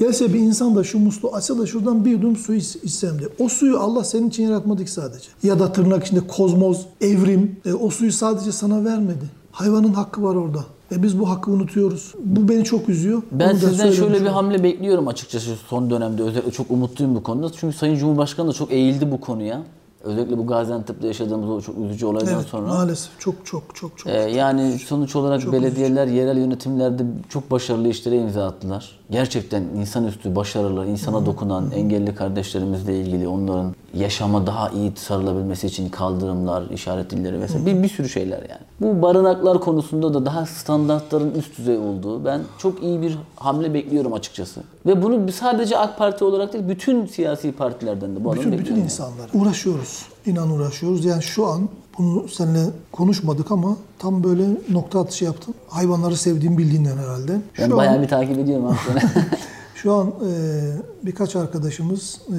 Gelse 0.00 0.34
bir 0.34 0.38
insan 0.38 0.76
da 0.76 0.84
şu 0.84 0.98
musluğu 0.98 1.34
açsa 1.34 1.58
da 1.58 1.66
şuradan 1.66 2.04
bir 2.04 2.10
yudum 2.10 2.36
su 2.36 2.54
içsem 2.54 3.18
diye. 3.18 3.28
O 3.38 3.48
suyu 3.48 3.78
Allah 3.78 4.04
senin 4.04 4.28
için 4.28 4.42
yaratmadı 4.42 4.84
ki 4.84 4.90
sadece. 4.90 5.28
Ya 5.42 5.58
da 5.58 5.72
tırnak 5.72 6.06
içinde 6.06 6.20
kozmoz, 6.26 6.86
evrim 7.00 7.56
e, 7.64 7.72
o 7.72 7.90
suyu 7.90 8.12
sadece 8.12 8.52
sana 8.52 8.84
vermedi. 8.84 9.24
Hayvanın 9.52 9.92
hakkı 9.92 10.22
var 10.22 10.34
orada. 10.34 10.64
Ve 10.92 11.02
biz 11.02 11.18
bu 11.20 11.30
hakkı 11.30 11.50
unutuyoruz. 11.50 12.14
Bu 12.24 12.48
beni 12.48 12.64
çok 12.64 12.88
üzüyor. 12.88 13.22
Ben 13.32 13.56
sizden 13.56 13.90
şöyle 13.90 14.20
bir 14.20 14.26
hamle 14.26 14.62
bekliyorum 14.62 15.08
açıkçası 15.08 15.56
son 15.68 15.90
dönemde. 15.90 16.22
Özellikle 16.22 16.50
çok 16.50 16.70
umutluyum 16.70 17.14
bu 17.14 17.22
konuda. 17.22 17.52
Çünkü 17.52 17.76
Sayın 17.76 17.96
Cumhurbaşkanı 17.96 18.48
da 18.48 18.52
çok 18.52 18.72
eğildi 18.72 19.10
bu 19.10 19.20
konuya. 19.20 19.62
Özellikle 20.04 20.38
bu 20.38 20.46
Gaziantep'te 20.46 21.06
yaşadığımız 21.06 21.50
o 21.50 21.60
çok 21.60 21.78
üzücü 21.78 22.06
olaydan 22.06 22.34
evet, 22.34 22.46
sonra. 22.46 22.68
Maalesef 22.68 23.20
çok 23.20 23.46
çok 23.46 23.62
çok 23.74 23.98
çok. 23.98 24.12
Ee, 24.12 24.16
yani 24.16 24.78
sonuç 24.78 25.16
olarak 25.16 25.40
çok 25.40 25.52
belediyeler, 25.52 26.06
üzücü. 26.06 26.20
yerel 26.20 26.38
yönetimlerde 26.38 27.02
çok 27.28 27.50
başarılı 27.50 27.88
işlere 27.88 28.16
imza 28.16 28.46
attılar. 28.46 28.98
Gerçekten 29.10 29.62
insanüstü, 29.62 30.36
başarılı, 30.36 30.86
insana 30.86 31.26
dokunan 31.26 31.70
engelli 31.70 32.14
kardeşlerimizle 32.14 33.00
ilgili 33.00 33.28
onların 33.28 33.74
yaşama 33.94 34.46
daha 34.46 34.68
iyi 34.68 34.92
sarılabilmesi 34.96 35.66
için 35.66 35.88
kaldırımlar, 35.88 36.70
işaret 36.70 37.10
dilleri 37.10 37.40
vesaire 37.40 37.66
bir, 37.66 37.82
bir 37.82 37.88
sürü 37.88 38.08
şeyler 38.08 38.38
yani. 38.38 38.60
Bu 38.80 39.02
barınaklar 39.02 39.60
konusunda 39.60 40.14
da 40.14 40.26
daha 40.26 40.46
standartların 40.46 41.34
üst 41.34 41.58
düzey 41.58 41.78
olduğu 41.78 42.24
ben 42.24 42.40
çok 42.58 42.82
iyi 42.82 43.02
bir 43.02 43.18
hamle 43.36 43.74
bekliyorum 43.74 44.12
açıkçası. 44.12 44.62
Ve 44.86 45.02
bunu 45.02 45.32
sadece 45.32 45.78
AK 45.78 45.98
Parti 45.98 46.24
olarak 46.24 46.52
değil 46.52 46.68
bütün 46.68 47.06
siyasi 47.06 47.52
partilerden 47.52 48.16
de 48.16 48.24
bu 48.24 48.34
bütün, 48.34 48.58
bütün 48.58 48.76
insanlar 48.76 49.30
uğraşıyoruz. 49.34 50.06
İnan 50.26 50.50
uğraşıyoruz. 50.50 51.04
Yani 51.04 51.22
şu 51.22 51.46
an 51.46 51.68
bunu 51.98 52.28
seninle 52.28 52.64
konuşmadık 52.92 53.50
ama 53.50 53.76
tam 53.98 54.24
böyle 54.24 54.44
nokta 54.70 55.00
atışı 55.00 55.24
yaptım. 55.24 55.54
Hayvanları 55.68 56.16
sevdiğim 56.16 56.58
bildiğinden 56.58 56.96
herhalde. 56.96 57.40
Şu 57.54 57.62
ben 57.62 57.70
an, 57.70 57.76
bayağı 57.76 58.02
bir 58.02 58.08
takip 58.08 58.38
ediyorum 58.38 58.66
aslında. 58.66 59.00
Şu 59.82 59.92
an 59.92 60.08
e, 60.08 60.32
birkaç 61.02 61.36
arkadaşımız 61.36 62.20
e, 62.28 62.38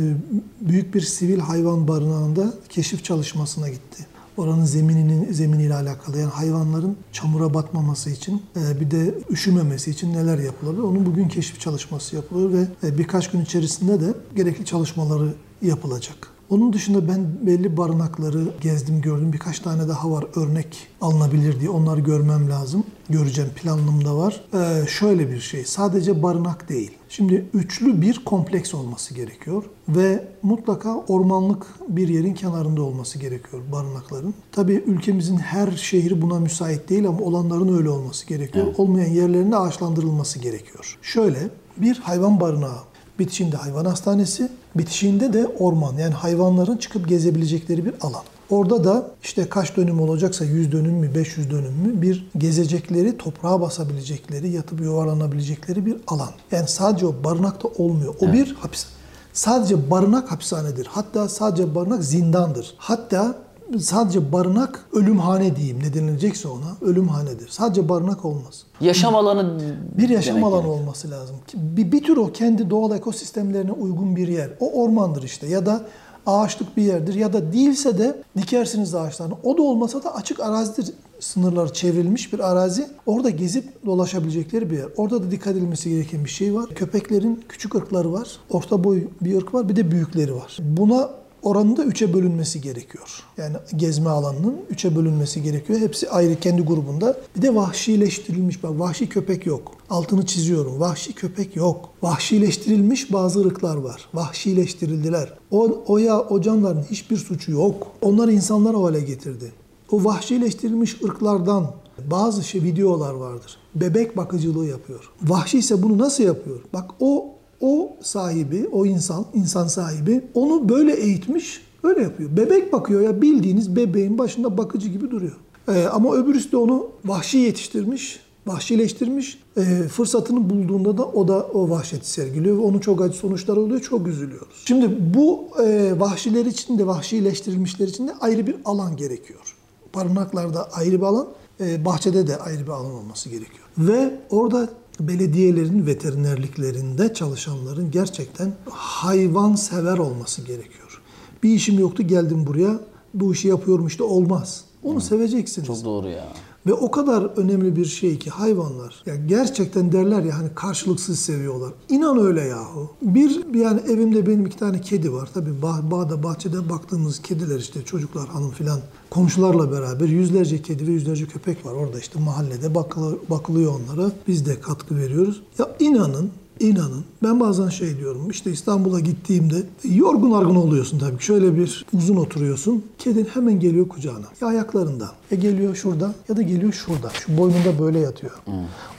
büyük 0.62 0.95
bir 0.95 1.01
sivil 1.01 1.39
hayvan 1.39 1.88
barınağında 1.88 2.54
keşif 2.69 3.04
çalışmasına 3.04 3.69
gitti. 3.69 4.06
Oranın 4.38 4.65
zemininin 4.65 5.34
zeminiyle 5.34 5.75
alakalı 5.75 6.17
yani 6.17 6.30
hayvanların 6.30 6.97
çamura 7.12 7.54
batmaması 7.54 8.10
için 8.10 8.41
e, 8.56 8.80
bir 8.80 8.91
de 8.91 9.15
üşümemesi 9.30 9.91
için 9.91 10.13
neler 10.13 10.38
yapılabilir? 10.39 10.84
Onun 10.84 11.06
bugün 11.06 11.27
keşif 11.27 11.60
çalışması 11.60 12.15
yapılıyor 12.15 12.51
ve 12.54 12.88
e, 12.88 12.97
birkaç 12.97 13.32
gün 13.32 13.41
içerisinde 13.41 14.01
de 14.01 14.13
gerekli 14.36 14.65
çalışmaları 14.65 15.34
yapılacak. 15.62 16.27
Onun 16.51 16.73
dışında 16.73 17.07
ben 17.07 17.47
belli 17.47 17.77
barınakları 17.77 18.43
gezdim 18.61 19.01
gördüm. 19.01 19.33
Birkaç 19.33 19.59
tane 19.59 19.87
daha 19.87 20.11
var 20.11 20.25
örnek 20.35 20.87
alınabilir 21.01 21.59
diye. 21.59 21.69
Onları 21.69 22.01
görmem 22.01 22.49
lazım. 22.49 22.83
Göreceğim 23.09 23.49
planımda 23.55 24.17
var. 24.17 24.41
Ee, 24.53 24.87
şöyle 24.87 25.31
bir 25.31 25.39
şey. 25.39 25.65
Sadece 25.65 26.23
barınak 26.23 26.69
değil. 26.69 26.91
Şimdi 27.09 27.45
üçlü 27.53 28.01
bir 28.01 28.25
kompleks 28.25 28.73
olması 28.73 29.13
gerekiyor 29.13 29.63
ve 29.89 30.27
mutlaka 30.43 30.95
ormanlık 30.95 31.65
bir 31.87 32.07
yerin 32.07 32.33
kenarında 32.33 32.81
olması 32.81 33.19
gerekiyor 33.19 33.61
barınakların. 33.71 34.33
Tabii 34.51 34.83
ülkemizin 34.87 35.37
her 35.37 35.71
şehri 35.71 36.21
buna 36.21 36.39
müsait 36.39 36.89
değil 36.89 37.07
ama 37.07 37.19
olanların 37.19 37.77
öyle 37.77 37.89
olması 37.89 38.27
gerekiyor. 38.27 38.65
Evet. 38.67 38.79
Olmayan 38.79 39.09
yerlerinde 39.09 39.57
ağaçlandırılması 39.57 40.39
gerekiyor. 40.39 40.97
Şöyle 41.01 41.49
bir 41.77 41.95
hayvan 41.95 42.39
barınağı 42.39 42.91
Bitişinde 43.19 43.57
hayvan 43.57 43.85
hastanesi, 43.85 44.49
bitişinde 44.75 45.34
de 45.34 45.47
orman. 45.60 45.97
Yani 45.97 46.13
hayvanların 46.13 46.77
çıkıp 46.77 47.10
gezebilecekleri 47.10 47.86
bir 47.86 47.93
alan. 48.01 48.23
Orada 48.49 48.84
da 48.84 49.12
işte 49.23 49.49
kaç 49.49 49.77
dönüm 49.77 50.01
olacaksa 50.01 50.45
100 50.45 50.71
dönüm 50.71 50.93
mü 50.93 51.15
500 51.15 51.51
dönüm 51.51 51.73
mü 51.73 52.01
bir 52.01 52.29
gezecekleri, 52.38 53.17
toprağa 53.17 53.62
basabilecekleri, 53.62 54.49
yatıp 54.49 54.81
yuvarlanabilecekleri 54.81 55.86
bir 55.86 55.97
alan. 56.07 56.30
Yani 56.51 56.67
sadece 56.67 57.05
o 57.05 57.15
barınakta 57.24 57.67
olmuyor. 57.67 58.15
O 58.19 58.26
evet. 58.26 58.34
bir 58.34 58.55
hapis. 58.55 58.86
Sadece 59.34 59.91
barınak 59.91 60.32
hapishanedir. 60.32 60.86
Hatta 60.86 61.30
sadece 61.30 61.76
barınak 61.76 62.03
zindandır. 62.03 62.74
Hatta 62.78 63.36
sadece 63.80 64.32
barınak 64.32 64.86
ölümhane 64.93 65.55
diyeyim 65.55 65.80
ne 65.84 65.93
denilecekse 65.93 66.47
ona 66.47 66.78
ölümhanedir. 66.82 67.47
Sadece 67.47 67.89
barınak 67.89 68.26
olmaz. 68.26 68.63
Yaşam 68.82 69.15
alanı 69.15 69.59
bir 69.97 70.09
yaşam 70.09 70.43
alanı 70.43 70.61
gerek. 70.61 70.80
olması 70.80 71.11
lazım. 71.11 71.36
Bir, 71.53 71.91
bir 71.91 72.03
tür 72.03 72.17
o 72.17 72.32
kendi 72.32 72.69
doğal 72.69 72.95
ekosistemlerine 72.97 73.72
uygun 73.72 74.15
bir 74.15 74.28
yer. 74.28 74.49
O 74.59 74.84
ormandır 74.84 75.24
işte 75.24 75.47
ya 75.47 75.65
da 75.65 75.86
ağaçlık 76.26 76.78
bir 76.78 76.84
yerdir 76.84 77.13
ya 77.13 77.34
da 77.34 77.53
değilse 77.53 77.97
de 77.97 78.24
dikersiniz 78.38 78.95
ağaçlarını. 78.95 79.34
O 79.43 79.57
da 79.57 79.61
olmasa 79.61 80.03
da 80.03 80.15
açık 80.15 80.39
arazidir. 80.39 80.93
Sınırlar 81.19 81.74
çevrilmiş 81.74 82.34
bir 82.34 82.51
arazi. 82.51 82.88
Orada 83.05 83.30
gezip 83.30 83.86
dolaşabilecekleri 83.86 84.69
bir 84.69 84.78
yer. 84.78 84.88
Orada 84.97 85.24
da 85.24 85.32
dikkat 85.32 85.55
edilmesi 85.55 85.89
gereken 85.89 86.26
bir 86.26 86.30
şey 86.30 86.55
var. 86.55 86.69
Köpeklerin 86.76 87.43
küçük 87.49 87.76
ırkları 87.76 88.13
var. 88.13 88.28
Orta 88.49 88.84
boy 88.84 89.03
bir 89.22 89.38
ırk 89.38 89.53
var. 89.53 89.69
Bir 89.69 89.76
de 89.76 89.91
büyükleri 89.91 90.36
var. 90.36 90.57
Buna 90.59 91.09
oranın 91.43 91.77
da 91.77 91.83
üçe 91.83 92.13
bölünmesi 92.13 92.61
gerekiyor. 92.61 93.23
Yani 93.37 93.55
gezme 93.75 94.09
alanının 94.09 94.57
üçe 94.69 94.95
bölünmesi 94.95 95.43
gerekiyor. 95.43 95.79
Hepsi 95.79 96.09
ayrı 96.09 96.39
kendi 96.39 96.61
grubunda. 96.61 97.17
Bir 97.35 97.41
de 97.41 97.55
vahşileştirilmiş. 97.55 98.63
Bak 98.63 98.79
vahşi 98.79 99.09
köpek 99.09 99.45
yok. 99.45 99.71
Altını 99.89 100.25
çiziyorum. 100.25 100.79
Vahşi 100.79 101.13
köpek 101.13 101.55
yok. 101.55 101.89
Vahşileştirilmiş 102.01 103.13
bazı 103.13 103.39
ırklar 103.39 103.75
var. 103.75 104.09
Vahşileştirildiler. 104.13 105.33
O, 105.51 105.83
o 105.87 105.97
ya 105.97 106.19
o 106.21 106.41
canlıların 106.41 106.83
hiçbir 106.83 107.17
suçu 107.17 107.51
yok. 107.51 107.87
Onlar 108.01 108.27
insanlar 108.27 108.73
o 108.73 108.83
hale 108.83 108.99
getirdi. 108.99 109.51
O 109.91 110.03
vahşileştirilmiş 110.03 111.01
ırklardan 111.03 111.71
bazı 112.11 112.43
şey 112.43 112.63
videolar 112.63 113.13
vardır. 113.13 113.57
Bebek 113.75 114.17
bakıcılığı 114.17 114.65
yapıyor. 114.65 115.11
Vahşi 115.21 115.57
ise 115.59 115.83
bunu 115.83 115.97
nasıl 115.97 116.23
yapıyor? 116.23 116.59
Bak 116.73 116.91
o 116.99 117.25
o 117.62 117.97
sahibi, 118.01 118.68
o 118.72 118.86
insan, 118.86 119.26
insan 119.34 119.68
sahibi 119.68 120.22
onu 120.34 120.70
böyle 120.70 120.93
eğitmiş, 120.93 121.62
öyle 121.84 122.01
yapıyor. 122.01 122.38
Bebek 122.38 122.74
bakıyor 122.74 123.01
ya 123.01 123.22
bildiğiniz 123.22 123.76
bebeğin 123.76 124.18
başında 124.18 124.57
bakıcı 124.57 124.88
gibi 124.88 125.12
duruyor. 125.12 125.36
Ee, 125.68 125.86
ama 125.86 126.16
öbürüsü 126.16 126.51
de 126.51 126.57
onu 126.57 126.88
vahşi 127.05 127.38
yetiştirmiş, 127.38 128.20
vahşileştirmiş. 128.47 129.41
Ee, 129.57 129.62
fırsatını 129.88 130.49
bulduğunda 130.49 130.97
da 130.97 131.05
o 131.05 131.28
da 131.28 131.43
o 131.53 131.70
vahşeti 131.70 132.09
sergiliyor 132.09 132.57
ve 132.57 132.62
onun 132.62 132.80
çok 132.80 133.01
acı 133.01 133.18
sonuçları 133.18 133.59
oluyor, 133.59 133.80
çok 133.80 134.07
üzülüyoruz. 134.07 134.64
Şimdi 134.66 134.97
bu 135.16 135.47
e, 135.64 135.93
vahşiler 135.99 136.45
için 136.45 136.80
de, 136.80 136.88
vahşileştirilmişler 136.88 137.88
için 137.88 138.07
de 138.07 138.12
ayrı 138.22 138.47
bir 138.47 138.55
alan 138.66 138.97
gerekiyor. 138.97 139.55
Barınaklarda 139.95 140.72
ayrı 140.72 140.97
bir 140.97 141.05
alan, 141.05 141.28
e, 141.59 141.86
bahçede 141.86 142.28
de 142.28 142.38
ayrı 142.38 142.64
bir 142.64 142.72
alan 142.72 142.93
olması 142.93 143.30
gerekiyor. 143.30 143.66
Ve 143.78 144.20
orada 144.30 144.70
belediyelerin 144.99 145.85
veterinerliklerinde 145.85 147.13
çalışanların 147.13 147.91
gerçekten 147.91 148.53
hayvan 148.69 149.55
sever 149.55 149.97
olması 149.97 150.41
gerekiyor. 150.41 151.01
Bir 151.43 151.49
işim 151.49 151.79
yoktu 151.79 152.03
geldim 152.03 152.47
buraya 152.47 152.79
bu 153.13 153.33
işi 153.33 153.47
yapıyorum 153.47 153.87
işte 153.87 154.03
olmaz. 154.03 154.65
Onu 154.83 155.01
seveceksiniz. 155.01 155.67
Çok 155.67 155.85
doğru 155.85 156.09
ya. 156.09 156.27
Ve 156.66 156.74
o 156.74 156.91
kadar 156.91 157.24
önemli 157.24 157.76
bir 157.76 157.86
şey 157.86 158.20
ki 158.20 158.30
hayvanlar 158.30 159.03
ya 159.05 159.16
gerçekten 159.16 159.91
derler 159.91 160.24
ya 160.24 160.38
hani 160.38 160.49
karşılıksız 160.55 161.20
seviyorlar. 161.20 161.74
İnan 161.89 162.18
öyle 162.18 162.41
yahu. 162.41 162.89
Bir 163.01 163.55
yani 163.55 163.82
evimde 163.88 164.28
benim 164.28 164.45
iki 164.45 164.57
tane 164.57 164.82
kedi 164.82 165.14
var. 165.14 165.30
Tabii 165.34 165.62
bağ, 165.62 165.91
bağda 165.91 166.24
bahçede 166.24 166.70
baktığımız 166.70 167.22
kediler 167.22 167.59
işte 167.59 167.86
çocuklar 167.86 168.30
hanım 168.30 168.51
filan 168.51 168.80
komşularla 169.09 169.72
beraber 169.72 170.07
yüzlerce 170.07 170.62
kedi 170.62 170.88
ve 170.88 170.91
yüzlerce 170.91 171.26
köpek 171.26 171.66
var. 171.66 171.74
Orada 171.74 171.99
işte 171.99 172.20
mahallede 172.20 172.76
bakılı, 172.76 173.18
bakılıyor 173.30 173.74
onlara. 173.80 174.12
Biz 174.28 174.45
de 174.45 174.62
katkı 174.62 174.97
veriyoruz. 174.97 175.41
Ya 175.59 175.76
inanın 175.80 176.32
İnanın 176.62 177.03
ben 177.24 177.39
bazen 177.39 177.70
şey 177.70 177.97
diyorum 177.97 178.30
işte 178.30 178.51
İstanbul'a 178.51 178.99
gittiğimde 178.99 179.55
yorgun 179.84 180.32
argın 180.32 180.55
oluyorsun 180.55 180.99
tabii. 180.99 181.22
Şöyle 181.22 181.57
bir 181.57 181.86
uzun 181.93 182.16
oturuyorsun. 182.16 182.86
Kedin 182.97 183.28
hemen 183.34 183.59
geliyor 183.59 183.88
kucağına. 183.88 184.26
Ya 184.41 184.47
ayaklarında. 184.47 185.12
Ya 185.32 185.38
geliyor 185.38 185.76
şurada 185.76 186.14
ya 186.30 186.38
da 186.38 186.41
geliyor 186.41 186.74
şurada. 186.74 187.09
Şu 187.09 187.38
boynunda 187.38 187.80
böyle 187.80 187.99
yatıyor. 187.99 188.32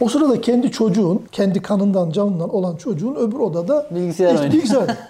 O 0.01 0.09
sırada 0.09 0.41
kendi 0.41 0.71
çocuğun, 0.71 1.21
kendi 1.33 1.63
kanından 1.63 2.11
canından 2.11 2.55
olan 2.55 2.77
çocuğun 2.77 3.15
öbür 3.15 3.39
odada 3.39 3.87
Bilgisayar 3.95 4.35
oynuyor. 4.35 4.53
bilgisayar. 4.53 4.99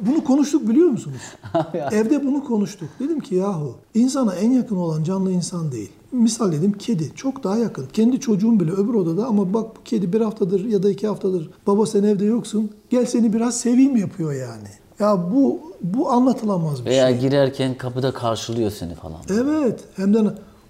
Bunu 0.00 0.24
konuştuk 0.24 0.68
biliyor 0.68 0.88
musunuz? 0.88 1.20
Evde 1.92 2.26
bunu 2.26 2.44
konuştuk. 2.44 2.88
Dedim 3.00 3.20
ki 3.20 3.34
yahu 3.34 3.74
insana 3.94 4.34
en 4.34 4.50
yakın 4.50 4.76
olan 4.76 5.02
canlı 5.02 5.32
insan 5.32 5.72
değil. 5.72 5.90
Misal 6.12 6.52
dedim 6.52 6.72
kedi 6.72 7.12
çok 7.14 7.44
daha 7.44 7.56
yakın. 7.56 7.86
Kendi 7.92 8.20
çocuğum 8.20 8.60
bile 8.60 8.72
öbür 8.72 8.94
odada 8.94 9.26
ama 9.26 9.54
bak 9.54 9.76
bu 9.76 9.82
kedi 9.84 10.12
bir 10.12 10.20
haftadır 10.20 10.64
ya 10.64 10.82
da 10.82 10.90
iki 10.90 11.06
haftadır 11.06 11.50
baba 11.66 11.86
sen 11.86 12.02
evde 12.02 12.24
yoksun. 12.24 12.70
Gel 12.90 13.06
seni 13.06 13.32
biraz 13.32 13.60
seveyim 13.60 13.96
yapıyor 13.96 14.32
yani. 14.32 14.68
Ya 14.98 15.30
bu 15.34 15.60
bu 15.82 16.10
anlatılamaz 16.10 16.80
bir 16.84 16.90
Veya 16.90 17.08
şey. 17.10 17.18
girerken 17.20 17.78
kapıda 17.78 18.12
karşılıyor 18.12 18.70
seni 18.70 18.94
falan. 18.94 19.16
Evet 19.30 19.80
hem 19.96 20.14
de 20.14 20.18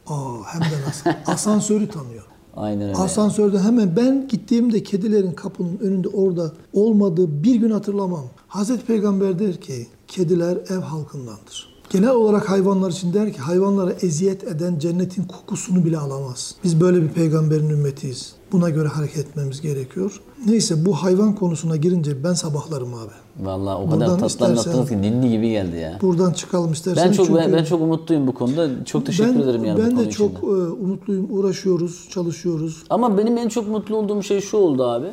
aa, 0.06 0.36
hem 0.46 0.60
de 0.60 0.86
nasıl 0.86 1.10
asansörü 1.32 1.88
tanıyor. 1.88 2.24
Aynen 2.56 2.88
öyle. 2.88 2.96
Asansörde 2.98 3.58
hemen 3.58 3.96
ben 3.96 4.28
gittiğimde 4.28 4.82
kedilerin 4.82 5.32
kapının 5.32 5.78
önünde 5.78 6.08
orada 6.08 6.52
olmadığı 6.72 7.42
bir 7.42 7.54
gün 7.54 7.70
hatırlamam. 7.70 8.24
Hazreti 8.48 8.86
Peygamber 8.86 9.38
der 9.38 9.60
ki 9.60 9.86
kediler 10.08 10.58
ev 10.70 10.80
halkındandır. 10.80 11.67
Genel 11.90 12.10
olarak 12.10 12.50
hayvanlar 12.50 12.90
için 12.90 13.12
der 13.12 13.32
ki 13.32 13.38
hayvanlara 13.38 13.92
eziyet 13.92 14.44
eden 14.44 14.78
cennetin 14.78 15.24
kokusunu 15.24 15.84
bile 15.84 15.98
alamaz. 15.98 16.54
Biz 16.64 16.80
böyle 16.80 17.02
bir 17.02 17.08
peygamberin 17.08 17.70
ümmetiyiz. 17.70 18.32
Buna 18.52 18.70
göre 18.70 18.88
hareket 18.88 19.18
etmemiz 19.18 19.60
gerekiyor. 19.60 20.20
Neyse 20.46 20.86
bu 20.86 20.94
hayvan 20.94 21.34
konusuna 21.34 21.76
girince 21.76 22.24
ben 22.24 22.32
sabahlarım 22.32 22.94
abi. 22.94 23.46
Vallahi 23.46 23.76
o 23.76 23.90
Buradan 23.90 24.16
kadar 24.16 24.28
tatlı 24.28 24.46
anlattınız 24.46 24.88
ki 24.88 25.02
ninni 25.02 25.30
gibi 25.30 25.50
geldi 25.50 25.76
ya. 25.76 25.98
Buradan 26.02 26.32
çıkalım 26.32 26.72
istersen. 26.72 27.06
Ben 27.08 27.12
çok 27.12 27.26
çünkü- 27.26 27.40
ben, 27.40 27.52
ben 27.52 27.64
çok 27.64 27.80
umutluyum 27.80 28.26
bu 28.26 28.34
konuda. 28.34 28.84
Çok 28.84 29.06
teşekkür 29.06 29.34
ben, 29.34 29.40
ederim 29.40 29.64
yani 29.64 29.78
bu 29.78 29.82
Ben 29.82 29.90
konu 29.90 30.06
de 30.06 30.10
çok 30.10 30.42
de. 30.42 30.46
e, 30.46 30.50
umutluyum. 30.50 31.26
Uğraşıyoruz, 31.30 32.08
çalışıyoruz. 32.10 32.82
Ama 32.90 33.18
benim 33.18 33.38
en 33.38 33.48
çok 33.48 33.68
mutlu 33.68 33.96
olduğum 33.96 34.22
şey 34.22 34.40
şu 34.40 34.56
oldu 34.56 34.84
abi. 34.84 35.06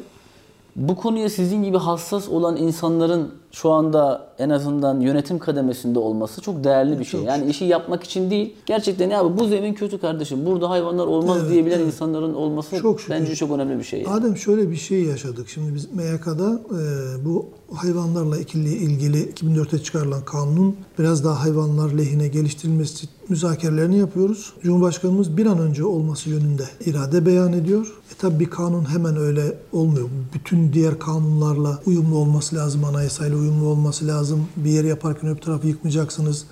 Bu 0.75 0.95
konuya 0.95 1.29
sizin 1.29 1.63
gibi 1.63 1.77
hassas 1.77 2.29
olan 2.29 2.57
insanların 2.57 3.29
şu 3.55 3.71
anda 3.71 4.27
en 4.39 4.49
azından 4.49 4.99
yönetim 4.99 5.39
kademesinde 5.39 5.99
olması 5.99 6.41
çok 6.41 6.63
değerli 6.63 6.99
bir 6.99 7.05
şey. 7.05 7.21
Yani 7.21 7.49
işi 7.49 7.65
yapmak 7.65 8.03
için 8.03 8.31
değil. 8.31 8.53
Gerçekten 8.65 9.09
ya 9.09 9.37
bu 9.37 9.47
zemin 9.47 9.73
kötü 9.73 9.97
kardeşim. 9.97 10.45
Burada 10.45 10.69
hayvanlar 10.69 11.07
olmaz 11.07 11.37
Evet, 11.41 11.51
diyebilen 11.51 11.77
evet. 11.77 11.87
insanların 11.87 12.33
olması 12.33 12.79
Çok 12.81 13.01
şükür. 13.01 13.13
bence 13.13 13.35
çok 13.35 13.51
önemli 13.51 13.79
bir 13.79 13.83
şey. 13.83 14.01
yani. 14.01 14.13
Adem 14.13 14.37
şöyle 14.37 14.71
bir 14.71 14.75
şey 14.75 15.03
yaşadık. 15.03 15.49
Şimdi 15.49 15.75
biz 15.75 15.91
MYK'da 15.91 16.59
e, 16.71 16.79
bu 17.25 17.45
hayvanlarla 17.73 18.37
ilgili, 18.37 18.73
ilgili 18.73 19.29
2004'te 19.31 19.79
çıkarılan 19.79 20.25
kanunun 20.25 20.75
biraz 20.99 21.23
daha 21.25 21.43
hayvanlar 21.43 21.91
lehine 21.91 22.27
geliştirilmesi 22.27 23.07
müzakerelerini 23.29 23.97
yapıyoruz. 23.97 24.53
Cumhurbaşkanımız 24.63 25.37
bir 25.37 25.45
an 25.45 25.59
önce 25.59 25.85
olması 25.85 26.29
yönünde 26.29 26.63
irade 26.85 27.25
beyan 27.25 27.53
ediyor. 27.53 27.87
E 28.11 28.15
tabi 28.21 28.39
bir 28.39 28.49
kanun 28.49 28.89
hemen 28.89 29.17
öyle 29.17 29.57
olmuyor. 29.73 30.09
Bütün 30.33 30.73
diğer 30.73 30.99
kanunlarla 30.99 31.79
uyumlu 31.85 32.15
olması 32.17 32.55
lazım, 32.55 32.83
anayasayla 32.83 33.37
uyumlu 33.37 33.44
olması 33.51 34.07
lazım. 34.07 34.47
Bir 34.57 34.69
yeri 34.69 34.87
yaparken 34.87 35.29
öbür 35.29 35.41
tarafı 35.41 35.67
yıkmayacaksınız. 35.67 36.45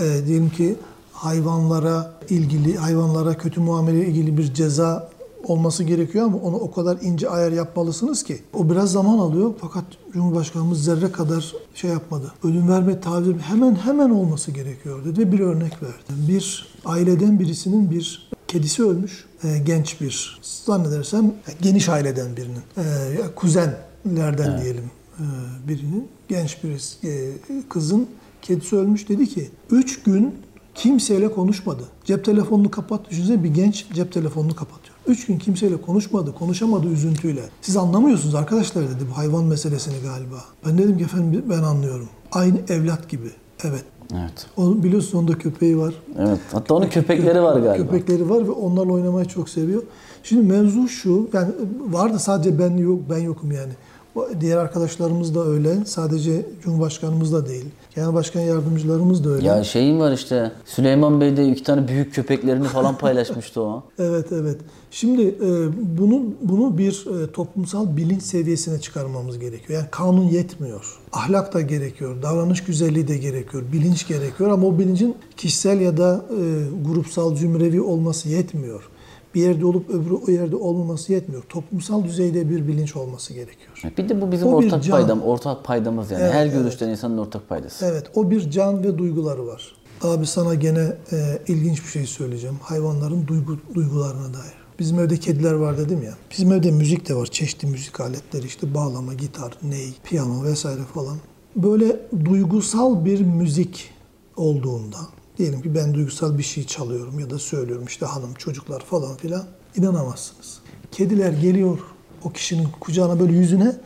E, 0.00 0.26
diyelim 0.26 0.50
ki 0.50 0.76
hayvanlara 1.12 2.12
ilgili, 2.28 2.76
hayvanlara 2.76 3.34
kötü 3.34 3.60
muamele 3.60 4.06
ilgili 4.06 4.38
bir 4.38 4.54
ceza 4.54 5.08
olması 5.44 5.84
gerekiyor 5.84 6.24
ama 6.24 6.38
onu 6.38 6.56
o 6.56 6.70
kadar 6.70 6.98
ince 7.02 7.28
ayar 7.28 7.52
yapmalısınız 7.52 8.22
ki. 8.22 8.40
O 8.54 8.70
biraz 8.70 8.92
zaman 8.92 9.18
alıyor 9.18 9.54
fakat 9.60 9.84
Cumhurbaşkanımız 10.12 10.84
zerre 10.84 11.12
kadar 11.12 11.54
şey 11.74 11.90
yapmadı. 11.90 12.32
Ölüm 12.44 12.68
verme 12.68 13.00
tabiri 13.00 13.38
hemen 13.38 13.74
hemen 13.74 14.10
olması 14.10 14.50
gerekiyor 14.50 15.04
dedi 15.04 15.20
ve 15.20 15.32
bir 15.32 15.40
örnek 15.40 15.82
verdi. 15.82 16.28
Bir 16.28 16.66
aileden 16.84 17.38
birisinin 17.38 17.90
bir 17.90 18.30
kedisi 18.48 18.82
ölmüş. 18.84 19.24
E, 19.44 19.58
genç 19.58 20.00
bir 20.00 20.40
zannedersem 20.42 21.34
geniş 21.60 21.88
aileden 21.88 22.36
birinin. 22.36 22.62
E, 22.76 22.84
kuzenlerden 23.36 24.62
diyelim 24.62 24.84
e, 24.84 24.97
birinin. 25.68 26.08
Genç 26.28 26.64
bir 26.64 26.98
e, 27.08 27.32
kızın 27.68 28.06
kedisi 28.42 28.76
ölmüş 28.76 29.08
dedi 29.08 29.26
ki 29.26 29.50
3 29.70 30.02
gün 30.02 30.34
kimseyle 30.74 31.32
konuşmadı. 31.32 31.82
Cep 32.04 32.24
telefonunu 32.24 32.70
kapat. 32.70 33.10
Düşünsene 33.10 33.44
bir 33.44 33.48
genç 33.48 33.86
cep 33.94 34.12
telefonunu 34.12 34.54
kapatıyor. 34.54 34.96
Üç 35.06 35.26
gün 35.26 35.38
kimseyle 35.38 35.76
konuşmadı, 35.76 36.34
konuşamadı 36.34 36.86
üzüntüyle. 36.86 37.42
Siz 37.62 37.76
anlamıyorsunuz 37.76 38.34
arkadaşlar 38.34 38.84
dedi 38.84 39.04
bu 39.10 39.18
hayvan 39.18 39.44
meselesini 39.44 39.94
galiba. 40.02 40.44
Ben 40.66 40.78
dedim 40.78 40.98
ki 40.98 41.04
efendim 41.04 41.44
ben 41.50 41.62
anlıyorum. 41.62 42.08
Aynı 42.32 42.58
evlat 42.68 43.08
gibi. 43.08 43.30
Evet. 43.64 43.84
Evet. 44.14 44.46
O, 44.56 44.82
biliyorsun 44.82 45.18
onda 45.18 45.38
köpeği 45.38 45.78
var. 45.78 45.94
Evet. 46.18 46.38
Hatta 46.52 46.74
onun 46.74 46.88
köpekleri 46.88 47.42
var 47.42 47.60
galiba. 47.60 47.84
Köpekleri 47.84 48.30
var 48.30 48.46
ve 48.46 48.50
onlarla 48.50 48.92
oynamayı 48.92 49.26
çok 49.26 49.48
seviyor. 49.48 49.82
Şimdi 50.22 50.52
mevzu 50.52 50.88
şu, 50.88 51.28
yani 51.32 51.52
vardı 51.90 52.18
sadece 52.18 52.58
ben 52.58 52.76
yok, 52.76 53.00
ben 53.10 53.18
yokum 53.18 53.52
yani. 53.52 53.72
Diğer 54.40 54.56
arkadaşlarımız 54.56 55.34
da 55.34 55.46
öyle. 55.46 55.84
Sadece 55.84 56.46
Cumhurbaşkanımız 56.62 57.32
da 57.32 57.48
değil. 57.48 57.64
Genel 57.94 58.14
Başkan 58.14 58.40
Yardımcılarımız 58.40 59.24
da 59.24 59.30
öyle. 59.30 59.46
Ya 59.46 59.64
şeyin 59.64 60.00
var 60.00 60.12
işte 60.12 60.52
Süleyman 60.64 61.20
Bey 61.20 61.36
de 61.36 61.48
iki 61.48 61.62
tane 61.62 61.88
büyük 61.88 62.14
köpeklerini 62.14 62.64
falan 62.64 62.98
paylaşmıştı 62.98 63.60
o. 63.60 63.82
Evet 63.98 64.26
evet. 64.32 64.56
Şimdi 64.90 65.22
e, 65.22 65.48
bunu 65.98 66.22
bunu 66.42 66.78
bir 66.78 67.06
e, 67.06 67.32
toplumsal 67.32 67.96
bilinç 67.96 68.22
seviyesine 68.22 68.80
çıkarmamız 68.80 69.38
gerekiyor. 69.38 69.78
Yani 69.80 69.90
kanun 69.90 70.24
yetmiyor. 70.24 70.98
Ahlak 71.12 71.54
da 71.54 71.60
gerekiyor, 71.60 72.22
davranış 72.22 72.64
güzelliği 72.64 73.08
de 73.08 73.18
gerekiyor, 73.18 73.62
bilinç 73.72 74.08
gerekiyor 74.08 74.50
ama 74.50 74.66
o 74.66 74.78
bilincin 74.78 75.16
kişisel 75.36 75.80
ya 75.80 75.96
da 75.96 76.24
e, 76.30 76.40
grupsal, 76.88 77.36
zümrevi 77.36 77.80
olması 77.80 78.28
yetmiyor. 78.28 78.88
Bir 79.34 79.42
yerde 79.42 79.66
olup 79.66 79.90
öbürü 79.90 80.14
o 80.14 80.30
yerde 80.30 80.56
olmaması 80.56 81.12
yetmiyor. 81.12 81.42
Toplumsal 81.48 82.04
düzeyde 82.04 82.50
bir 82.50 82.68
bilinç 82.68 82.96
olması 82.96 83.34
gerekiyor. 83.34 83.92
Bir 83.98 84.08
de 84.08 84.20
bu 84.20 84.32
bizim 84.32 84.48
O 84.48 84.50
ortak 84.56 84.82
can. 84.84 84.92
paydam, 84.92 85.22
ortak 85.22 85.64
paydamız 85.64 86.10
yani. 86.10 86.22
Evet, 86.22 86.34
Her 86.34 86.46
evet. 86.46 86.54
görüşten 86.54 86.88
insanın 86.88 87.18
ortak 87.18 87.48
paydası. 87.48 87.86
Evet, 87.86 88.06
o 88.14 88.30
bir 88.30 88.50
can 88.50 88.82
ve 88.84 88.98
duyguları 88.98 89.46
var. 89.46 89.74
Abi 90.02 90.26
sana 90.26 90.54
gene 90.54 90.92
e, 91.12 91.38
ilginç 91.48 91.82
bir 91.84 91.88
şey 91.90 92.06
söyleyeceğim. 92.06 92.56
Hayvanların 92.62 93.26
duygu, 93.26 93.58
duygularına 93.74 94.34
dair. 94.34 94.52
Bizim 94.78 94.98
evde 94.98 95.16
kediler 95.16 95.52
var 95.52 95.78
dedim 95.78 96.02
ya. 96.02 96.14
Bizim 96.30 96.52
evde 96.52 96.70
müzik 96.70 97.08
de 97.08 97.14
var. 97.14 97.26
Çeşitli 97.26 97.68
müzik 97.68 98.00
aletleri 98.00 98.46
işte 98.46 98.74
bağlama, 98.74 99.14
gitar, 99.14 99.52
ney, 99.62 99.94
piyano 100.04 100.44
vesaire 100.44 100.82
falan. 100.94 101.16
Böyle 101.56 101.96
duygusal 102.24 103.04
bir 103.04 103.20
müzik 103.20 103.90
olduğunda 104.36 104.96
diyelim 105.38 105.62
ki 105.62 105.74
ben 105.74 105.94
duygusal 105.94 106.38
bir 106.38 106.42
şey 106.42 106.64
çalıyorum 106.64 107.18
ya 107.20 107.30
da 107.30 107.38
söylüyorum 107.38 107.84
işte 107.86 108.06
hanım, 108.06 108.34
çocuklar 108.38 108.80
falan 108.80 109.16
filan 109.16 109.44
inanamazsınız. 109.76 110.58
Kediler 110.92 111.32
geliyor 111.32 111.78
o 112.24 112.30
kişinin 112.30 112.68
kucağına 112.80 113.20
böyle 113.20 113.32
yüzüne 113.32 113.76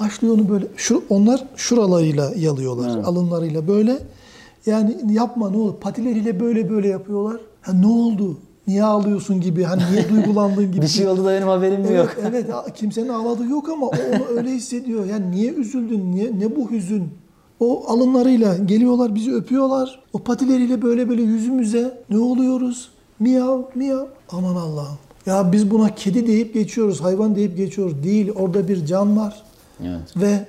başlıyor 0.00 0.34
onu 0.34 0.48
böyle 0.48 0.66
şu 0.76 1.02
onlar 1.08 1.44
şuralarıyla 1.56 2.32
yalıyorlar. 2.36 2.98
Alınlarıyla 3.04 3.68
böyle 3.68 3.98
yani 4.66 4.96
yapma 5.10 5.50
ne 5.50 5.56
olur 5.56 5.74
patileriyle 5.80 6.40
böyle 6.40 6.70
böyle 6.70 6.88
yapıyorlar. 6.88 7.40
Ha 7.62 7.72
ne 7.72 7.86
oldu? 7.86 8.38
Niye 8.66 8.84
ağlıyorsun 8.84 9.40
gibi 9.40 9.62
hani 9.64 9.82
niye 9.92 10.08
duygulandığın 10.10 10.72
gibi. 10.72 10.82
Bir 10.82 10.88
şey 10.88 11.06
oldu 11.08 11.24
da 11.24 11.30
benim 11.30 11.48
haberim 11.48 11.84
Evet, 11.86 11.96
yok. 11.98 12.16
evet 12.28 12.46
kimsenin 12.74 13.08
ağladığı 13.08 13.46
yok 13.46 13.68
ama 13.68 13.86
o 13.86 13.90
onu 13.90 14.38
öyle 14.38 14.50
hissediyor. 14.50 15.06
Yani 15.06 15.30
niye 15.30 15.52
üzüldün? 15.52 16.12
Niye 16.12 16.38
ne 16.38 16.56
bu 16.56 16.70
hüzün? 16.70 17.08
O 17.62 17.84
alınlarıyla 17.88 18.56
geliyorlar 18.56 19.14
bizi 19.14 19.34
öpüyorlar. 19.34 20.00
O 20.12 20.18
patileriyle 20.18 20.82
böyle 20.82 21.08
böyle 21.08 21.22
yüzümüze 21.22 22.02
ne 22.10 22.18
oluyoruz? 22.18 22.88
Miyav 23.20 23.62
miyav. 23.74 24.06
Aman 24.32 24.54
Allah'ım. 24.54 24.98
Ya 25.26 25.52
biz 25.52 25.70
buna 25.70 25.94
kedi 25.94 26.26
deyip 26.26 26.54
geçiyoruz, 26.54 27.00
hayvan 27.00 27.36
deyip 27.36 27.56
geçiyoruz. 27.56 28.02
Değil, 28.02 28.30
orada 28.36 28.68
bir 28.68 28.86
can 28.86 29.16
var 29.16 29.42
Evet. 29.82 30.16
ve 30.16 30.46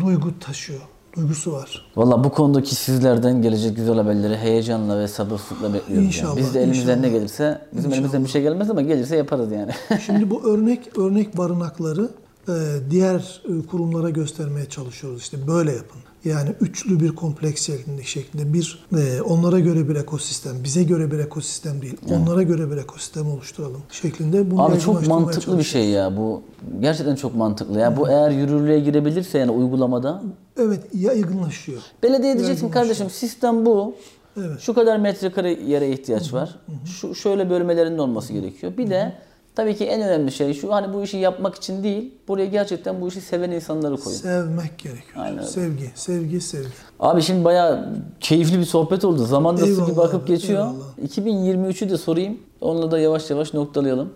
duygu 0.00 0.38
taşıyor. 0.40 0.80
Duygusu 1.16 1.52
var. 1.52 1.86
Valla 1.96 2.24
bu 2.24 2.32
konudaki 2.32 2.74
sizlerden 2.74 3.42
gelecek 3.42 3.76
güzel 3.76 3.96
haberleri 3.96 4.36
heyecanla 4.36 4.98
ve 4.98 5.08
sabırsızlıkla 5.08 5.74
bekliyoruz. 5.74 6.06
İnşallah, 6.06 6.36
yani. 6.36 6.46
Biz 6.46 6.54
de 6.54 6.62
elimizden 6.62 7.02
ne 7.02 7.06
inşallah. 7.06 7.18
gelirse, 7.18 7.60
bizim 7.72 7.78
İnşallah. 7.78 7.96
elimizden 7.96 8.24
bir 8.24 8.28
şey 8.28 8.42
gelmez 8.42 8.70
ama 8.70 8.82
gelirse 8.82 9.16
yaparız 9.16 9.52
yani. 9.52 9.72
Şimdi 10.06 10.30
bu 10.30 10.42
örnek 10.44 10.98
örnek 10.98 11.38
barınakları 11.38 12.08
e, 12.48 12.52
diğer 12.90 13.42
e, 13.48 13.66
kurumlara 13.66 14.10
göstermeye 14.10 14.66
çalışıyoruz. 14.68 15.20
İşte 15.20 15.46
böyle 15.46 15.72
yapın. 15.72 16.00
Yani 16.24 16.50
üçlü 16.60 17.00
bir 17.00 17.14
kompleks 17.14 17.66
şeklinde, 17.66 18.02
şeklinde 18.02 18.52
bir 18.52 18.86
e, 18.98 19.22
onlara 19.22 19.60
göre 19.60 19.88
bir 19.88 19.96
ekosistem, 19.96 20.64
bize 20.64 20.82
göre 20.82 21.10
bir 21.10 21.18
ekosistem 21.18 21.82
değil, 21.82 21.96
onlara 22.10 22.42
göre 22.42 22.70
bir 22.70 22.76
ekosistem 22.76 23.30
oluşturalım 23.30 23.82
şeklinde 23.90 24.50
bunu 24.50 24.62
Abi 24.62 24.80
çok 24.80 25.06
mantıklı 25.06 25.58
bir 25.58 25.64
şey 25.64 25.88
ya 25.88 26.16
bu. 26.16 26.42
Gerçekten 26.80 27.14
çok 27.14 27.34
mantıklı. 27.34 27.80
Ya 27.80 27.96
bu 27.96 28.08
eğer 28.08 28.30
yürürlüğe 28.30 28.80
girebilirse 28.80 29.38
yani 29.38 29.50
uygulamada 29.50 30.22
Evet, 30.58 30.80
yaygınlaşıyor. 30.94 31.82
belediye 32.02 32.36
diyeceksin 32.36 32.70
kardeşim 32.70 33.10
sistem 33.10 33.66
bu. 33.66 33.94
Evet. 34.36 34.60
Şu 34.60 34.74
kadar 34.74 34.98
metrekare 34.98 35.50
yere 35.52 35.90
ihtiyaç 35.90 36.32
var. 36.32 36.60
Şu 36.84 37.14
şöyle 37.14 37.50
bölmelerinin 37.50 37.98
olması 37.98 38.32
gerekiyor. 38.32 38.76
Bir 38.78 38.90
de 38.90 39.12
tabii 39.56 39.76
ki 39.76 39.84
en 39.84 40.02
önemli 40.02 40.32
şey 40.32 40.54
şu 40.54 40.72
hani 40.72 40.94
bu 40.94 41.02
işi 41.02 41.16
yapmak 41.16 41.54
için 41.54 41.82
değil, 41.82 42.14
buraya 42.28 42.46
gerçekten 42.46 43.00
bu 43.00 43.08
işi 43.08 43.20
seven 43.20 43.50
insanları 43.50 43.96
koyun. 43.96 44.18
Sevmek 44.18 44.78
gerekiyor. 44.78 45.16
Aynen 45.16 45.38
öyle. 45.38 45.48
Sevgi, 45.48 45.90
sevgi, 45.94 46.40
sevgi. 46.40 46.68
Abi 47.00 47.22
şimdi 47.22 47.44
bayağı 47.44 47.94
keyifli 48.20 48.58
bir 48.58 48.64
sohbet 48.64 49.04
oldu. 49.04 49.24
Zaman 49.24 49.56
Eyvallah 49.56 49.86
gibi 49.90 50.00
akıp 50.00 50.22
abi, 50.22 50.28
geçiyor. 50.28 50.60
eyvallah. 50.60 51.08
2023'ü 51.08 51.90
de 51.90 51.96
sorayım. 51.96 52.38
Onunla 52.60 52.90
da 52.90 52.98
yavaş 52.98 53.30
yavaş 53.30 53.54
noktalayalım. 53.54 54.10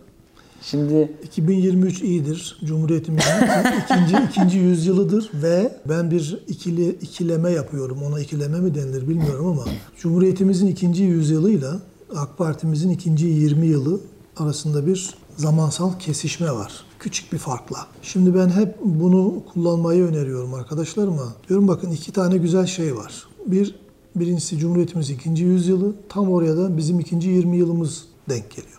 Şimdi 0.62 1.12
2023 1.24 2.02
iyidir. 2.02 2.58
Cumhuriyetimizin 2.64 3.30
ikinci, 3.84 4.24
ikinci 4.30 4.58
yüzyılıdır 4.58 5.30
ve 5.34 5.72
ben 5.88 6.10
bir 6.10 6.38
ikili 6.48 6.88
ikileme 6.88 7.50
yapıyorum. 7.50 8.02
Ona 8.02 8.20
ikileme 8.20 8.60
mi 8.60 8.74
denilir 8.74 9.08
bilmiyorum 9.08 9.46
ama 9.46 9.64
Cumhuriyetimizin 9.98 10.66
ikinci 10.66 11.02
yüzyılıyla 11.02 11.80
AK 12.16 12.38
Partimizin 12.38 12.90
ikinci 12.90 13.26
20 13.26 13.66
yılı 13.66 14.00
arasında 14.36 14.86
bir 14.86 15.14
zamansal 15.38 15.98
kesişme 15.98 16.52
var. 16.52 16.84
Küçük 16.98 17.32
bir 17.32 17.38
farkla. 17.38 17.86
Şimdi 18.02 18.34
ben 18.34 18.48
hep 18.48 18.76
bunu 18.84 19.42
kullanmayı 19.52 20.04
öneriyorum 20.04 20.54
arkadaşlarıma. 20.54 21.34
Diyorum 21.48 21.68
bakın 21.68 21.90
iki 21.90 22.12
tane 22.12 22.36
güzel 22.36 22.66
şey 22.66 22.96
var. 22.96 23.24
Bir, 23.46 23.74
birincisi 24.16 24.58
Cumhuriyetimizin 24.58 25.14
ikinci 25.14 25.44
yüzyılı. 25.44 25.94
Tam 26.08 26.32
oraya 26.32 26.56
da 26.56 26.76
bizim 26.76 27.00
ikinci 27.00 27.28
20 27.28 27.56
yılımız 27.56 28.04
denk 28.28 28.50
geliyor. 28.50 28.78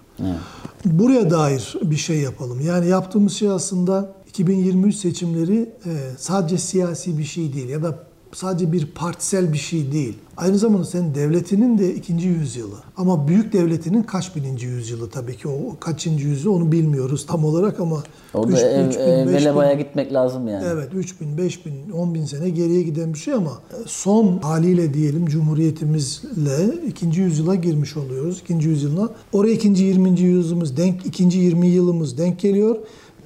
Buraya 0.86 1.30
dair 1.32 1.76
bir 1.84 1.96
şey 1.96 2.20
yapalım. 2.20 2.62
Yani 2.62 2.88
yaptığımız 2.88 3.34
şey 3.34 3.50
aslında 3.50 4.16
2023 4.30 4.96
seçimleri 4.96 5.74
e, 5.86 5.92
sadece 6.18 6.58
siyasi 6.58 7.18
bir 7.18 7.24
şey 7.24 7.54
değil 7.54 7.70
ya 7.70 7.84
da 7.84 8.09
sadece 8.34 8.72
bir 8.72 8.86
partisel 8.86 9.54
bir 9.54 9.58
şey 9.58 9.92
değil. 9.92 10.14
Aynı 10.38 10.58
zamanda 10.58 10.86
senin 10.86 11.16
devletinin 11.16 11.78
de 11.78 11.96
ikinci 11.96 12.28
yüzyılı. 12.28 12.76
Ama 12.98 13.28
büyük 13.28 13.54
devletinin 13.54 14.04
kaç 14.04 14.36
bininci 14.36 14.66
yüzyılı 14.68 15.10
tabii 15.10 15.38
ki 15.38 15.48
o 15.48 15.80
kaçıncı 15.80 16.28
yüzyılı 16.28 16.54
onu 16.56 16.72
bilmiyoruz 16.72 17.26
tam 17.26 17.46
olarak 17.46 17.80
ama 17.80 18.04
orada 18.34 18.52
üç- 18.52 18.60
ev, 18.64 18.88
üç 18.90 18.96
bin, 18.96 19.02
ev, 19.02 19.20
beş 19.28 19.28
bin- 19.28 19.34
Veleba'ya 19.34 19.74
gitmek 19.74 20.14
lazım 20.14 20.48
yani. 20.48 20.66
Evet 20.74 20.90
3 20.96 21.22
bin, 21.22 21.38
5 21.38 21.66
bin, 21.66 21.90
10 21.92 22.14
bin 22.16 22.26
sene 22.26 22.50
geriye 22.50 22.82
giden 22.84 23.14
bir 23.14 23.20
şey 23.20 23.34
ama 23.34 23.52
son 23.86 24.38
haliyle 24.38 24.94
diyelim 24.94 25.26
Cumhuriyetimizle 25.26 26.76
ikinci 26.88 27.22
yüzyıla 27.22 27.56
girmiş 27.56 27.98
oluyoruz. 27.98 28.40
ikinci 28.44 28.68
yüzyılına. 28.70 29.10
Oraya 29.34 29.54
ikinci 29.54 29.84
20. 29.84 30.20
yüzyılımız 30.22 30.78
denk, 30.78 31.06
ikinci 31.06 31.38
20 31.40 31.68
yılımız 31.68 32.18
denk 32.18 32.40
geliyor. 32.40 32.76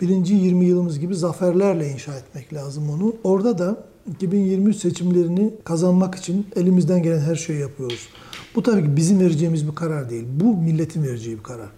Birinci 0.01 0.33
20 0.35 0.65
yılımız 0.65 0.99
gibi 0.99 1.15
zaferlerle 1.15 1.91
inşa 1.91 2.17
etmek 2.17 2.53
lazım 2.53 2.83
onu. 2.89 3.13
Orada 3.23 3.57
da 3.57 3.77
2023 4.11 4.75
seçimlerini 4.75 5.53
kazanmak 5.63 6.15
için 6.15 6.47
elimizden 6.55 7.03
gelen 7.03 7.19
her 7.19 7.35
şeyi 7.35 7.59
yapıyoruz. 7.59 8.07
Bu 8.55 8.63
tabii 8.63 8.83
ki 8.83 8.95
bizim 8.95 9.19
vereceğimiz 9.19 9.67
bir 9.67 9.75
karar 9.75 10.09
değil. 10.09 10.25
Bu 10.39 10.57
milletin 10.57 11.03
vereceği 11.03 11.37
bir 11.37 11.43
karar. 11.43 11.69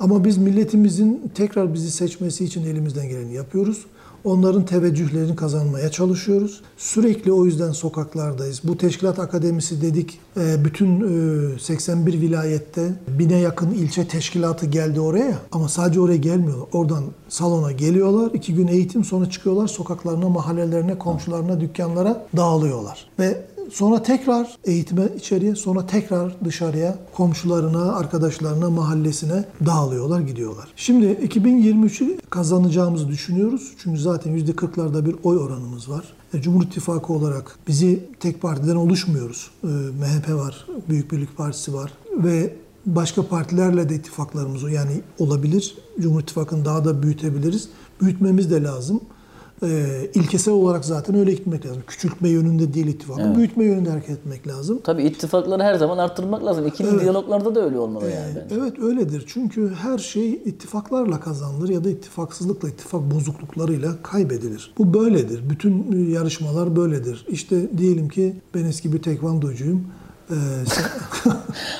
Ama 0.00 0.24
biz 0.24 0.38
milletimizin 0.38 1.32
tekrar 1.34 1.74
bizi 1.74 1.90
seçmesi 1.90 2.44
için 2.44 2.64
elimizden 2.64 3.08
geleni 3.08 3.34
yapıyoruz. 3.34 3.86
Onların 4.24 4.64
teveccühlerini 4.64 5.36
kazanmaya 5.36 5.90
çalışıyoruz. 5.90 6.60
Sürekli 6.76 7.32
o 7.32 7.44
yüzden 7.44 7.72
sokaklardayız. 7.72 8.60
Bu 8.64 8.78
teşkilat 8.78 9.18
akademisi 9.18 9.82
dedik. 9.82 10.18
e, 10.36 10.64
Bütün 10.64 11.00
e, 11.54 11.58
81 11.58 12.20
vilayette 12.20 12.92
bine 13.18 13.38
yakın 13.38 13.70
ilçe 13.70 14.08
teşkilatı 14.08 14.66
geldi 14.66 15.00
oraya. 15.00 15.38
Ama 15.52 15.68
sadece 15.68 16.00
oraya 16.00 16.16
gelmiyorlar. 16.16 16.66
Oradan 16.72 17.04
salona 17.28 17.72
geliyorlar. 17.72 18.30
iki 18.34 18.54
gün 18.54 18.66
eğitim 18.66 19.04
sonra 19.04 19.30
çıkıyorlar. 19.30 19.66
Sokaklarına, 19.68 20.28
mahallelerine, 20.28 20.98
komşularına, 20.98 21.60
dükkanlara 21.60 22.26
dağılıyorlar. 22.36 23.06
Ve 23.18 23.42
Sonra 23.72 24.02
tekrar 24.02 24.56
eğitime 24.64 25.08
içeriye, 25.16 25.54
sonra 25.54 25.86
tekrar 25.86 26.36
dışarıya, 26.44 26.98
komşularına, 27.14 27.92
arkadaşlarına, 27.92 28.70
mahallesine 28.70 29.44
dağılıyorlar, 29.66 30.20
gidiyorlar. 30.20 30.68
Şimdi 30.76 31.06
2023'ü 31.06 32.18
kazanacağımızı 32.30 33.08
düşünüyoruz. 33.08 33.72
Çünkü 33.78 34.00
zaten 34.00 34.38
%40'larda 34.38 35.06
bir 35.06 35.16
oy 35.22 35.38
oranımız 35.38 35.90
var. 35.90 36.04
E, 36.34 36.42
Cumhur 36.42 36.62
İttifakı 36.62 37.12
olarak 37.12 37.58
bizi 37.68 38.04
tek 38.20 38.42
partiden 38.42 38.76
oluşmuyoruz. 38.76 39.50
E, 39.64 39.66
MHP 39.66 40.34
var, 40.34 40.66
Büyük 40.88 41.12
Birlik 41.12 41.36
Partisi 41.36 41.74
var 41.74 41.92
ve 42.16 42.54
başka 42.86 43.26
partilerle 43.26 43.88
de 43.88 43.94
ittifaklarımız 43.94 44.72
yani 44.72 45.00
olabilir. 45.18 45.76
Cumhur 46.00 46.20
İttifakı'nı 46.20 46.64
daha 46.64 46.84
da 46.84 47.02
büyütebiliriz. 47.02 47.68
Büyütmemiz 48.00 48.50
de 48.50 48.62
lazım 48.62 49.00
e, 49.62 49.86
ilkesel 50.14 50.54
olarak 50.54 50.84
zaten 50.84 51.16
öyle 51.16 51.32
gitmek 51.32 51.66
lazım. 51.66 51.82
Küçültme 51.86 52.28
yönünde 52.28 52.74
değil 52.74 52.86
ittifakı, 52.86 53.36
büyütme 53.36 53.64
yönünde 53.64 53.90
hareket 53.90 54.10
etmek 54.10 54.48
lazım. 54.48 54.80
Tabii 54.84 55.02
ittifakları 55.02 55.62
her 55.62 55.74
zaman 55.74 55.98
arttırmak 55.98 56.44
lazım. 56.44 56.66
İkili 56.66 57.00
diyaloglarda 57.00 57.54
da 57.54 57.64
öyle 57.64 57.78
olmalı 57.78 58.04
yani. 58.04 58.32
Ee, 58.32 58.42
bence. 58.44 58.54
Evet 58.60 58.78
öyledir. 58.78 59.24
Çünkü 59.26 59.72
her 59.74 59.98
şey 59.98 60.32
ittifaklarla 60.32 61.20
kazanılır 61.20 61.68
ya 61.68 61.84
da 61.84 61.90
ittifaksızlıkla, 61.90 62.68
ittifak 62.68 63.10
bozukluklarıyla 63.14 64.02
kaybedilir. 64.02 64.74
Bu 64.78 64.94
böyledir. 64.94 65.50
Bütün 65.50 66.06
yarışmalar 66.10 66.76
böyledir. 66.76 67.26
İşte 67.28 67.78
diyelim 67.78 68.08
ki 68.08 68.36
ben 68.54 68.64
eski 68.64 68.92
bir 68.92 69.02
tekvandocuyum. 69.02 69.86
Ee, 70.30 70.34
sen- 70.66 71.32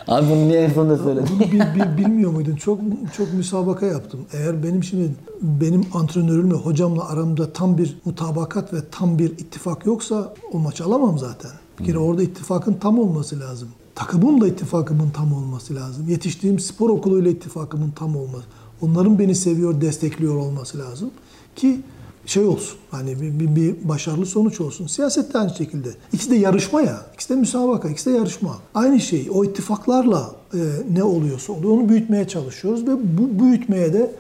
Abi 0.14 0.26
bunu 0.30 0.49
niye 0.49 0.61
en 0.61 0.72
sonunda 0.72 0.99
söyledin? 0.99 1.28
Bunu 1.30 1.40
bil- 1.53 1.74
bil- 1.74 1.99
bilmiyor 1.99 2.30
muydun? 2.30 2.57
Çok 2.57 2.80
çok 3.16 3.32
müsabaka 3.34 3.86
yaptım. 3.86 4.20
Eğer 4.32 4.62
benim 4.62 4.84
şimdi 4.84 5.11
benim 5.42 5.84
antrenörümle 5.95 6.55
hocamla 6.55 7.09
aramda 7.09 7.53
tam 7.53 7.78
bir 7.78 7.97
mutabakat 8.05 8.72
ve 8.72 8.76
tam 8.90 9.18
bir 9.18 9.30
ittifak 9.30 9.86
yoksa 9.86 10.34
o 10.53 10.59
maçı 10.59 10.84
alamam 10.84 11.18
zaten. 11.18 11.51
Bir 11.80 11.84
kere 11.84 11.99
orada 11.99 12.22
ittifakın 12.22 12.74
tam 12.74 12.99
olması 12.99 13.40
lazım. 13.40 13.68
Takımın 13.95 14.40
da 14.40 14.49
ittifakımın 14.49 15.11
tam 15.11 15.32
olması 15.34 15.74
lazım. 15.74 16.09
Yetiştiğim 16.09 16.59
spor 16.59 16.90
okuluyla 16.90 17.30
ittifakımın 17.30 17.90
tam 17.90 18.16
olması. 18.16 18.45
Onların 18.82 19.18
beni 19.18 19.34
seviyor, 19.34 19.80
destekliyor 19.80 20.34
olması 20.34 20.78
lazım 20.78 21.11
ki 21.57 21.80
şey 22.27 22.45
olsun. 22.45 22.79
Hani 22.91 23.20
bir, 23.20 23.41
bir, 23.41 23.57
bir 23.57 23.89
başarılı 23.89 24.27
sonuç 24.27 24.61
olsun. 24.61 24.87
Siyaset 24.87 25.35
de 25.35 25.39
aynı 25.39 25.55
şekilde. 25.55 25.89
İkisi 26.12 26.31
de 26.31 26.37
yarışma 26.37 26.83
ya. 26.83 27.01
İkisi 27.14 27.29
de 27.31 27.37
müsabaka, 27.37 27.89
ikisi 27.89 28.12
de 28.12 28.16
yarışma. 28.16 28.59
Aynı 28.75 29.01
şey. 29.01 29.29
O 29.35 29.45
ittifaklarla 29.45 30.31
e, 30.55 30.59
ne 30.93 31.05
oluyorsa 31.05 31.53
oluyor. 31.53 31.72
Onu 31.72 31.89
büyütmeye 31.89 32.29
çalışıyoruz 32.29 32.87
ve 32.87 32.93
bu 33.18 33.45
büyütmeye 33.45 33.93
de 33.93 34.11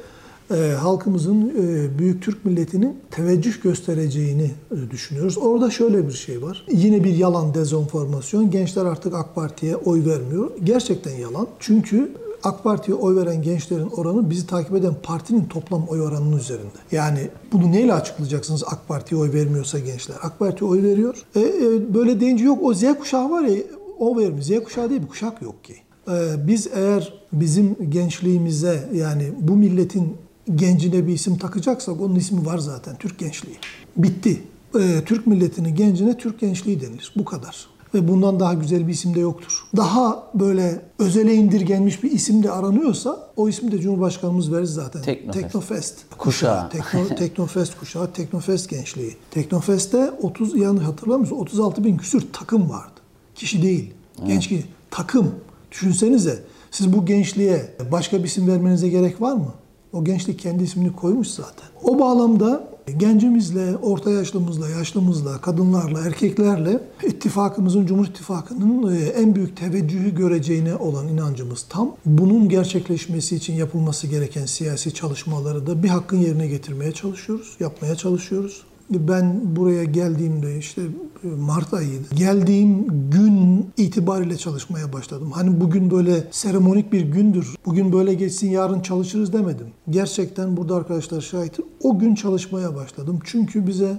e, 0.50 0.72
halkımızın, 0.72 1.52
e, 1.58 1.98
büyük 1.98 2.22
Türk 2.22 2.44
milletinin 2.44 2.96
teveccüh 3.10 3.62
göstereceğini 3.62 4.50
e, 4.70 4.90
düşünüyoruz. 4.90 5.38
Orada 5.38 5.70
şöyle 5.70 6.08
bir 6.08 6.12
şey 6.12 6.42
var. 6.42 6.64
Yine 6.72 7.04
bir 7.04 7.16
yalan 7.16 7.54
dezenformasyon. 7.54 8.50
Gençler 8.50 8.84
artık 8.84 9.14
AK 9.14 9.34
Parti'ye 9.34 9.76
oy 9.76 10.06
vermiyor. 10.06 10.50
Gerçekten 10.64 11.16
yalan. 11.16 11.46
Çünkü 11.58 12.12
AK 12.44 12.64
Parti'ye 12.64 12.96
oy 12.96 13.16
veren 13.16 13.42
gençlerin 13.42 13.86
oranı 13.86 14.30
bizi 14.30 14.46
takip 14.46 14.74
eden 14.74 14.94
partinin 15.02 15.44
toplam 15.44 15.86
oy 15.88 16.02
oranının 16.02 16.36
üzerinde. 16.36 16.78
Yani 16.92 17.30
bunu 17.52 17.72
neyle 17.72 17.94
açıklayacaksınız 17.94 18.64
AK 18.66 18.88
Parti'ye 18.88 19.20
oy 19.20 19.32
vermiyorsa 19.32 19.78
gençler? 19.78 20.16
AK 20.22 20.38
Parti'ye 20.38 20.70
oy 20.70 20.82
veriyor. 20.82 21.14
E, 21.34 21.40
e, 21.40 21.94
böyle 21.94 22.20
deyince 22.20 22.44
yok 22.44 22.58
o 22.62 22.74
Z 22.74 22.84
kuşağı 22.98 23.30
var 23.30 23.42
ya 23.42 23.56
o 23.98 24.18
vermiyor. 24.18 24.42
Z 24.42 24.64
kuşağı 24.64 24.90
değil 24.90 25.02
bir 25.02 25.08
kuşak 25.08 25.42
yok 25.42 25.64
ki. 25.64 25.74
E, 26.08 26.46
biz 26.46 26.68
eğer 26.74 27.14
bizim 27.32 27.76
gençliğimize 27.90 28.88
yani 28.94 29.32
bu 29.40 29.56
milletin 29.56 30.16
gencine 30.54 31.06
bir 31.06 31.12
isim 31.12 31.38
takacaksak 31.38 32.00
onun 32.00 32.14
ismi 32.14 32.46
var 32.46 32.58
zaten 32.58 32.96
Türk 32.96 33.18
gençliği. 33.18 33.56
Bitti. 33.96 34.42
Ee, 34.80 35.04
Türk 35.06 35.26
milletinin 35.26 35.74
gencine 35.74 36.18
Türk 36.18 36.40
gençliği 36.40 36.80
denilir. 36.80 37.12
Bu 37.16 37.24
kadar. 37.24 37.66
Ve 37.94 38.08
bundan 38.08 38.40
daha 38.40 38.54
güzel 38.54 38.86
bir 38.88 38.92
isim 38.92 39.14
de 39.14 39.20
yoktur. 39.20 39.64
Daha 39.76 40.30
böyle 40.34 40.82
özele 40.98 41.34
indirgenmiş 41.34 42.02
bir 42.02 42.10
isim 42.10 42.42
de 42.42 42.50
aranıyorsa 42.50 43.28
o 43.36 43.48
ismi 43.48 43.72
de 43.72 43.78
Cumhurbaşkanımız 43.78 44.52
verir 44.52 44.64
zaten. 44.64 45.02
Teknofest. 45.02 45.42
Teknofest. 45.42 45.98
Kuşağı. 46.18 46.68
Tekno, 46.70 47.16
Teknofest 47.16 47.78
kuşağı, 47.78 48.12
Teknofest 48.12 48.70
gençliği. 48.70 49.16
Teknofest'te 49.30 50.10
30 50.22 50.56
yanlış 50.56 50.84
hatırlamıyorsun 50.84 51.36
36 51.36 51.84
bin 51.84 51.96
küsür 51.96 52.26
takım 52.32 52.70
vardı. 52.70 53.00
Kişi 53.34 53.62
değil. 53.62 53.94
Genç 54.26 54.48
kişi. 54.48 54.64
Takım. 54.90 55.30
Düşünsenize 55.72 56.42
siz 56.70 56.92
bu 56.92 57.06
gençliğe 57.06 57.74
başka 57.92 58.18
bir 58.18 58.24
isim 58.24 58.48
vermenize 58.48 58.88
gerek 58.88 59.20
var 59.20 59.32
mı? 59.32 59.54
O 59.92 60.04
gençlik 60.04 60.38
kendi 60.38 60.64
ismini 60.64 60.92
koymuş 60.96 61.28
zaten. 61.28 61.68
O 61.82 61.98
bağlamda 61.98 62.68
gencimizle, 62.92 63.76
orta 63.76 64.10
yaşlımızla, 64.10 64.68
yaşlımızla, 64.68 65.40
kadınlarla, 65.40 66.06
erkeklerle 66.06 66.80
ittifakımızın, 67.02 67.86
Cumhur 67.86 68.06
İttifakı'nın 68.06 68.96
e, 68.96 68.98
en 68.98 69.34
büyük 69.34 69.56
teveccühü 69.56 70.14
göreceğine 70.14 70.76
olan 70.76 71.08
inancımız 71.08 71.66
tam. 71.68 71.96
Bunun 72.06 72.48
gerçekleşmesi 72.48 73.36
için 73.36 73.54
yapılması 73.54 74.06
gereken 74.06 74.46
siyasi 74.46 74.94
çalışmaları 74.94 75.66
da 75.66 75.82
bir 75.82 75.88
hakkın 75.88 76.16
yerine 76.16 76.46
getirmeye 76.46 76.92
çalışıyoruz, 76.92 77.56
yapmaya 77.60 77.96
çalışıyoruz. 77.96 78.62
Ben 78.90 79.56
buraya 79.56 79.84
geldiğimde 79.84 80.58
işte 80.58 80.82
e, 81.24 81.26
Mart 81.26 81.74
ayıydı. 81.74 82.04
Geldiğim 82.14 82.86
gün 83.10 83.66
itibariyle 83.76 84.36
çalışmaya 84.36 84.92
başladım. 84.92 85.30
Hani 85.34 85.60
bugün 85.60 85.90
böyle 85.90 86.24
seremonik 86.30 86.92
bir 86.92 87.00
gündür. 87.00 87.54
Bugün 87.66 87.92
böyle 87.92 88.14
geçsin 88.14 88.50
yarın 88.50 88.80
çalışırız 88.80 89.32
demedim. 89.32 89.66
Gerçekten 89.90 90.56
burada 90.56 90.76
arkadaşlar 90.76 91.20
şahit. 91.20 91.58
O 91.82 91.98
gün 91.98 92.14
çalışmaya 92.14 92.74
başladım. 92.74 93.18
Çünkü 93.24 93.66
bize 93.66 93.98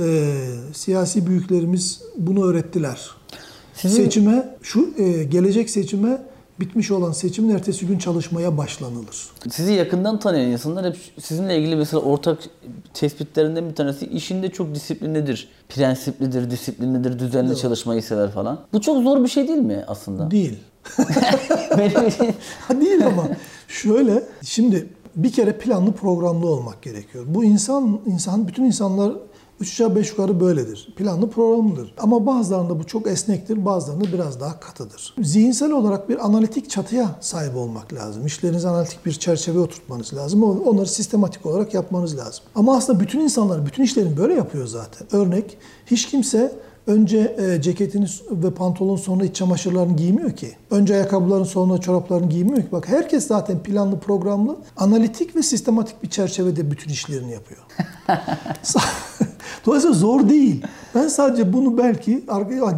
e, 0.00 0.34
siyasi 0.72 1.26
büyüklerimiz 1.26 2.02
bunu 2.16 2.44
öğrettiler. 2.44 3.10
Sizin- 3.74 3.96
Seçime, 4.04 4.56
şu 4.62 4.90
e, 4.98 5.24
gelecek 5.24 5.70
seçime 5.70 6.22
bitmiş 6.60 6.90
olan 6.90 7.12
seçimin 7.12 7.54
ertesi 7.54 7.86
gün 7.86 7.98
çalışmaya 7.98 8.58
başlanılır. 8.58 9.30
Sizi 9.50 9.72
yakından 9.72 10.18
tanıyan 10.18 10.50
insanlar 10.50 10.86
hep 10.86 10.96
sizinle 11.20 11.58
ilgili 11.58 11.76
mesela 11.76 12.00
ortak 12.00 12.38
tespitlerinden 12.94 13.70
bir 13.70 13.74
tanesi 13.74 14.06
işinde 14.06 14.50
çok 14.50 14.74
disiplinlidir, 14.74 15.48
prensiplidir, 15.68 16.50
disiplinlidir, 16.50 17.18
düzenli 17.18 17.56
çalışmayı 17.56 18.02
sever 18.02 18.30
falan. 18.30 18.60
Bu 18.72 18.80
çok 18.80 19.02
zor 19.02 19.24
bir 19.24 19.28
şey 19.28 19.48
değil 19.48 19.58
mi 19.58 19.84
aslında? 19.86 20.30
Değil. 20.30 20.58
Ha 22.68 22.80
değil 22.80 23.06
ama 23.06 23.28
şöyle 23.68 24.22
şimdi 24.44 24.88
bir 25.16 25.32
kere 25.32 25.52
planlı 25.58 25.92
programlı 25.92 26.46
olmak 26.46 26.82
gerekiyor. 26.82 27.24
Bu 27.28 27.44
insan 27.44 28.00
insan 28.06 28.48
bütün 28.48 28.64
insanlar 28.64 29.12
3 29.60 29.68
aşağı 29.72 29.96
5 29.96 30.10
yukarı 30.10 30.40
böyledir. 30.40 30.88
Planlı 30.96 31.30
programlıdır. 31.30 31.94
Ama 31.98 32.26
bazılarında 32.26 32.78
bu 32.78 32.84
çok 32.84 33.06
esnektir, 33.06 33.64
bazılarında 33.64 34.12
biraz 34.12 34.40
daha 34.40 34.60
katıdır. 34.60 35.14
Zihinsel 35.22 35.72
olarak 35.72 36.08
bir 36.08 36.26
analitik 36.26 36.70
çatıya 36.70 37.10
sahip 37.20 37.56
olmak 37.56 37.92
lazım. 37.92 38.26
İşlerinizi 38.26 38.68
analitik 38.68 39.06
bir 39.06 39.12
çerçeve 39.12 39.58
oturtmanız 39.58 40.14
lazım. 40.14 40.42
Onları 40.42 40.88
sistematik 40.88 41.46
olarak 41.46 41.74
yapmanız 41.74 42.16
lazım. 42.16 42.44
Ama 42.54 42.76
aslında 42.76 43.00
bütün 43.00 43.20
insanlar 43.20 43.66
bütün 43.66 43.82
işlerini 43.82 44.16
böyle 44.16 44.34
yapıyor 44.34 44.66
zaten. 44.66 45.08
Örnek 45.12 45.58
hiç 45.86 46.06
kimse 46.06 46.52
Önce 46.88 47.36
e, 47.38 47.62
ceketini 47.62 48.06
ve 48.30 48.50
pantolon 48.50 48.96
sonra 48.96 49.24
iç 49.24 49.36
çamaşırlarını 49.36 49.96
giymiyor 49.96 50.32
ki. 50.32 50.52
Önce 50.70 50.94
ayakkabıların 50.94 51.44
sonra 51.44 51.78
çoraplarını 51.78 52.28
giymiyor 52.28 52.58
ki. 52.58 52.68
Bak 52.72 52.88
herkes 52.88 53.26
zaten 53.26 53.58
planlı, 53.58 53.98
programlı, 53.98 54.56
analitik 54.76 55.36
ve 55.36 55.42
sistematik 55.42 56.02
bir 56.02 56.10
çerçevede 56.10 56.70
bütün 56.70 56.90
işlerini 56.90 57.32
yapıyor. 57.32 57.60
Dolayısıyla 59.66 59.96
zor 59.96 60.28
değil. 60.28 60.64
Ben 60.94 61.08
sadece 61.08 61.52
bunu 61.52 61.78
belki 61.78 62.24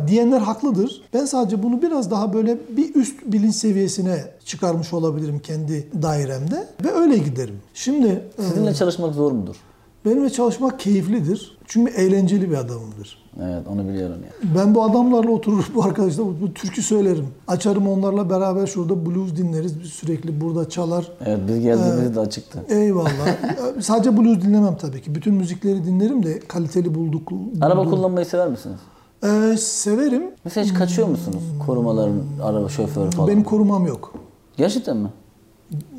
diyenler 0.07 0.41
haklıdır. 0.41 1.03
Ben 1.15 1.25
sadece 1.25 1.63
bunu 1.63 1.83
biraz 1.83 2.11
daha 2.11 2.33
böyle 2.33 2.59
bir 2.77 2.95
üst 2.95 3.27
bilinç 3.27 3.55
seviyesine 3.55 4.25
çıkarmış 4.45 4.93
olabilirim 4.93 5.39
kendi 5.39 5.89
dairemde 6.03 6.69
ve 6.85 6.93
öyle 6.93 7.19
giderim. 7.19 7.59
Şimdi 7.75 8.23
e, 8.39 8.43
sizinle 8.43 8.75
çalışmak 8.75 9.15
zor 9.15 9.33
mudur? 9.33 9.57
benimle 10.05 10.31
çalışmak 10.31 10.81
keyiflidir. 10.81 11.59
Çünkü 11.67 11.93
eğlenceli 11.93 12.51
bir 12.51 12.57
adamımdır. 12.57 13.20
Evet 13.39 13.67
onu 13.73 13.89
biliyorum 13.89 14.17
ya. 14.25 14.55
Ben 14.57 14.75
bu 14.75 14.83
adamlarla 14.83 15.31
oturur, 15.31 15.65
bu 15.75 15.85
arkadaşlar 15.85 16.27
bu, 16.41 16.55
türkü 16.55 16.83
söylerim. 16.83 17.27
Açarım 17.49 17.89
onlarla 17.89 18.31
beraber 18.31 18.67
şurada 18.67 19.07
blues 19.07 19.37
dinleriz. 19.37 19.81
Biz 19.83 19.91
sürekli 19.91 20.41
burada 20.41 20.69
çalar. 20.69 21.13
Evet 21.27 21.39
biz 21.49 21.61
geldiğimizde 21.61 22.15
de 22.15 22.21
açıktı. 22.21 22.65
Eyvallah. 22.69 23.11
Sadece 23.81 24.17
blues 24.17 24.41
dinlemem 24.43 24.77
tabii 24.77 25.03
ki. 25.03 25.15
Bütün 25.15 25.35
müzikleri 25.35 25.85
dinlerim 25.85 26.23
de 26.27 26.39
kaliteli 26.39 26.95
bulduk. 26.95 27.33
Araba 27.61 27.81
bulduğum- 27.81 27.91
kullanmayı 27.91 28.27
sever 28.27 28.49
misiniz? 28.49 28.79
Ee, 29.25 29.57
severim. 29.57 30.23
Mesela 30.45 30.65
hiç 30.67 30.75
kaçıyor 30.75 31.09
musunuz? 31.09 31.43
Korumaların, 31.67 32.23
araba 32.43 32.69
şoförü 32.69 33.11
falan. 33.11 33.29
Benim 33.29 33.45
korumam 33.45 33.87
yok. 33.87 34.13
Gerçekten 34.57 34.97
mi? 34.97 35.09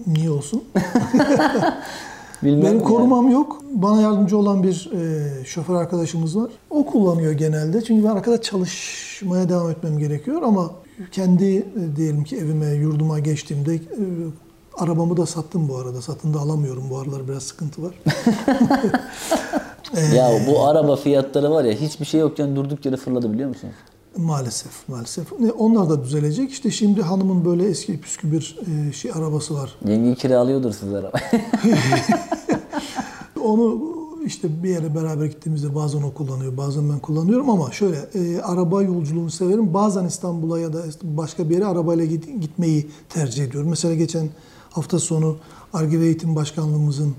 Niye 0.07 0.29
olsun? 0.31 0.63
Bilmem 2.43 2.63
Benim 2.63 2.79
korumam 2.79 3.29
yok. 3.29 3.61
Bana 3.73 4.01
yardımcı 4.01 4.37
olan 4.37 4.63
bir 4.63 4.91
e, 4.93 5.45
şoför 5.45 5.75
arkadaşımız 5.75 6.37
var. 6.37 6.51
O 6.69 6.85
kullanıyor 6.85 7.31
genelde. 7.31 7.83
Çünkü 7.83 8.03
ben 8.03 8.09
arkada 8.09 8.41
çalışmaya 8.41 9.49
devam 9.49 9.69
etmem 9.69 9.97
gerekiyor 9.97 10.41
ama 10.41 10.71
kendi 11.11 11.55
e, 11.55 11.95
diyelim 11.95 12.23
ki 12.23 12.37
evime, 12.37 12.65
yurduma 12.65 13.19
geçtiğimde 13.19 13.75
e, 13.75 13.79
arabamı 14.77 15.17
da 15.17 15.25
sattım 15.25 15.69
bu 15.69 15.77
arada. 15.77 16.01
Satın 16.01 16.33
da 16.33 16.39
alamıyorum. 16.39 16.83
Bu 16.89 16.97
aralar 16.97 17.27
biraz 17.27 17.43
sıkıntı 17.43 17.83
var. 17.83 17.93
Ya 20.15 20.31
bu 20.47 20.65
araba 20.65 20.95
fiyatları 20.95 21.51
var 21.51 21.63
ya 21.63 21.73
hiçbir 21.73 22.05
şey 22.05 22.19
yokken 22.19 22.55
durduk 22.55 22.85
yere 22.85 22.97
fırladı 22.97 23.33
biliyor 23.33 23.49
musunuz? 23.49 23.73
Maalesef, 24.17 24.71
maalesef. 24.87 25.27
Onlar 25.57 25.89
da 25.89 26.03
düzelecek. 26.03 26.51
İşte 26.51 26.71
şimdi 26.71 27.01
hanımın 27.01 27.45
böyle 27.45 27.65
eski 27.67 28.01
püskü 28.01 28.31
bir 28.31 28.57
e, 28.89 28.93
şey 28.93 29.11
arabası 29.11 29.53
var. 29.55 29.75
Yenge 29.85 30.15
kiralıyordur 30.15 30.73
siz 30.73 30.93
araba. 30.93 31.17
Onu 33.43 33.79
işte 34.25 34.63
bir 34.63 34.69
yere 34.69 34.95
beraber 34.95 35.25
gittiğimizde 35.25 35.75
bazen 35.75 36.01
o 36.01 36.13
kullanıyor, 36.13 36.57
bazen 36.57 36.89
ben 36.89 36.99
kullanıyorum 36.99 37.49
ama 37.49 37.71
şöyle 37.71 37.97
e, 38.13 38.41
araba 38.41 38.83
yolculuğunu 38.83 39.31
severim. 39.31 39.73
Bazen 39.73 40.05
İstanbul'a 40.05 40.59
ya 40.59 40.73
da 40.73 40.81
başka 41.03 41.49
bir 41.49 41.55
yere 41.55 41.65
arabayla 41.65 42.05
git- 42.05 42.41
gitmeyi 42.41 42.89
tercih 43.09 43.43
ediyorum. 43.43 43.69
Mesela 43.69 43.95
geçen 43.95 44.29
hafta 44.69 44.99
sonu 44.99 45.35
Arge 45.73 45.99
ve 45.99 46.05
Eğitim 46.05 46.35
Başkanlığımızın 46.35 47.13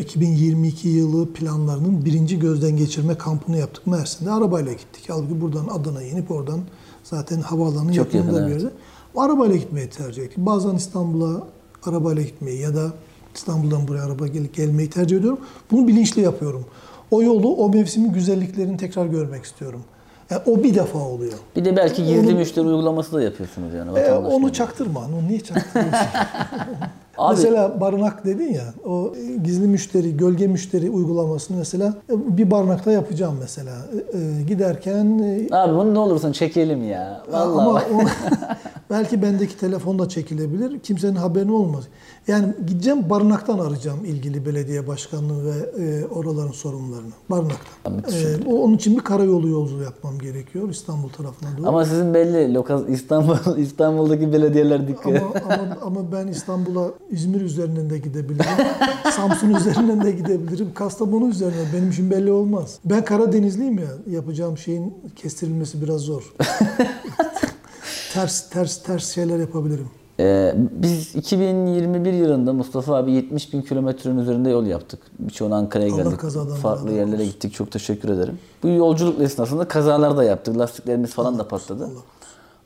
2022 0.00 0.88
yılı 0.88 1.32
planlarının 1.32 2.04
birinci 2.04 2.38
gözden 2.38 2.76
geçirme 2.76 3.18
kampını 3.18 3.58
yaptık 3.58 3.86
Mersin'de. 3.86 4.30
Arabayla 4.30 4.72
gittik. 4.72 5.04
Halbuki 5.08 5.40
buradan 5.40 5.66
Adana'ya 5.68 6.08
inip 6.08 6.30
oradan 6.30 6.60
zaten 7.04 7.40
havaalanının 7.40 7.92
Çok 7.92 8.14
yakınında 8.14 8.32
yakın, 8.38 8.46
bir 8.46 8.52
evet. 8.52 8.62
yerde. 8.62 8.74
Arabayla 9.16 9.56
gitmeyi 9.56 9.88
tercih 9.88 10.22
ettik. 10.22 10.38
Bazen 10.38 10.74
İstanbul'a 10.74 11.42
arabayla 11.86 12.22
gitmeyi 12.22 12.60
ya 12.60 12.74
da 12.76 12.92
İstanbul'dan 13.34 13.88
buraya 13.88 14.04
araba 14.04 14.26
gel 14.26 14.44
gelmeyi 14.44 14.90
tercih 14.90 15.16
ediyorum. 15.18 15.40
Bunu 15.70 15.88
bilinçli 15.88 16.22
yapıyorum. 16.22 16.64
O 17.10 17.22
yolu, 17.22 17.54
o 17.56 17.68
mevsimin 17.68 18.12
güzelliklerini 18.12 18.76
tekrar 18.76 19.06
görmek 19.06 19.44
istiyorum. 19.44 19.80
Yani 20.30 20.42
o 20.46 20.62
bir 20.62 20.74
defa 20.74 20.98
oluyor. 20.98 21.32
Bir 21.56 21.64
de 21.64 21.76
belki 21.76 22.04
gizli 22.04 22.30
Onu- 22.30 22.38
müşteri 22.38 22.66
uygulaması 22.66 23.12
da 23.12 23.22
yapıyorsunuz 23.22 23.74
yani. 23.74 23.98
E, 23.98 24.12
onu 24.12 24.52
çaktırma. 24.52 25.00
Onu 25.00 25.28
niye 25.28 25.40
çaktırıyorsun? 25.40 25.96
Abi, 27.18 27.36
mesela 27.36 27.80
barınak 27.80 28.24
dedin 28.24 28.52
ya, 28.54 28.74
o 28.84 29.14
gizli 29.44 29.66
müşteri, 29.66 30.16
gölge 30.16 30.46
müşteri 30.46 30.90
uygulamasını 30.90 31.56
mesela 31.56 31.86
e, 32.10 32.36
bir 32.38 32.50
barınakta 32.50 32.92
yapacağım 32.92 33.36
mesela. 33.40 33.72
E, 34.12 34.18
e, 34.18 34.42
giderken 34.42 35.18
e, 35.18 35.56
abi 35.56 35.74
bunu 35.74 35.94
ne 35.94 35.98
olursun 35.98 36.32
çekelim 36.32 36.88
ya. 36.88 37.22
Vallahi. 37.32 37.60
Ama 37.60 37.70
o- 37.72 37.80
Belki 38.90 39.22
bendeki 39.22 39.56
telefonla 39.58 40.08
çekilebilir. 40.08 40.78
Kimsenin 40.80 41.14
haberini 41.16 41.52
olmaz. 41.52 41.84
Yani 42.28 42.54
gideceğim 42.66 43.10
barınaktan 43.10 43.58
arayacağım 43.58 44.04
ilgili 44.04 44.46
belediye 44.46 44.86
başkanlığı 44.86 45.44
ve 45.44 45.84
e, 45.84 46.04
oraların 46.06 46.52
sorumlularını. 46.52 47.10
Barınaktan. 47.30 47.92
E, 47.98 48.46
o- 48.46 48.54
onun 48.62 48.74
için 48.76 48.96
bir 48.96 49.00
karayolu 49.02 49.48
yolculuğu 49.48 49.82
yapmam 49.82 50.18
gerekiyor 50.18 50.68
İstanbul 50.70 51.08
tarafına 51.08 51.48
doğru. 51.58 51.68
Ama 51.68 51.84
sizin 51.84 52.14
belli 52.14 52.54
lokal 52.54 52.88
İstanbul 52.88 53.36
İstanbul'daki 53.58 54.32
belediyeler 54.32 54.88
dikkat. 54.88 55.06
Ama, 55.06 55.32
ama, 55.44 55.76
ama 55.82 56.12
ben 56.12 56.26
İstanbul'a 56.26 56.88
İzmir 57.10 57.40
üzerinden 57.40 57.90
de 57.90 57.98
gidebilirim. 57.98 58.44
Samsun 59.16 59.54
üzerinden 59.54 60.04
de 60.04 60.10
gidebilirim. 60.10 60.74
Kastamonu 60.74 61.28
üzerinden. 61.28 61.66
Benim 61.74 61.90
için 61.90 62.10
belli 62.10 62.32
olmaz. 62.32 62.78
Ben 62.84 63.04
Karadenizliyim 63.04 63.78
ya. 63.78 63.90
Yapacağım 64.10 64.58
şeyin 64.58 64.94
kestirilmesi 65.16 65.82
biraz 65.82 66.00
zor. 66.00 66.34
ters 68.14 68.50
ters 68.50 68.82
ters 68.82 69.14
şeyler 69.14 69.38
yapabilirim. 69.38 69.86
Ee, 70.20 70.54
biz 70.56 71.14
2021 71.14 72.12
yılında 72.12 72.52
Mustafa 72.52 72.96
abi 72.96 73.12
70 73.12 73.52
bin 73.52 73.62
kilometrenin 73.62 74.18
üzerinde 74.18 74.50
yol 74.50 74.66
yaptık. 74.66 75.00
Birçoğunu 75.18 75.54
Ankara'ya 75.54 75.94
Allah 75.94 76.02
geldik. 76.02 76.20
Farklı 76.62 76.92
yerlere 76.92 77.24
gittik. 77.24 77.54
Çok 77.54 77.72
teşekkür 77.72 78.08
ederim. 78.08 78.38
Bu 78.62 78.68
yolculuk 78.68 79.20
esnasında 79.20 79.68
kazalar 79.68 80.16
da 80.16 80.24
yaptık. 80.24 80.58
Lastiklerimiz 80.58 81.14
falan 81.14 81.38
da 81.38 81.48
patladı. 81.48 81.88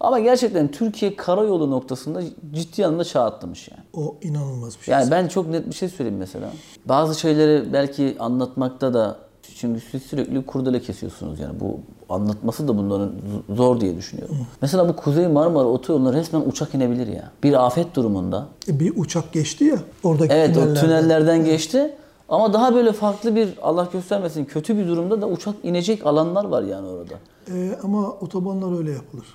Ama 0.00 0.20
gerçekten 0.20 0.70
Türkiye 0.70 1.16
karayolu 1.16 1.70
noktasında 1.70 2.22
ciddi 2.54 2.86
anlamda 2.86 3.04
çağ 3.04 3.24
atlamış 3.24 3.68
yani. 3.68 3.82
O 3.92 4.16
inanılmaz 4.22 4.76
bir 4.78 4.84
şey. 4.84 4.92
Yani 4.92 5.10
ben 5.10 5.28
çok 5.28 5.48
net 5.48 5.66
bir 5.66 5.74
şey 5.74 5.88
söyleyeyim 5.88 6.18
mesela. 6.18 6.50
Bazı 6.86 7.20
şeyleri 7.20 7.72
belki 7.72 8.16
anlatmakta 8.18 8.94
da 8.94 9.16
çünkü 9.56 9.80
siz 9.90 10.02
sürekli 10.02 10.46
kurdele 10.46 10.80
kesiyorsunuz 10.80 11.40
yani 11.40 11.60
bu 11.60 11.80
anlatması 12.08 12.68
da 12.68 12.78
bunların 12.78 13.12
zor 13.54 13.80
diye 13.80 13.96
düşünüyorum. 13.96 14.36
Mesela 14.62 14.88
bu 14.88 14.96
Kuzey 14.96 15.28
Marmara 15.28 15.64
otoyoluna 15.66 16.12
resmen 16.12 16.40
uçak 16.40 16.74
inebilir 16.74 17.06
ya. 17.06 17.30
Bir 17.42 17.66
afet 17.66 17.94
durumunda. 17.96 18.46
E, 18.68 18.80
bir 18.80 18.92
uçak 18.96 19.32
geçti 19.32 19.64
ya 19.64 19.76
oradaki 20.04 20.34
Evet 20.34 20.50
o 20.50 20.52
tünellerden. 20.60 20.80
tünellerden 20.80 21.44
geçti. 21.44 21.94
Ama 22.28 22.52
daha 22.52 22.74
böyle 22.74 22.92
farklı 22.92 23.34
bir 23.36 23.48
Allah 23.62 23.88
göstermesin 23.92 24.44
kötü 24.44 24.76
bir 24.78 24.86
durumda 24.88 25.20
da 25.22 25.26
uçak 25.28 25.54
inecek 25.62 26.06
alanlar 26.06 26.44
var 26.44 26.62
yani 26.62 26.86
orada. 26.88 27.14
E, 27.54 27.78
ama 27.82 28.08
otobanlar 28.10 28.78
öyle 28.78 28.90
yapılır. 28.92 29.26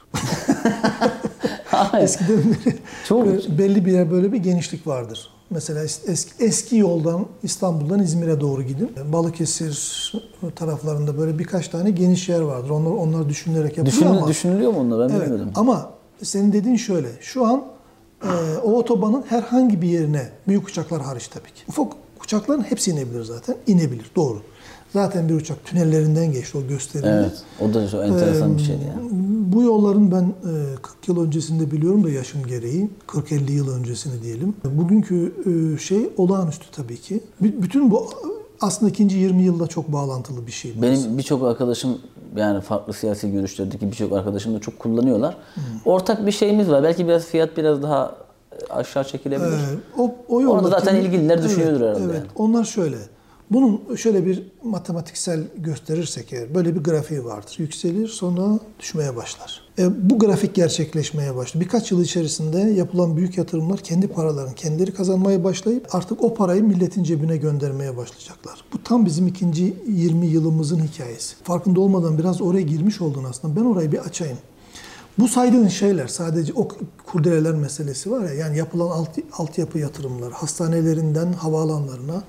Eskiden 1.99 2.37
beri 2.37 2.75
Çok- 3.07 3.27
belli 3.57 3.85
bir 3.85 3.91
yer 3.91 4.11
böyle 4.11 4.31
bir 4.31 4.37
genişlik 4.37 4.87
vardır. 4.87 5.29
Mesela 5.49 5.83
es- 5.83 6.11
eski, 6.11 6.43
eski 6.43 6.77
yoldan 6.77 7.25
İstanbul'dan 7.43 7.99
İzmir'e 7.99 8.41
doğru 8.41 8.63
gidin. 8.63 8.91
Balıkesir 9.13 10.13
taraflarında 10.55 11.17
böyle 11.17 11.39
birkaç 11.39 11.67
tane 11.67 11.91
geniş 11.91 12.29
yer 12.29 12.39
vardır. 12.41 12.69
Onlar 12.69 12.91
onlar 12.91 13.29
düşünülerek 13.29 13.77
yapılıyor 13.77 13.95
Düşünül- 14.01 14.17
ama 14.17 14.27
düşünülüyor 14.27 14.71
mu 14.71 14.79
onlar 14.79 15.09
ben 15.09 15.15
Evet, 15.15 15.25
bilmiyorum. 15.27 15.51
ama 15.55 15.89
senin 16.23 16.53
dediğin 16.53 16.75
şöyle. 16.75 17.07
Şu 17.21 17.45
an 17.45 17.63
e, 18.23 18.27
o 18.63 18.71
otobanın 18.73 19.23
herhangi 19.29 19.81
bir 19.81 19.87
yerine 19.89 20.29
büyük 20.47 20.67
uçaklar 20.67 21.01
hariç 21.01 21.27
tabii 21.27 21.43
ki. 21.53 21.61
Ufak 21.67 21.91
uçakların 22.23 22.61
hepsi 22.63 22.91
inebilir 22.91 23.23
zaten. 23.23 23.55
İnebilir 23.67 24.11
doğru. 24.15 24.41
Zaten 24.93 25.29
bir 25.29 25.33
uçak 25.33 25.65
tünellerinden 25.65 26.31
geçti 26.31 26.57
o 26.57 26.67
gösterimde. 26.67 27.09
Evet. 27.09 27.41
O 27.69 27.73
da 27.73 27.89
çok 27.89 28.03
enteresan 28.05 28.57
bir 28.57 28.63
şeydi 28.63 28.83
ya. 28.83 28.95
Bu 29.53 29.63
yolların 29.63 30.11
ben 30.11 30.23
e, 30.23 30.75
40 30.81 31.07
yıl 31.07 31.23
öncesinde 31.25 31.71
biliyorum 31.71 32.03
da 32.03 32.09
yaşım 32.09 32.45
gereği. 32.45 32.89
40-50 33.07 33.51
yıl 33.51 33.71
öncesini 33.75 34.23
diyelim. 34.23 34.55
Bugünkü 34.65 35.33
e, 35.45 35.77
şey 35.77 36.09
olağanüstü 36.17 36.65
tabii 36.71 36.97
ki. 36.97 37.23
Bütün 37.41 37.91
bu 37.91 38.09
aslında 38.61 38.89
ikinci 38.91 39.17
20 39.17 39.43
yılda 39.43 39.67
çok 39.67 39.93
bağlantılı 39.93 40.47
bir 40.47 40.51
şey. 40.51 40.81
Benim 40.81 41.17
birçok 41.17 41.43
arkadaşım 41.43 41.97
yani 42.35 42.61
farklı 42.61 42.93
siyasi 42.93 43.31
görüşlerdeki 43.31 43.91
birçok 43.91 44.13
arkadaşım 44.13 44.55
da 44.55 44.59
çok 44.59 44.79
kullanıyorlar. 44.79 45.37
Ortak 45.85 46.25
bir 46.25 46.31
şeyimiz 46.31 46.69
var. 46.69 46.83
Belki 46.83 47.07
biraz 47.07 47.25
fiyat 47.25 47.57
biraz 47.57 47.83
daha 47.83 48.15
e, 48.51 48.73
aşağı 48.73 49.03
çekilebilir. 49.03 49.47
Ee, 49.47 50.01
o, 50.01 50.15
o 50.27 50.41
yoldaki- 50.41 50.69
zaten 50.69 50.95
ilgililer 50.95 51.43
düşünüyordur 51.43 51.81
evet, 51.81 51.95
herhalde 51.95 52.03
Evet. 52.05 52.15
yani. 52.15 52.27
Onlar 52.35 52.63
şöyle. 52.63 52.97
Bunun 53.51 53.95
şöyle 53.95 54.25
bir 54.25 54.43
matematiksel 54.63 55.43
gösterirsek 55.57 56.33
eğer 56.33 56.55
böyle 56.55 56.75
bir 56.75 56.83
grafiği 56.83 57.25
vardır. 57.25 57.55
Yükselir 57.57 58.07
sonra 58.07 58.59
düşmeye 58.79 59.15
başlar. 59.15 59.61
E, 59.79 60.09
bu 60.09 60.19
grafik 60.19 60.55
gerçekleşmeye 60.55 61.35
başlıyor. 61.35 61.65
Birkaç 61.65 61.91
yıl 61.91 62.03
içerisinde 62.03 62.59
yapılan 62.59 63.17
büyük 63.17 63.37
yatırımlar 63.37 63.79
kendi 63.79 64.07
paralarını 64.07 64.55
kendileri 64.55 64.93
kazanmaya 64.93 65.43
başlayıp 65.43 65.95
artık 65.95 66.23
o 66.23 66.33
parayı 66.33 66.63
milletin 66.63 67.03
cebine 67.03 67.37
göndermeye 67.37 67.97
başlayacaklar. 67.97 68.63
Bu 68.73 68.83
tam 68.83 69.05
bizim 69.05 69.27
ikinci 69.27 69.73
20 69.87 70.27
yılımızın 70.27 70.79
hikayesi. 70.79 71.35
Farkında 71.43 71.81
olmadan 71.81 72.17
biraz 72.17 72.41
oraya 72.41 72.61
girmiş 72.61 73.01
oldun 73.01 73.23
aslında. 73.23 73.55
Ben 73.55 73.65
orayı 73.65 73.91
bir 73.91 73.97
açayım. 73.97 74.37
Bu 75.19 75.27
saydığın 75.27 75.67
şeyler 75.67 76.07
sadece 76.07 76.53
o 76.53 76.67
kurdeleler 77.05 77.53
meselesi 77.53 78.11
var 78.11 78.25
ya 78.25 78.33
yani 78.33 78.57
yapılan 78.57 78.87
alt, 78.87 79.09
altyapı 79.37 79.79
yatırımları 79.79 80.33
hastanelerinden 80.33 81.33
havaalanlarına 81.33 82.23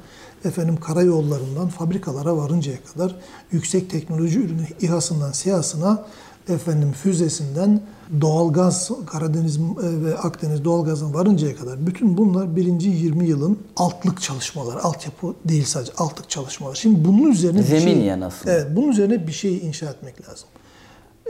efendim 0.45 0.77
karayollarından 0.77 1.69
fabrikalara 1.69 2.37
varıncaya 2.37 2.85
kadar 2.85 3.17
yüksek 3.53 3.91
teknoloji 3.91 4.39
ürünü 4.39 4.67
İHA'sından 4.81 5.33
SİHA'sına 5.33 6.07
efendim 6.49 6.93
füzesinden 6.93 7.81
doğalgaz 8.21 8.91
Karadeniz 9.07 9.57
e, 9.57 9.61
ve 10.05 10.19
Akdeniz 10.19 10.65
doğalgazına 10.65 11.15
varıncaya 11.15 11.57
kadar 11.57 11.87
bütün 11.87 12.19
bunlar 12.19 12.57
birinci 12.57 12.89
20 12.89 13.27
yılın 13.27 13.59
altlık 13.77 14.23
çalışmaları. 14.23 14.83
Altyapı 14.83 15.35
değil 15.45 15.65
sadece 15.65 15.93
altlık 15.97 16.31
çalışmaları. 16.31 16.77
Şimdi 16.77 17.05
bunun 17.09 17.31
üzerine 17.31 17.59
bir 17.59 17.65
Zemin 17.65 17.95
şey, 17.95 17.99
yani 17.99 18.25
aslında. 18.25 18.53
Evet, 18.53 18.67
bunun 18.77 18.89
üzerine 18.89 19.27
bir 19.27 19.33
şey 19.33 19.59
inşa 19.59 19.91
etmek 19.91 20.29
lazım. 20.29 20.49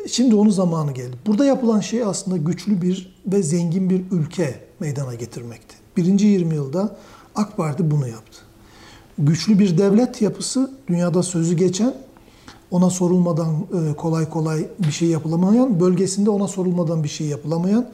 Şimdi 0.08 0.34
onun 0.34 0.50
zamanı 0.50 0.92
geldi. 0.92 1.16
Burada 1.26 1.44
yapılan 1.44 1.80
şey 1.80 2.04
aslında 2.04 2.36
güçlü 2.36 2.82
bir 2.82 3.20
ve 3.26 3.42
zengin 3.42 3.90
bir 3.90 4.02
ülke 4.10 4.60
meydana 4.80 5.14
getirmekti. 5.14 5.76
Birinci 5.96 6.26
20 6.26 6.54
yılda 6.54 6.96
AK 7.34 7.56
Parti 7.56 7.90
bunu 7.90 8.08
yaptı. 8.08 8.38
Güçlü 9.20 9.58
bir 9.58 9.78
devlet 9.78 10.22
yapısı, 10.22 10.70
dünyada 10.88 11.22
sözü 11.22 11.56
geçen, 11.56 11.94
ona 12.70 12.90
sorulmadan 12.90 13.54
e, 13.54 13.96
kolay 13.96 14.28
kolay 14.28 14.66
bir 14.78 14.92
şey 14.92 15.08
yapılamayan, 15.08 15.80
bölgesinde 15.80 16.30
ona 16.30 16.48
sorulmadan 16.48 17.04
bir 17.04 17.08
şey 17.08 17.26
yapılamayan 17.26 17.90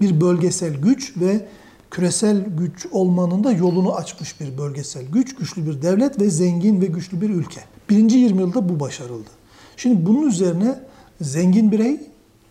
bir 0.00 0.20
bölgesel 0.20 0.74
güç 0.76 1.16
ve 1.16 1.46
küresel 1.90 2.44
güç 2.58 2.86
olmanın 2.92 3.44
da 3.44 3.52
yolunu 3.52 3.94
açmış 3.94 4.40
bir 4.40 4.58
bölgesel 4.58 5.04
güç, 5.12 5.36
güçlü 5.36 5.66
bir 5.66 5.82
devlet 5.82 6.20
ve 6.20 6.30
zengin 6.30 6.80
ve 6.80 6.86
güçlü 6.86 7.20
bir 7.20 7.30
ülke. 7.30 7.60
Birinci 7.90 8.18
20 8.18 8.40
yılda 8.40 8.68
bu 8.68 8.80
başarıldı. 8.80 9.30
Şimdi 9.76 10.06
bunun 10.06 10.28
üzerine 10.28 10.80
zengin 11.20 11.72
birey 11.72 12.00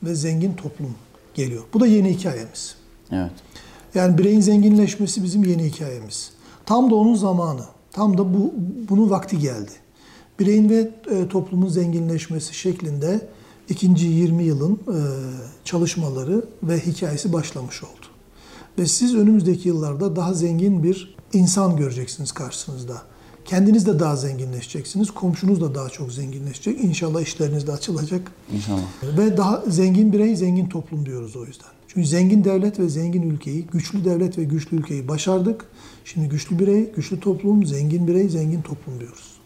ve 0.04 0.16
zengin 0.16 0.54
toplum 0.54 0.96
geliyor. 1.34 1.64
Bu 1.74 1.80
da 1.80 1.88
yeni 1.88 2.18
hikayemiz. 2.18 2.76
Evet. 3.12 3.32
Yani 3.96 4.18
bireyin 4.18 4.42
zenginleşmesi 4.42 5.24
bizim 5.24 5.44
yeni 5.44 5.64
hikayemiz. 5.64 6.32
Tam 6.66 6.92
da 6.92 6.96
onun 6.96 7.16
zamanı. 7.16 7.62
Tam 7.92 8.18
da 8.18 8.34
bu 8.34 8.54
bunun 8.90 9.10
vakti 9.10 9.40
geldi. 9.40 9.72
Bireyin 10.40 10.70
ve 10.70 10.92
e, 11.12 11.28
toplumun 11.28 11.68
zenginleşmesi 11.68 12.54
şeklinde 12.54 13.28
ikinci 13.70 14.08
20 14.08 14.44
yılın 14.44 14.74
e, 14.74 15.00
çalışmaları 15.64 16.46
ve 16.64 16.80
hikayesi 16.80 17.34
başlamış 17.34 17.84
oldu. 17.84 18.06
Ve 18.80 18.88
siz 18.88 19.16
önümüzdeki 19.16 19.68
yıllarda 19.68 20.16
daha 20.16 20.34
zengin 20.34 20.84
bir 20.84 21.16
insan 21.34 21.78
göreceksiniz 21.78 22.32
karşınızda. 22.32 23.02
Kendiniz 23.46 23.86
de 23.86 24.00
daha 24.00 24.16
zenginleşeceksiniz. 24.16 25.12
Komşunuz 25.12 25.62
da 25.62 25.76
daha 25.76 25.90
çok 25.90 26.12
zenginleşecek. 26.12 26.84
İnşallah 26.84 27.22
işleriniz 27.22 27.68
de 27.68 27.72
açılacak. 27.72 28.32
İnşallah. 28.54 29.18
Ve 29.18 29.38
daha 29.38 29.64
zengin 29.68 30.14
birey, 30.14 30.36
zengin 30.36 30.70
toplum 30.70 31.06
diyoruz 31.06 31.36
o 31.36 31.46
yüzden. 31.46 31.70
Çünkü 31.88 32.08
zengin 32.08 32.44
devlet 32.44 32.80
ve 32.80 32.90
zengin 32.90 33.22
ülkeyi, 33.22 33.68
güçlü 33.68 34.06
devlet 34.06 34.38
ve 34.38 34.44
güçlü 34.44 34.78
ülkeyi 34.78 35.08
başardık. 35.08 35.66
Şimdi 36.14 36.30
güçlü 36.30 36.60
birey, 36.60 36.92
güçlü 36.92 37.20
toplum, 37.20 37.66
zengin 37.66 38.08
birey, 38.08 38.30
zengin 38.30 38.62
toplum 38.62 39.00
diyoruz. 39.00 39.39